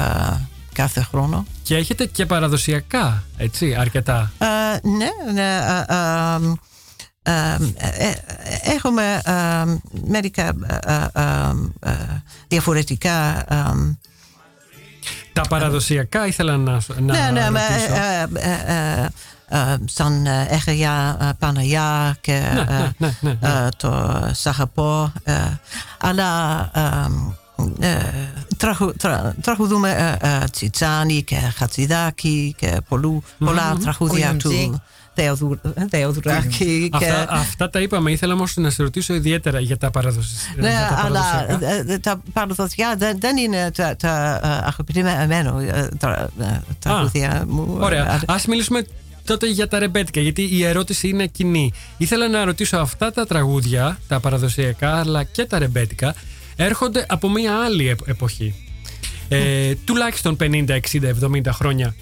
κάθε 0.72 1.00
χρόνο. 1.10 1.46
Και 1.62 1.76
έχετε 1.76 2.06
και 2.06 2.26
παραδοσιακά, 2.26 3.22
έτσι, 3.36 3.74
αρκετά. 3.74 4.32
Ε, 4.38 4.88
ναι, 4.88 5.32
ναι. 5.32 5.58
ε, 5.88 6.58
ε, 7.22 7.56
ε, 7.76 8.08
ε, 8.08 8.14
έχουμε 8.62 9.20
ε, 9.24 9.32
μερικά 10.06 10.46
ε, 10.86 11.08
ε, 11.14 11.90
ε, 11.90 12.22
διαφορετικά. 12.48 13.44
ε, 13.48 13.96
Τα 15.32 15.42
παραδοσιακά 15.48 16.26
ήθελα 16.26 16.56
να, 16.56 16.80
να 16.98 17.30
ναι, 17.30 17.40
ναι, 17.40 17.50
με, 19.50 19.56
ρωτήσω. 19.58 19.68
ε, 19.68 19.70
ε, 19.70 19.70
ε, 19.70 19.72
ε, 19.72 19.76
σαν 19.84 20.26
ε, 20.26 20.46
Έχεια, 20.50 21.16
ε, 21.20 21.28
Παναγιά 21.38 22.16
και 22.20 22.32
Ναι, 22.54 22.60
ε, 22.60 22.64
ναι, 22.64 22.92
ναι, 22.98 23.14
ναι, 23.20 23.36
ναι. 23.40 23.48
ε, 23.66 23.68
το 23.76 24.20
Σαχαπό. 24.32 25.12
ε, 25.24 25.32
αλλά 25.98 26.60
ε, 27.80 27.88
ε, 27.88 27.96
τραγου- 28.56 28.96
τρα- 28.96 29.34
τραγουδούμε 29.40 30.18
ε, 30.20 30.28
ε, 30.28 30.44
Τσιτσάνι 30.50 31.22
και 31.22 31.36
Χατζηδάκη 31.56 32.54
και 32.58 32.80
πολλού, 32.88 33.22
πολλά 33.38 33.76
τραγούδια 33.82 34.36
του 34.36 34.48
Κουιουντζή. 34.48 34.80
Θεοδου- 35.16 35.60
Θεοδουράκη. 35.90 36.88
και- 36.98 37.08
Αυτά, 37.08 37.26
αυτά 37.32 37.70
τα 37.70 37.80
είπαμε. 37.80 38.10
Ήθελα 38.10 38.32
όμως 38.34 38.56
να 38.56 38.70
σε 38.70 38.82
ρωτήσω 38.82 39.14
ιδιαίτερα 39.14 39.60
για 39.60 39.76
τα, 39.78 39.90
παραδοσ... 39.90 40.26
Ναι, 40.56 40.68
για 40.70 40.88
τα 40.88 41.02
αλλά 41.04 41.20
παραδοσιακά. 41.20 41.74
ε, 41.90 41.92
ε, 41.92 41.98
τα 41.98 42.20
παραδοσιακά 42.32 42.96
δεν, 42.96 43.16
δεν 43.20 43.36
είναι 43.36 43.70
τα, 43.76 43.96
τα 43.96 44.40
ε, 44.44 44.48
αγαπημένα 44.66 45.10
ε, 45.60 45.88
τα 45.98 46.28
ε, 46.40 46.60
τραγούδια 46.78 47.44
μου. 47.48 47.76
Ωραία. 47.80 48.14
Ε, 48.14 48.32
Α 48.32 48.36
μιλήσουμε 48.48 48.86
τότε 49.24 49.50
για 49.50 49.68
τα 49.68 49.78
ρεμπέτικα, 49.78 50.20
γιατί 50.20 50.42
η 50.42 50.64
ερώτηση 50.64 51.08
είναι 51.08 51.26
κοινή. 51.26 51.72
Ήθελα 51.96 52.28
να 52.28 52.44
ρωτήσω 52.44 52.76
αυτά 52.76 53.12
τα 53.12 53.26
τραγούδια, 53.26 53.98
τα 54.08 54.20
παραδοσιακά 54.20 54.98
αλλά 54.98 55.24
και 55.24 55.44
τα 55.44 55.58
ρεμπέτικα, 55.58 56.14
έρχονται 56.56 57.06
από 57.08 57.30
μια 57.30 57.64
άλλη 57.64 57.88
επ- 57.88 58.08
εποχή. 58.08 58.54
Ε, 59.28 59.74
τουλάχιστον 59.74 60.36
50, 60.40 60.80
60, 60.92 61.08
70 61.08 61.40
χρόνια 61.52 61.94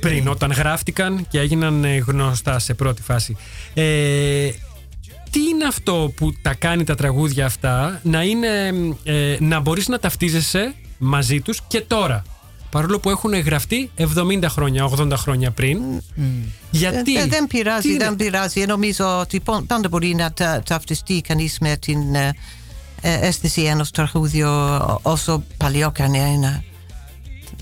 πριν, 0.00 0.28
όταν 0.28 0.50
γράφτηκαν 0.52 1.26
και 1.28 1.38
έγιναν 1.38 1.84
ε, 1.84 1.96
γνωστά 1.96 2.58
σε 2.58 2.74
πρώτη 2.74 3.02
φάση. 3.02 3.36
Ε, 3.74 4.50
τι 5.30 5.40
είναι 5.40 5.64
αυτό 5.68 6.12
που 6.16 6.32
τα 6.42 6.54
κάνει 6.54 6.84
τα 6.84 6.94
τραγούδια 6.94 7.46
αυτά 7.46 8.00
να, 8.02 8.22
είναι, 8.22 8.48
ε, 9.04 9.36
να 9.40 9.60
μπορείς 9.60 9.88
να 9.88 9.98
ταυτίζεσαι 9.98 10.74
μαζί 10.98 11.40
τους 11.40 11.60
και 11.68 11.80
τώρα; 11.80 12.24
Παρόλο 12.72 12.98
που 12.98 13.10
έχουν 13.10 13.34
γραφτεί 13.40 13.90
70 13.98 14.44
χρόνια, 14.48 14.88
80 14.98 15.12
χρόνια 15.16 15.50
πριν. 15.50 15.78
Γιατί; 16.70 17.16
Ε, 17.16 17.26
δεν 17.26 17.46
Τι 17.46 17.56
πειράζει, 17.56 17.88
είναι- 17.92 18.04
δεν 18.04 18.16
πειράζει. 18.16 18.64
Νομίζω 18.66 19.18
ότι 19.20 19.40
πο- 19.40 19.64
πάντα 19.66 19.88
μπορεί 19.88 20.14
να 20.14 20.32
τα- 20.32 20.62
ταυτιστεί 20.66 21.20
κανείς 21.28 21.58
με 21.60 21.76
την 21.76 22.14
ε, 22.14 22.34
ε, 23.00 23.26
αίσθηση 23.26 23.62
ενός 23.62 23.90
τραγούδιου 23.90 24.48
όσο 25.02 25.42
παλιό 25.56 25.90
καν 25.94 26.14
είναι. 26.14 26.64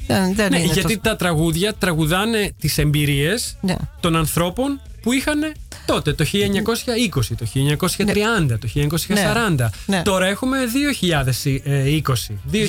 Δεν, 0.06 0.34
δεν 0.34 0.50
Ναι, 0.50 0.56
είναι 0.58 0.66
γιατί 0.72 0.82
τόσο- 0.82 0.98
τα 1.00 1.16
τραγούδια 1.16 1.74
τραγουδάνε 1.74 2.52
τις 2.60 2.78
εμπειρίες 2.78 3.56
Ναι. 3.60 3.74
των 4.00 4.16
ανθρώπων 4.16 4.80
που 5.02 5.12
είχαν 5.12 5.52
τότε, 5.86 6.12
το 6.12 6.24
1920, 6.24 7.34
το 7.34 7.46
1930, 7.46 8.58
το 8.58 8.68
1940. 8.68 9.70
Ναι. 9.86 10.02
Τώρα 10.02 10.26
έχουμε 10.26 10.58
2020, 10.66 12.40
2019. 12.44 12.60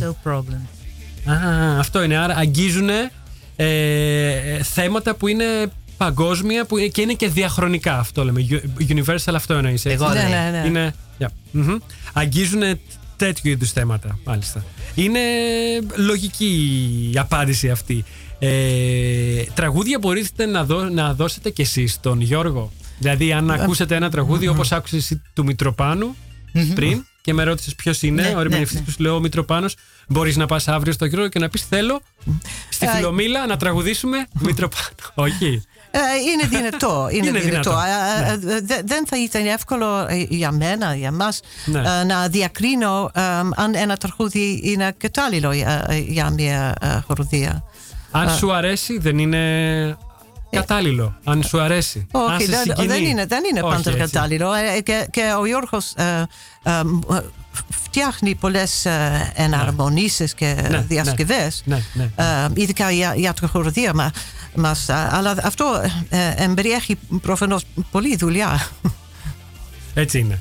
Universal 0.00 0.30
problem. 0.30 0.60
Α, 1.30 1.78
αυτό 1.78 2.02
είναι. 2.02 2.16
Άρα 2.16 2.34
αγγίζουν 2.36 2.88
ε, 3.56 4.62
θέματα 4.62 5.14
που 5.14 5.28
είναι 5.28 5.44
παγκόσμια 5.96 6.64
που 6.66 6.78
είναι, 6.78 6.88
και 6.88 7.00
είναι 7.00 7.12
και 7.12 7.28
διαχρονικά. 7.28 7.98
Αυτό 7.98 8.24
λέμε. 8.24 8.46
U- 8.50 8.92
Universal 8.92 9.32
αυτό 9.34 9.54
εννοείς. 9.54 9.84
έτσι; 9.84 10.04
Εγώ 10.04 10.08
Ναι, 10.14 10.28
λέω. 10.28 10.28
ναι, 10.28 10.58
ναι. 10.60 10.66
Είναι, 10.68 10.94
yeah. 11.18 11.26
μμμ. 11.50 11.76
Αγγίζουν 12.12 12.62
τέτοιου 13.16 13.50
είδους 13.50 13.72
θέματα, 13.72 14.18
μάλιστα. 14.24 14.64
Είναι 14.94 15.20
λογική 15.96 16.54
η 17.14 17.18
απάντηση 17.18 17.70
αυτή. 17.70 18.04
Ε, 18.38 19.42
τραγούδια 19.54 19.98
μπορείτε 19.98 20.46
να, 20.46 20.64
δω, 20.64 20.82
να 20.88 21.14
δώσετε 21.14 21.50
κι 21.50 21.60
εσείς 21.60 22.00
τον 22.00 22.20
Γιώργο; 22.20 22.72
Δηλαδή, 22.98 23.32
αν 23.32 23.50
ακούσετε 23.50 23.94
ένα 23.96 24.10
τραγούδι 24.10 24.48
όπως 24.48 24.72
άκουσες 24.72 24.98
εσύ 24.98 25.22
του 25.34 25.44
Μητροπάνου 25.44 26.16
πριν 26.74 27.04
και 27.24 27.34
με 27.34 27.42
ρώτησες 27.42 27.74
ποιος 27.74 28.02
είναι 28.02 28.22
Ναι, 28.22 28.34
ο 28.36 28.40
ερμηνευτή 28.40 28.74
ναι, 28.74 28.80
ναι. 28.80 28.84
που 28.86 28.90
σου 28.92 29.02
λέω 29.02 29.14
ο 29.14 29.20
Μητροπάνος 29.20 29.76
μπορείς 30.08 30.36
να 30.36 30.46
πας 30.46 30.68
αύριο 30.68 30.92
στο 30.92 31.04
Γιώργο 31.04 31.28
και 31.28 31.38
να 31.38 31.48
πεις: 31.48 31.62
Θέλω 31.68 32.00
στη 32.68 32.86
Ε, 32.86 32.90
Φιλομήλα 32.94 33.46
να 33.46 33.56
τραγουδήσουμε 33.56 34.26
Μητροπάνο. 34.46 34.84
Όχι. 35.14 35.62
Ε, 35.90 35.98
είναι 36.32 36.48
δυνατό. 36.58 37.08
Είναι, 37.12 37.26
Είναι 37.26 37.38
δυνατό. 37.38 37.70
δυνατό, 37.70 37.82
Ε, 38.48 38.54
ε, 38.54 38.60
δε- 38.60 38.82
δεν 38.84 39.06
θα 39.06 39.22
ήταν 39.22 39.46
εύκολο 39.46 40.06
ε, 40.08 40.26
για 40.28 40.52
μένα, 40.52 40.94
για 40.94 41.12
μας, 41.12 41.40
Ναι. 41.64 41.78
ε, 42.00 42.04
να 42.04 42.28
διακρίνω 42.28 43.10
ε, 43.14 43.20
αν 43.54 43.74
ένα 43.74 43.96
τραγούδι 43.96 44.60
είναι 44.64 44.94
κατάλληλο 44.96 45.52
για, 45.52 45.86
για 46.08 46.30
μια 46.30 46.74
ε, 46.80 47.00
χοροδία. 47.06 47.64
Αν 48.10 48.30
σου 48.30 48.52
αρέσει, 48.52 48.98
δεν 48.98 49.18
είναι 49.18 49.96
κατάλληλο. 50.54 51.14
Αν 51.24 51.42
σου 51.42 51.60
αρέσει. 51.60 52.06
αν 52.12 52.34
Όχι, 52.34 52.44
σε 52.44 52.50
δεν, 52.50 52.60
συγκινεί. 52.62 52.86
δεν 52.86 53.04
είναι, 53.04 53.26
δεν 53.26 53.42
είναι 53.50 53.60
Όχι, 53.62 53.74
πάντα 53.76 53.90
έτσι. 53.90 54.00
κατάλληλο. 54.12 54.52
Ε, 54.76 54.80
Και, 54.80 55.06
και 55.10 55.22
ο 55.40 55.46
Γιώργος 55.46 55.92
ε, 55.96 56.26
ε, 56.62 56.70
μ, 56.84 57.00
ε, 57.14 57.22
φτιάχνει 57.82 58.34
πολλές 58.34 58.84
ε, 58.86 59.32
εναρμονίσεις 59.34 60.34
και 60.34 60.56
Ναι, 60.70 60.84
διασκευές. 60.88 61.62
ναι, 61.64 61.82
ναι, 61.92 62.10
ναι. 62.16 62.24
Ε, 62.24 62.48
ειδικά 62.54 62.90
για, 62.90 63.14
για 63.16 63.32
τη 63.34 63.46
χοροδία. 63.46 63.94
Μα, 63.94 64.10
μας, 64.54 64.88
ε, 64.88 65.08
αλλά 65.10 65.34
αυτό 65.42 65.64
ε, 66.08 66.32
εμπεριέχει 66.36 66.98
προφανώς 67.22 67.64
πολλή 67.90 68.16
δουλειά. 68.16 68.68
Έτσι 69.94 70.18
είναι. 70.18 70.40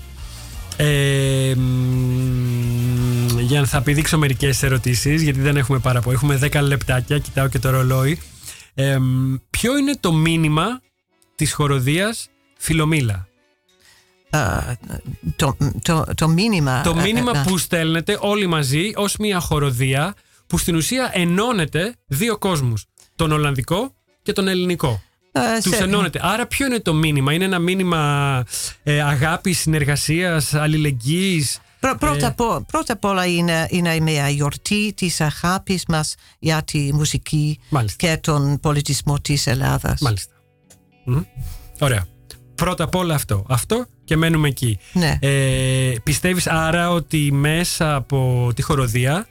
Ε, 0.78 1.54
μ, 1.56 3.40
για 3.40 3.60
να 3.62 3.66
θα 3.68 3.78
επιδείξω 3.78 4.18
μερικές 4.18 4.64
ερωτήσεις, 4.64 5.22
γιατί 5.22 5.40
δεν 5.40 5.58
έχουμε 5.58 5.80
πάρα 5.80 6.02
πολύ. 6.02 6.16
Έχουμε 6.16 6.40
10 6.52 6.60
λεπτάκια, 6.62 7.20
κοιτάω 7.20 7.48
και 7.48 7.60
το 7.60 7.70
ρολόι. 7.70 8.20
Ε, 8.74 8.98
μ, 8.98 9.36
ποιο 9.50 9.78
είναι 9.78 9.96
το 10.00 10.14
μήνυμα 10.14 10.82
της 11.36 11.54
χοροδίας 11.54 12.28
Φιλομήλα. 12.58 13.28
Ε, 14.30 14.40
το, 15.36 15.58
το, 15.82 16.06
το 16.16 16.28
μήνυμα. 16.28 16.82
Το 16.82 16.96
ε, 16.98 17.02
μήνυμα 17.02 17.32
ε, 17.36 17.44
που 17.48 17.58
στέλνετε 17.58 18.18
όλοι 18.22 18.48
μαζί 18.48 18.92
ως 18.96 19.16
μια 19.18 19.40
χοροδία 19.40 20.16
που 20.48 20.58
στην 20.58 20.76
ουσία 20.76 21.10
ενώνεται 21.14 21.96
δύο 22.08 22.38
κόσμους. 22.38 22.86
Τον 23.16 23.32
Ολλανδικό 23.32 23.94
και 24.22 24.34
τον 24.34 24.48
Ελληνικό. 24.48 25.02
ε, 25.32 25.40
Τους 25.64 25.76
σε- 25.76 25.84
ενώνεται. 25.84 26.20
Άρα 26.24 26.48
ποιο 26.48 26.66
είναι 26.66 26.80
το 26.80 26.94
μήνυμα; 26.94 27.34
Είναι 27.34 27.46
ένα 27.46 27.60
μήνυμα 27.60 28.44
ε, 28.84 29.02
αγάπης, 29.02 29.60
συνεργασίας, 29.60 30.54
αλληλεγγύης. 30.54 31.60
Πρω- 31.84 31.98
Πρώτα, 31.98 32.26
Ε, 32.26 32.30
απο- 32.30 32.66
πρώτα 32.72 32.94
απ' 32.94 33.06
όλα 33.06 33.26
είναι, 33.26 33.68
είναι 33.70 34.00
μια 34.00 34.30
γιορτή 34.30 34.94
της 34.96 35.22
αγάπης 35.22 35.84
μας 35.88 36.16
για 36.40 36.64
τη 36.64 36.94
μουσική 36.94 37.60
Μάλιστα. 37.70 38.08
και 38.08 38.18
τον 38.18 38.60
πολιτισμό 38.60 39.20
της 39.20 39.48
Ελλάδας. 39.48 40.02
Μάλιστα. 40.02 40.34
Μμ. 41.06 41.20
Ωραία. 41.80 42.06
Πρώτα 42.56 42.84
απ' 42.84 42.96
όλα 42.96 43.16
αυτό. 43.16 43.46
Αυτό 43.50 43.86
και 44.04 44.16
μένουμε 44.18 44.48
εκεί. 44.48 44.78
Ναι. 44.94 45.18
Ε, 45.22 45.96
πιστεύεις 46.04 46.48
άρα 46.48 46.90
ότι 46.92 47.32
μέσα 47.32 47.96
από 47.96 48.52
τη 48.56 48.62
χοροδία 48.62 49.28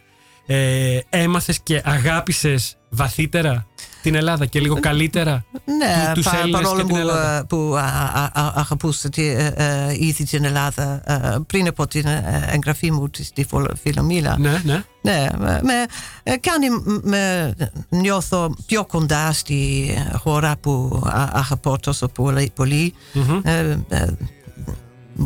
ε, 0.47 0.99
έμαθες 1.11 1.61
και 1.63 1.81
αγάπησες 1.85 2.77
βαθύτερα; 2.89 3.67
Την 4.03 4.15
Ελλάδα 4.15 4.47
και 4.47 4.61
λίγο 4.61 4.81
καλύτερα; 4.81 5.45
Ναι, 5.65 6.07
του- 6.07 6.13
τους 6.15 6.25
πα- 6.25 6.39
Έλληνες 6.39 6.61
παρόλο 6.61 6.81
και 6.81 6.87
την 6.87 6.95
που, 6.95 7.01
Ελλάδα. 7.01 7.37
ε, 7.39 7.43
που 7.49 7.75
α, 7.77 7.81
α, 7.83 8.31
α, 8.43 8.53
αγαπούσα 8.55 9.09
τη, 9.09 9.27
ε, 9.29 9.53
ε, 9.57 9.97
ήδη 10.07 10.25
την 10.25 10.45
Ελλάδα 10.45 11.03
ε, 11.07 11.37
πριν 11.47 11.69
από 11.69 11.87
την 11.87 12.07
ε, 12.07 12.49
εγγραφή 12.53 12.91
μου 12.93 13.09
στη 13.13 13.25
στη 13.25 13.45
Φολ- 13.45 13.77
Φιλομήλα. 13.83 14.39
Ναι, 14.39 14.61
ναι. 14.65 14.83
Ναι, 15.03 15.27
με, 15.39 15.61
με- 15.63 15.87
ε, 16.23 16.37
κάνει 16.37 16.71
μ- 16.71 17.05
με 17.07 17.55
νιώθω 17.89 18.55
πιο 18.67 18.85
κοντά 18.85 19.33
στη 19.33 19.91
χώρα 20.19 20.57
που 20.61 21.03
α- 21.07 21.29
αγαπώ 21.33 21.79
τόσο 21.79 22.09
πολύ. 22.09 22.51
πολύ. 22.55 22.95
Ε, 23.43 23.77
ε, 23.89 24.07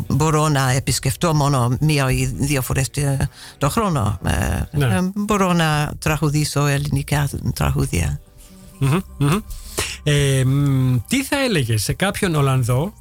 μπορώ 0.07 0.47
να 0.49 0.71
επισκεφτώ 0.71 1.33
μόνο 1.35 1.77
μία 1.79 2.11
ή 2.11 2.25
δύο 2.25 2.61
φορές 2.61 2.89
τε- 2.89 3.21
το 3.57 3.69
χρόνο. 3.69 4.19
Ε, 4.25 4.31
Ναι. 4.77 4.85
ε, 4.85 5.11
μπορώ 5.15 5.53
να 5.53 5.91
τραγουδήσω 5.99 6.65
ελληνικά 6.65 7.29
τραγούδια. 7.53 8.19
Μμμ, 8.79 8.99
μμμ. 9.17 9.39
Ε, 10.03 10.43
μ, 10.45 10.97
τι 11.07 11.23
θα 11.23 11.43
έλεγες 11.43 11.83
σε 11.83 11.93
κάποιον 11.93 12.35
Ολλανδό 12.35 12.93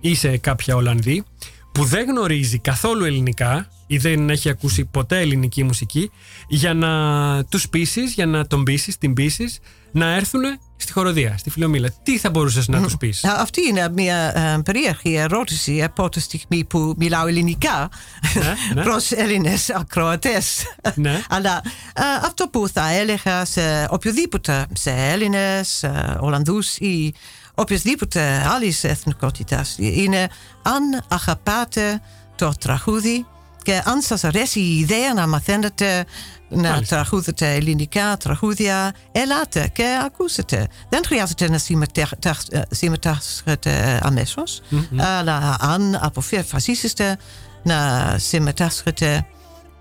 ή 0.00 0.14
σε 0.14 0.36
κάποια 0.36 0.76
Ολλανδή 0.76 1.24
που 1.72 1.84
δεν 1.84 2.06
γνωρίζει 2.08 2.58
καθόλου 2.58 3.04
ελληνικά 3.04 3.68
ή 3.86 3.96
δεν 3.96 4.30
έχει 4.30 4.48
ακούσει 4.48 4.84
ποτέ 4.84 5.20
ελληνική 5.20 5.64
μουσική 5.64 6.10
για 6.48 6.74
να 6.74 7.44
τους 7.44 7.68
πείσεις, 7.68 8.12
για 8.12 8.26
να 8.26 8.46
τον 8.46 8.62
πείσεις, 8.62 8.98
την 8.98 9.14
πείσεις 9.14 9.58
να 9.92 10.14
έρθουν 10.14 10.42
στη 10.76 10.92
χοροδία, 10.92 11.38
στη 11.38 11.50
Φιλομήλα. 11.50 11.90
Τι 12.02 12.18
θα 12.18 12.30
μπορούσες 12.30 12.68
να 12.68 12.82
τους 12.82 12.96
πεις. 12.96 13.24
Α, 13.24 13.36
Αυτή 13.40 13.68
είναι 13.68 13.88
μια 13.88 14.38
ε, 14.38 14.62
περίεργη 14.64 15.14
ερώτηση 15.14 15.82
από 15.82 16.08
τη 16.08 16.20
στιγμή 16.20 16.64
που 16.64 16.94
μιλάω 16.96 17.26
ελληνικά 17.26 17.88
Ναι, 18.34 18.54
ναι. 18.74 18.82
προς 18.88 19.10
Έλληνες 19.12 19.70
ακροατές. 19.70 20.62
Ναι. 20.94 21.22
Αλλά 21.36 21.62
ε, 21.94 22.02
αυτό 22.24 22.48
που 22.48 22.68
θα 22.72 22.90
έλεγα 22.92 23.44
σε 23.44 23.86
οποιοδήποτε, 23.90 24.66
σε 24.72 24.90
Έλληνες, 24.90 25.82
ε, 25.82 26.16
Ολλανδούς 26.20 26.76
ή 26.76 27.14
οποιοδήποτε 27.54 28.46
άλλης 28.48 28.84
εθνικότητας 28.84 29.76
είναι 29.78 30.28
αν 30.62 31.04
αγαπάτε 31.08 32.00
το 32.36 32.52
τραγούδι 32.60 33.26
και 33.64 33.82
αν 33.84 34.00
σας 34.00 34.24
αρέσει 34.24 34.60
η 34.60 34.78
ιδέα 34.78 35.14
να 35.14 35.26
μαθαίνετε 35.26 36.04
να 36.48 36.70
Μάλιστα. 36.70 36.96
τραγούδετε 36.96 37.52
ελληνικά 37.54 38.16
τραγούδια, 38.16 38.92
ελάτε 39.12 39.70
και 39.72 39.84
ακούσετε. 40.04 40.68
Δεν 40.88 41.02
χρειάζεται 41.06 41.48
να 41.48 41.58
συμμετέχ- 41.58 42.24
ε, 42.50 42.60
συμμετάσχετε 42.70 44.00
αμέσως, 44.02 44.60
αλλά 44.98 45.56
αν 45.60 45.98
αποφασίσετε 46.02 47.18
να 47.62 48.14
συμμετάσχετε 48.18 49.26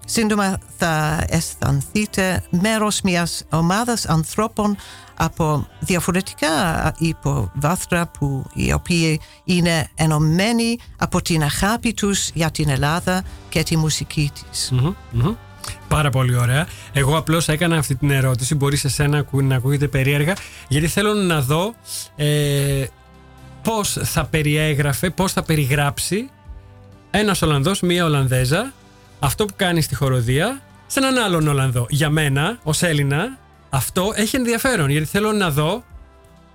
Σύντομα 0.06 0.58
θα 0.78 1.24
αισθανθείτε 1.30 2.44
μέρος 2.50 3.02
μιας 3.02 3.44
ομάδας 3.50 4.06
ανθρώπων 4.06 4.78
από 5.24 5.68
διαφορετικά 5.80 6.50
υποβάθρα 6.98 8.08
που 8.08 8.46
οι 8.54 8.74
οποίοι 8.74 9.22
είναι 9.44 9.88
ενωμένοι 9.96 10.78
από 10.98 11.22
την 11.22 11.44
αγάπη 11.44 11.94
τους 11.94 12.30
για 12.34 12.52
την 12.52 12.70
Ελλάδα 12.70 13.24
και 13.50 13.64
τη 13.64 13.78
μουσική 13.78 14.32
της. 14.52 14.70
Μμμ, 14.72 14.94
μμμ. 15.12 15.34
Πάρα 15.88 16.10
πολύ 16.10 16.36
ωραία. 16.36 16.68
Εγώ 16.94 17.18
απλώς 17.18 17.48
έκανα 17.48 17.78
αυτή 17.78 17.96
την 17.96 18.12
ερώτηση. 18.12 18.56
Μπορεί 18.56 18.76
σε 18.78 18.90
σένα 18.90 19.18
ακού- 19.18 19.42
να 19.42 19.56
ακούγεται 19.56 19.88
περίεργα, 19.88 20.34
γιατί 20.68 20.88
θέλω 20.88 21.14
να 21.14 21.42
δω 21.42 21.74
ε, 22.16 22.86
πώς 23.62 23.98
θα 24.04 24.26
περιέγραφε, 24.26 25.10
πώς 25.10 25.32
θα 25.32 25.44
περιγράψει 25.44 26.30
ένας 27.12 27.42
Ολλανδός, 27.42 27.82
μία 27.82 28.06
Ολλανδέζα, 28.06 28.74
αυτό 29.20 29.46
που 29.46 29.54
κάνει 29.56 29.82
στη 29.82 29.96
χοροδία 29.96 30.62
σε 30.88 31.00
έναν 31.00 31.18
άλλον 31.18 31.48
Ολλανδό. 31.48 31.86
Για 31.90 32.10
μένα, 32.10 32.60
ως 32.64 32.82
Έλληνα, 32.82 33.38
αυτό 33.74 34.12
έχει 34.16 34.36
ενδιαφέρον, 34.36 34.90
γιατί 34.90 35.06
θέλω 35.08 35.32
να 35.32 35.50
δω 35.52 35.84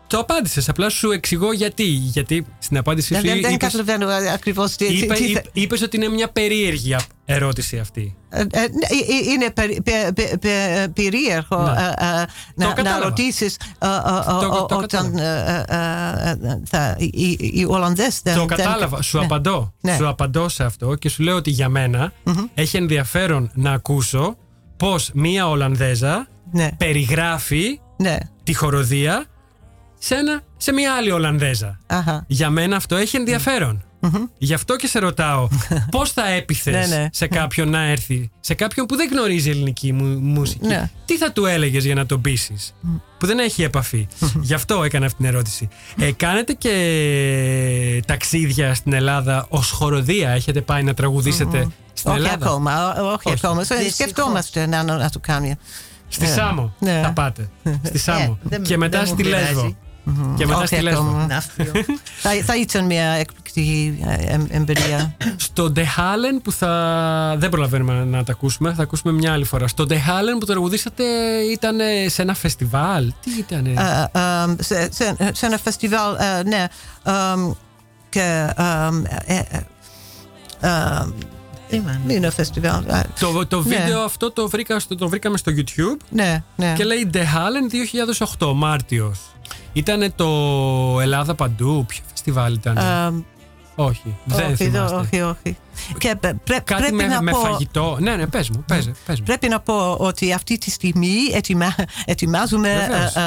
Το 0.06 0.18
απάντησες. 0.18 0.68
Απλά 0.68 0.88
σου 0.88 1.10
εξηγώ 1.10 1.52
γιατί. 1.52 1.82
Γιατί 1.84 2.46
στην 2.58 2.76
απάντησή 2.76 3.14
Δεν, 3.14 3.22
σου 3.22 3.28
δεν, 3.28 3.40
δεν 3.40 3.52
είπες, 3.54 3.72
καταλαβαίνω 3.72 4.12
ακριβώς 4.32 4.76
τι. 4.76 4.86
τι- 4.86 4.94
είπε, 4.94 5.14
τι- 5.14 5.24
είπε- 5.30 5.44
είπες 5.52 5.82
ότι 5.82 5.96
είναι 5.96 6.08
μια 6.08 6.28
περίεργη 6.28 6.94
α- 6.94 7.00
ερώτηση 7.24 7.78
αυτή. 7.78 8.16
Ε, 8.28 8.40
ε, 8.40 8.42
ναι, 8.42 8.56
ε, 8.56 9.32
Είναι 9.32 9.50
περι- 9.50 9.82
πε- 9.82 10.12
πε- 10.14 10.38
πε- 10.38 10.88
περίεργο 10.94 11.62
Ναι. 11.62 11.70
ε, 11.70 12.04
ε, 12.20 12.24
να, 12.54 12.66
να 12.66 12.72
κατάλαβα. 12.72 13.04
ρωτήσεις 13.04 13.54
ε, 13.54 13.86
Το- 14.40 14.66
το 14.68 14.76
όταν 14.76 15.16
ε, 15.18 15.64
ε, 15.68 16.30
ε, 16.30 16.60
θα- 16.64 16.96
οι- 16.98 17.38
οι 17.40 17.64
Ολλανδές 17.68 18.20
δεν. 18.22 18.34
το 18.34 18.44
δεν- 18.44 18.56
κατάλαβα. 18.56 19.02
Σου 19.02 19.18
ναι. 19.18 19.24
απαντώ. 19.24 19.72
Ναι. 19.80 19.96
Σου 19.96 20.08
απαντώ 20.08 20.48
σε 20.48 20.64
αυτό 20.64 20.94
και 20.94 21.08
σου 21.08 21.22
λέω 21.22 21.36
ότι 21.36 21.50
για 21.50 21.68
μενα 21.68 22.12
έχει 22.54 22.76
ενδιαφέρον 22.76 23.50
να 23.54 23.72
ακούσω 23.72 24.36
πώς 24.76 25.10
μία 25.14 25.48
Ολλανδέζα 25.48 26.28
Ναι, 26.51 26.68
περιγράφει 26.76 27.80
ναι. 27.96 28.16
τη 28.44 28.55
χοροδία 28.55 29.24
σε, 29.99 30.14
ένα, 30.14 30.42
σε 30.57 30.72
μία 30.72 30.94
άλλη 30.94 31.11
Ολλανδέζα. 31.11 31.78
Αχα. 31.86 32.24
Για 32.26 32.51
μένα 32.51 32.76
αυτό 32.76 32.96
έχει 32.96 33.16
ενδιαφέρον. 33.16 33.82
Γι' 34.38 34.55
αυτό 34.55 34.76
και 34.76 34.86
σε 34.86 34.99
ρωτάω 34.99 35.49
πώς 35.90 36.12
θα 36.12 36.28
έπιθες 36.28 36.88
Ναι, 36.88 36.96
ναι. 36.96 37.07
σε 37.12 37.26
κάποιον 37.26 37.68
να 37.70 37.82
έρθει, 37.82 38.30
σε 38.40 38.55
κάποιον 38.55 38.86
που 38.86 38.96
δεν 38.96 39.09
γνωρίζει 39.12 39.51
ελληνική 39.51 39.92
μου- 39.92 40.18
μουσική; 40.22 40.66
Ναι. 40.66 40.90
Τι 41.05 41.16
θα 41.16 41.32
του 41.32 41.44
έλεγες 41.46 41.84
για 41.84 41.94
να 41.94 42.07
τον 42.07 42.20
πείσεις, 42.20 42.74
που 43.18 43.26
δεν 43.26 43.38
έχει 43.38 43.62
επαφή; 43.62 44.07
Γι' 44.40 44.55
αυτό 44.55 44.82
έκανα 44.84 45.07
αυτή 45.07 45.16
την 45.18 45.26
ερώτηση. 45.26 45.68
Ε, 45.99 46.12
κάνετε 46.12 46.53
και 46.53 48.03
ταξίδια 48.07 48.74
στην 48.74 48.92
Ελλάδα 48.92 49.46
ως 49.49 49.70
χοροδία, 49.70 50.30
έχετε 50.30 50.61
πάει 50.61 50.82
να 50.82 50.94
τραγουδήσετε 50.94 51.66
στην 51.92 52.11
Όχι 52.11 52.20
Ελλάδα; 52.20 52.46
ακόμα. 52.46 52.94
ό- 52.94 53.07
Όχι 53.07 53.28
Όχι. 53.28 53.30
ακόμα. 53.44 53.61
Δυστυχώς. 53.61 53.92
Σκεφτόμαστε 53.92 54.66
να, 54.66 54.82
να, 54.82 54.96
να 54.96 55.11
το 55.11 55.18
κάνουμε. 55.18 55.59
Στη 56.09 56.24
Ναι. 56.24 56.30
Σάμο 56.30 56.74
Ναι. 56.78 57.00
θα 57.04 57.12
πάτε. 57.12 57.48
Στη 57.82 57.98
Σάμο. 57.98 58.38
δεν- 58.42 58.62
και 58.62 58.76
μετά 58.76 58.98
δεν 58.98 59.06
μου 59.09 59.14
στη 59.14 59.22
πειράζει. 59.22 59.44
Λέσβο. 59.44 59.76
Και 60.36 60.46
μετά 60.46 60.59
Όχι 60.59 60.66
στη 60.66 60.80
Λέσβο. 60.80 61.00
ακόμα. 61.02 61.26
Ναύτιο. 61.26 61.72
Θα, 62.22 62.30
θα 62.44 62.56
ήταν 62.56 62.84
μια 62.84 63.04
εκπληκτική 63.11 63.98
ε, 64.06 64.32
εμ- 64.34 64.46
εμπειρία. 64.54 65.14
Στο 65.36 65.72
De 65.76 65.78
Halen 65.80 66.40
που 66.42 66.52
θα. 66.52 67.34
Δεν 67.38 67.48
προλαβαίνουμε 67.50 67.92
να, 67.94 68.04
να 68.04 68.24
τα 68.24 68.32
ακούσουμε, 68.32 68.72
θα 68.74 68.82
ακούσουμε 68.82 69.12
μια 69.12 69.32
άλλη 69.32 69.44
φορά. 69.44 69.66
Στο 69.68 69.84
De 69.88 69.92
Halen 69.92 70.36
που 70.40 70.46
τραγουδήσατε 70.46 71.04
ήταν 71.52 71.76
σε 72.06 72.22
ένα 72.22 72.34
φεστιβάλ. 72.34 73.12
Τι 73.22 73.30
ήταν. 73.38 73.66
Ε, 73.66 73.72
ε, 74.12 74.62
σε, 74.62 74.88
σε, 74.92 75.16
σε 75.32 75.46
ένα 75.46 75.59
φestival, 75.64 76.20
ε, 76.38 76.42
ναι. 76.42 76.66
εμ, 77.34 77.52
και. 78.09 78.46
εμ, 78.56 79.02
ε, 79.26 79.42
το, 83.20 83.46
το 83.46 83.62
ναι. 83.62 83.76
βίντεο 83.76 84.00
αυτό 84.00 84.32
το, 84.32 84.48
βρήκαμε 85.08 85.36
στο 85.36 85.52
YouTube. 85.56 86.04
Ναι, 86.10 86.42
ναι. 86.56 86.72
Και 86.76 86.84
λέει 86.84 87.10
The 87.12 87.16
Hallen 87.16 88.36
2008, 88.38 88.52
Μάρτιος. 88.54 89.20
Ήταν 89.72 90.12
το 90.16 90.26
Ελλάδα 91.00 91.34
παντού. 91.34 91.84
Ποιο 91.88 92.02
φεστιβάλ 92.10 92.54
ήταν. 92.54 92.78
όχι, 93.74 94.16
δεν 94.24 94.46
όχι, 94.46 94.76
όχι, 94.92 95.20
όχι. 95.20 95.56
Και 95.98 96.16
Κάτι 96.64 96.92
με, 96.92 97.32
φαγητό. 97.32 97.96
Ναι, 98.00 98.16
ναι, 98.16 98.26
πες 98.26 98.50
μου, 98.50 98.64
Πρέπει 99.24 99.48
να 99.48 99.60
πω 99.60 99.96
ότι 99.98 100.32
αυτή 100.32 100.58
τη 100.58 100.70
στιγμή 100.70 101.16
ετοιμάζουμε 102.04 102.68
ε, 102.68 103.20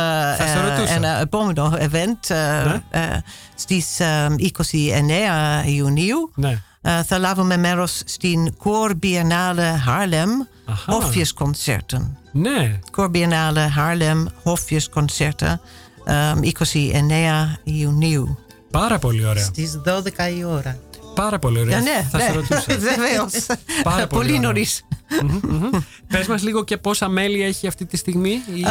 ε, 0.43 0.91
ε, 0.91 0.95
ένα 0.95 1.19
επόμενο 1.19 1.77
event 1.79 2.35
στις 3.55 3.97
29 3.99 4.61
Ιουνίου. 5.65 6.31
Ε, 6.81 7.03
θα 7.03 7.17
λάβουμε 7.17 7.57
μέρος 7.57 8.01
στην 8.05 8.53
Core 8.63 8.91
Biennale 9.03 9.73
Haarlem 9.87 10.47
Αχα. 10.65 10.93
Hofjesconcerten. 10.97 12.01
Ναι, 12.31 12.79
Core 12.97 13.09
Biennale 13.11 13.67
Haarlem 13.77 14.25
Hofjesconcerten 14.43 15.53
ε, 16.05 16.33
29 16.59 17.57
Ιουνίου. 17.63 18.37
πάρα 18.71 18.99
πολύ 18.99 19.25
ωραία. 19.25 19.43
Στις 19.43 19.81
12 19.85 19.91
η 20.37 20.43
ώρα. 20.43 20.77
Πάρα 21.15 21.39
πολύ 21.39 21.59
ωραία. 21.59 21.77
Ε, 21.77 21.81
ναι, 21.81 22.07
θα 22.11 22.17
ναι, 22.17 22.23
σε 22.23 22.31
ρωτούσα. 22.31 22.63
βεβαίως. 22.67 23.45
Πάρα 23.83 24.07
πολύ 24.07 24.07
πολύ 24.07 24.29
ωραία. 24.29 24.39
νωρίς. 24.41 24.81
Πες 26.07 26.27
μας 26.27 26.43
λίγο 26.43 26.63
και 26.63 26.77
πόσα 26.77 27.09
μέλη 27.09 27.41
έχει 27.43 27.67
αυτή 27.67 27.85
τη 27.85 27.97
στιγμή; 27.97 28.29
Η, 28.29 28.61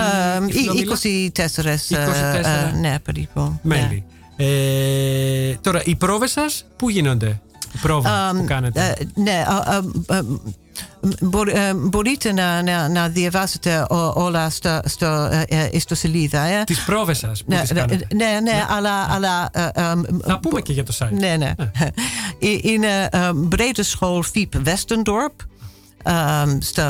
Ε, 0.42 0.46
η 0.46 0.52
Φιλομήλα. 0.52 0.96
24, 0.96 1.70
ε, 1.70 1.76
24. 1.76 2.72
ε, 2.74 2.76
ναι, 2.80 2.98
περίπου. 2.98 3.40
ναι. 3.62 3.76
μέλη. 3.80 4.04
Ε, 4.36 5.54
τώρα, 5.60 5.82
οι 5.84 5.94
πρόβες 5.96 6.30
σας 6.30 6.64
πού 6.76 6.88
γίνονται, 6.90 7.40
η 7.49 7.49
πρόβα 7.82 8.30
που 8.36 8.44
κάνετε. 8.44 8.94
Ε, 8.98 9.20
ναι, 9.20 9.44
ε, 10.08 10.14
ε, 10.14 10.16
ε, 10.16 10.22
μπο- 11.20 11.48
ε, 11.48 11.74
μπορείτε 11.74 12.32
να, 12.32 12.62
να, 12.62 12.88
να 12.88 13.08
διαβάσετε 13.08 13.86
ο- 13.90 14.12
όλα 14.22 14.50
στο, 14.50 14.80
στο 14.84 15.06
ε, 15.06 15.44
ε, 15.48 15.68
ιστοσελίδα. 15.72 16.40
Ε. 16.40 16.64
τις 16.64 16.84
πρόβες 16.84 17.18
σας 17.18 17.44
που 17.44 17.52
Ναι, 17.52 17.60
τις 17.60 17.70
ναι, 17.70 17.80
κάνετε. 17.80 18.06
ναι, 18.14 18.38
ναι, 18.42 18.64
αλλά... 18.76 19.06
αλλά 19.10 19.48
ε, 19.52 19.62
ε, 19.64 19.94
Θα 20.26 20.38
πούμε 20.38 20.60
και 20.60 20.72
για 20.72 20.84
το 20.84 20.96
site. 20.98 21.08
Ναι, 21.18 21.36
ναι. 21.36 21.52
Είναι 22.72 23.08
uh, 23.12 23.30
Brede 23.50 23.82
School 23.98 24.20
Fiep 24.34 24.66
Westendorp. 24.68 25.44
Um, 26.04 26.56
στο, 26.60 26.82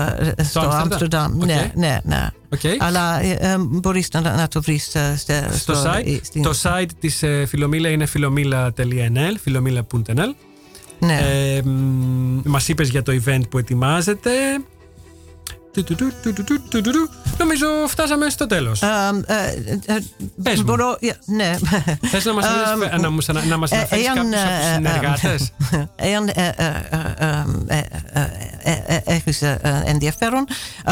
στο 0.43 0.61
Amsterdam. 0.61 0.93
Amsterdam. 0.93 1.31
OK. 1.41 1.45
Ναι, 1.45 1.70
ναι, 1.74 1.99
ναι. 2.05 2.28
Οκ. 2.53 2.61
Αλλά 2.78 3.20
ε, 3.22 3.31
ε, 3.41 3.57
μπορείς 3.59 4.09
να, 4.12 4.20
να 4.20 4.49
το 4.49 4.62
βρεις 4.62 4.95
ε, 4.95 5.14
στο, 5.18 5.33
Στο 5.53 5.74
στο- 5.74 5.83
site, 5.93 6.18
στην- 6.22 6.43
το 6.43 6.53
site 6.62 6.89
της 7.01 7.22
ε, 7.22 7.45
Φιλομήλα 7.47 7.89
είναι 7.89 8.07
φιλομήλα.nl 8.07 9.35
φιλομήλα.nl 9.43 10.35
ναι. 11.01 11.19
Ε, 11.19 11.63
Μα 12.45 12.61
είπε 12.67 12.85
για 12.85 13.03
το 13.03 13.13
event 13.25 13.43
που 13.51 13.59
ετοιμάζεται. 13.59 14.31
Νομίζω 17.39 17.67
φτάσαμε 17.87 18.29
στο 18.29 18.47
τέλος. 18.47 18.77
Πε 20.43 20.53
μου. 20.57 20.63
Μπορώ, 20.63 20.99
ναι. 21.27 21.57
Να 23.01 23.11
μα 23.11 23.23
να 23.49 23.57
μας 23.57 23.73
αναφέρει 23.73 24.03
κάποιου 24.03 24.23
από 24.23 24.75
συνεργάτε. 24.75 25.39
Εάν 25.97 26.31
έχει 29.05 29.33
ενδιαφέρον, 29.85 30.47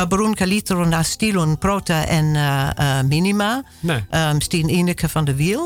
μπορούν 0.09 0.35
καλύτερα 0.35 0.87
να 0.87 1.03
στείλουν 1.03 1.59
πρώτα 1.59 2.13
ένα 2.13 2.75
μήνυμα 3.09 3.47
στην 4.39 4.69
Ίνεκα 4.69 5.09
Φαντεβίλ 5.09 5.59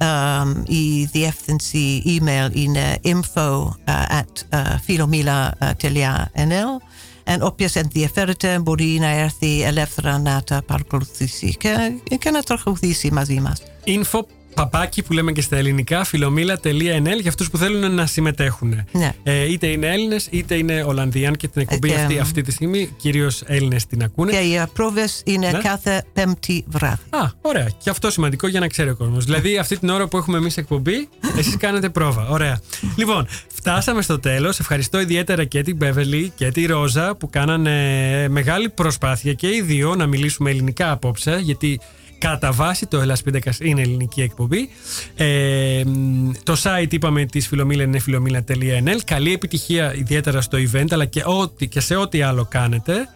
der 0.00 0.06
Wiel. 0.06 0.64
Um, 0.64 0.70
η 0.70 1.04
διεύθυνση 1.04 2.02
email 2.06 2.56
είναι 2.56 2.98
info 3.04 3.64
uh, 3.64 4.20
at 4.20 4.56
uh, 4.56 4.58
filomila.nl 4.86 6.82
En 7.24 7.40
όποιος 7.40 7.74
ενδιαφέρεται 7.74 8.58
μπορεί 8.58 8.98
να 9.00 9.08
έρθει 9.08 9.62
ελεύθερα 9.62 10.18
να 10.18 10.42
τα 10.42 10.62
παρακολουθήσει 10.66 11.56
και, 11.56 11.92
και 12.18 12.30
να 12.30 12.42
τραγουδήσει 12.42 13.10
μαζί 13.12 13.40
μας. 13.40 13.62
info 13.86 14.20
παπάκι 14.54 15.02
που 15.02 15.12
λέμε 15.12 15.32
και 15.32 15.40
στα 15.40 15.56
ελληνικά 15.56 16.04
φιλομήλα.nl 16.04 17.20
για 17.20 17.28
αυτούς 17.28 17.50
που 17.50 17.56
θέλουν 17.58 17.94
να 17.94 18.06
συμμετέχουν. 18.06 18.84
Ναι. 18.92 19.12
Ε, 19.22 19.50
είτε 19.52 19.66
είναι 19.66 19.86
Έλληνες 19.86 20.28
είτε 20.30 20.54
είναι 20.54 20.82
Ολλανδοί. 20.82 21.26
Αν 21.26 21.36
και 21.36 21.48
την 21.48 21.60
εκπομπή 21.60 21.88
Ε, 21.88 21.94
και, 21.94 22.00
αυτή, 22.00 22.14
μ. 22.14 22.20
αυτή 22.20 22.42
τη 22.42 22.50
στιγμή 22.52 22.94
κυρίως 22.96 23.42
Έλληνες 23.46 23.86
την 23.86 24.02
ακούνε. 24.02 24.30
Και 24.32 24.36
οι 24.38 24.62
πρόβες 24.72 25.22
είναι 25.24 25.50
Ναι. 25.50 25.58
κάθε 25.58 26.04
πέμπτη 26.12 26.64
βράδυ. 26.68 27.00
Α, 27.10 27.30
ωραία. 27.42 27.68
Και 27.82 27.90
αυτό 27.90 28.10
σημαντικό 28.10 28.46
για 28.48 28.60
να 28.60 28.66
ξέρει 28.66 28.90
ο 28.90 28.96
κόσμος. 28.96 29.24
Δηλαδή, 29.24 29.58
αυτή 29.58 29.78
την 29.78 29.88
ώρα 29.88 30.08
που 30.08 30.16
έχουμε 30.16 30.36
εμείς 30.36 30.56
εκπομπή, 30.56 31.08
εσείς 31.38 31.56
κάνετε 31.56 31.88
πρόβα. 31.88 32.28
Ωραία. 32.28 32.60
Λοιπόν, 32.96 33.26
φτάσαμε 33.54 34.02
στο 34.02 34.18
τέλος. 34.18 34.58
Ευχαριστώ 34.60 35.00
ιδιαίτερα 35.00 35.44
και 35.44 35.62
την 35.62 35.76
Μπέβελη 35.76 36.32
και 36.34 36.50
τη 36.50 36.66
Ρόζα 36.66 37.14
που 37.16 37.30
κάνανε 37.30 38.28
μεγάλη 38.28 38.68
προσπάθεια 38.68 39.32
και 39.32 39.46
οι 39.46 39.62
δύο 39.62 39.94
να 39.94 40.06
μιλήσουμε 40.06 40.50
ελληνικά 40.50 40.90
απόψε, 40.90 41.38
γιατί 41.42 41.80
κατά 42.20 42.52
βάση 42.52 42.86
το 42.86 43.00
Ελλάς 43.00 43.22
Πίντακας 43.22 43.58
είναι 43.60 43.80
ελληνική 43.80 44.22
εκπομπή. 44.22 44.68
Ε, 45.16 45.82
μ, 45.86 46.30
το 46.42 46.56
site 46.62 46.92
είπαμε 46.92 47.24
της 47.24 47.48
Φιλομήλα 47.48 47.82
είναι 47.82 47.98
φιλομήλα.nl. 47.98 48.98
Καλή 49.04 49.32
επιτυχία 49.32 49.94
ιδιαίτερα 49.94 50.40
στο 50.40 50.58
event, 50.58 50.86
αλλά 50.90 51.04
και, 51.04 51.22
ό,τι, 51.24 51.68
και 51.68 51.80
σε 51.80 51.96
ό,τι 51.96 52.22
άλλο 52.22 52.46
κάνετε. 52.50 53.08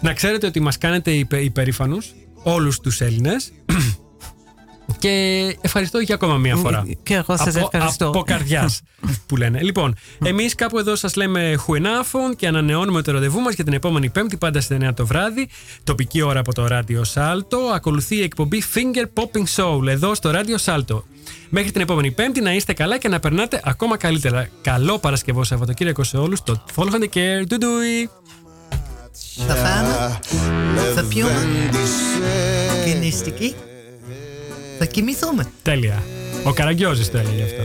Να 0.00 0.12
ξέρετε 0.12 0.46
ότι 0.46 0.60
μας 0.60 0.78
κάνετε 0.78 1.10
υπε, 1.10 1.38
υπερήφανους 1.40 2.14
όλους 2.42 2.80
τους 2.80 3.00
Έλληνες 3.00 3.52
και 5.02 5.56
ευχαριστώ 5.60 5.98
για 5.98 6.14
ακόμα 6.14 6.36
μία 6.36 6.56
φορά. 6.56 6.86
Και 7.02 7.14
εγώ 7.14 7.36
σας 7.36 7.56
από, 7.56 7.68
ευχαριστώ. 7.72 8.08
Από 8.08 8.22
καρδιάς 8.22 8.80
που 9.26 9.36
λένε. 9.36 9.62
Λοιπόν, 9.62 9.94
εμείς 10.24 10.54
κάπου 10.54 10.78
εδώ 10.78 10.96
σας 10.96 11.14
λέμε 11.14 11.54
χουενάφων 11.56 12.36
και 12.36 12.46
ανανεώνουμε 12.46 13.02
το 13.02 13.12
ραντεβού 13.12 13.40
μας 13.40 13.54
για 13.54 13.64
την 13.64 13.72
επόμενη 13.72 14.10
Πέμπτη, 14.10 14.36
πάντα 14.36 14.60
στις 14.60 14.76
9 14.80 14.90
το 14.94 15.06
βράδυ, 15.06 15.48
τοπική 15.84 16.22
ώρα 16.22 16.40
από 16.40 16.54
το 16.54 16.66
ράδιο 16.66 17.04
Σάλτο. 17.04 17.58
Ακολουθεί 17.74 18.16
η 18.16 18.22
εκπομπή 18.22 18.62
Finger 18.74 19.22
Popping 19.22 19.44
Soul 19.56 19.86
εδώ 19.86 20.14
στο 20.14 20.30
ράδιο 20.30 20.58
Σάλτο. 20.58 21.04
Μέχρι 21.48 21.70
την 21.70 21.80
επόμενη 21.80 22.10
Πέμπτη 22.10 22.40
να 22.40 22.54
είστε 22.54 22.72
καλά 22.72 22.98
και 22.98 23.08
να 23.08 23.20
περνάτε 23.20 23.60
ακόμα 23.64 23.96
καλύτερα. 23.96 24.48
Καλό 24.62 24.98
Παρασκευό 24.98 25.44
Σαββατοκύριακο 25.44 26.04
σε 26.04 26.16
όλους. 26.16 26.42
Το 26.42 26.64
Follow 26.74 26.94
and 26.94 27.16
Care. 27.16 27.46
Ντουντούι. 27.46 28.10
Θα 29.46 29.54
φάμε, 29.54 30.18
θα 30.94 31.04
πιούμε 31.04 31.32
Λεβέντισε 31.32 32.84
και 32.84 32.94
νηστική. 32.94 33.54
Θα 34.84 34.88
κοιμηθούμε. 34.90 35.46
Τέλεια. 35.62 36.02
Ο 36.44 36.52
Καραγκιόζης 36.52 37.10
το 37.10 37.18
έλεγε 37.18 37.42
αυτό. 37.42 37.62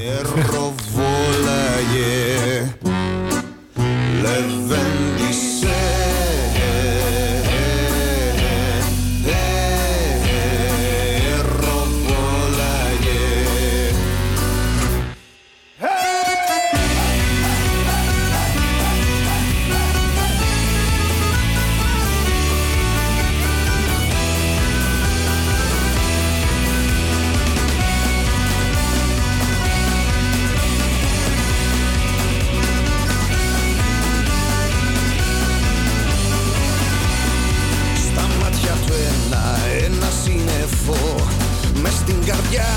Καρδιά, 42.28 42.68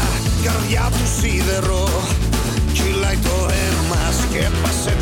καρδιά 0.45 0.91
του 0.91 1.07
σίδερο. 1.21 1.89
Κυλάει 2.73 3.17
το 3.17 3.49
αίμα, 3.51 4.13
σκέπασε 4.21 4.97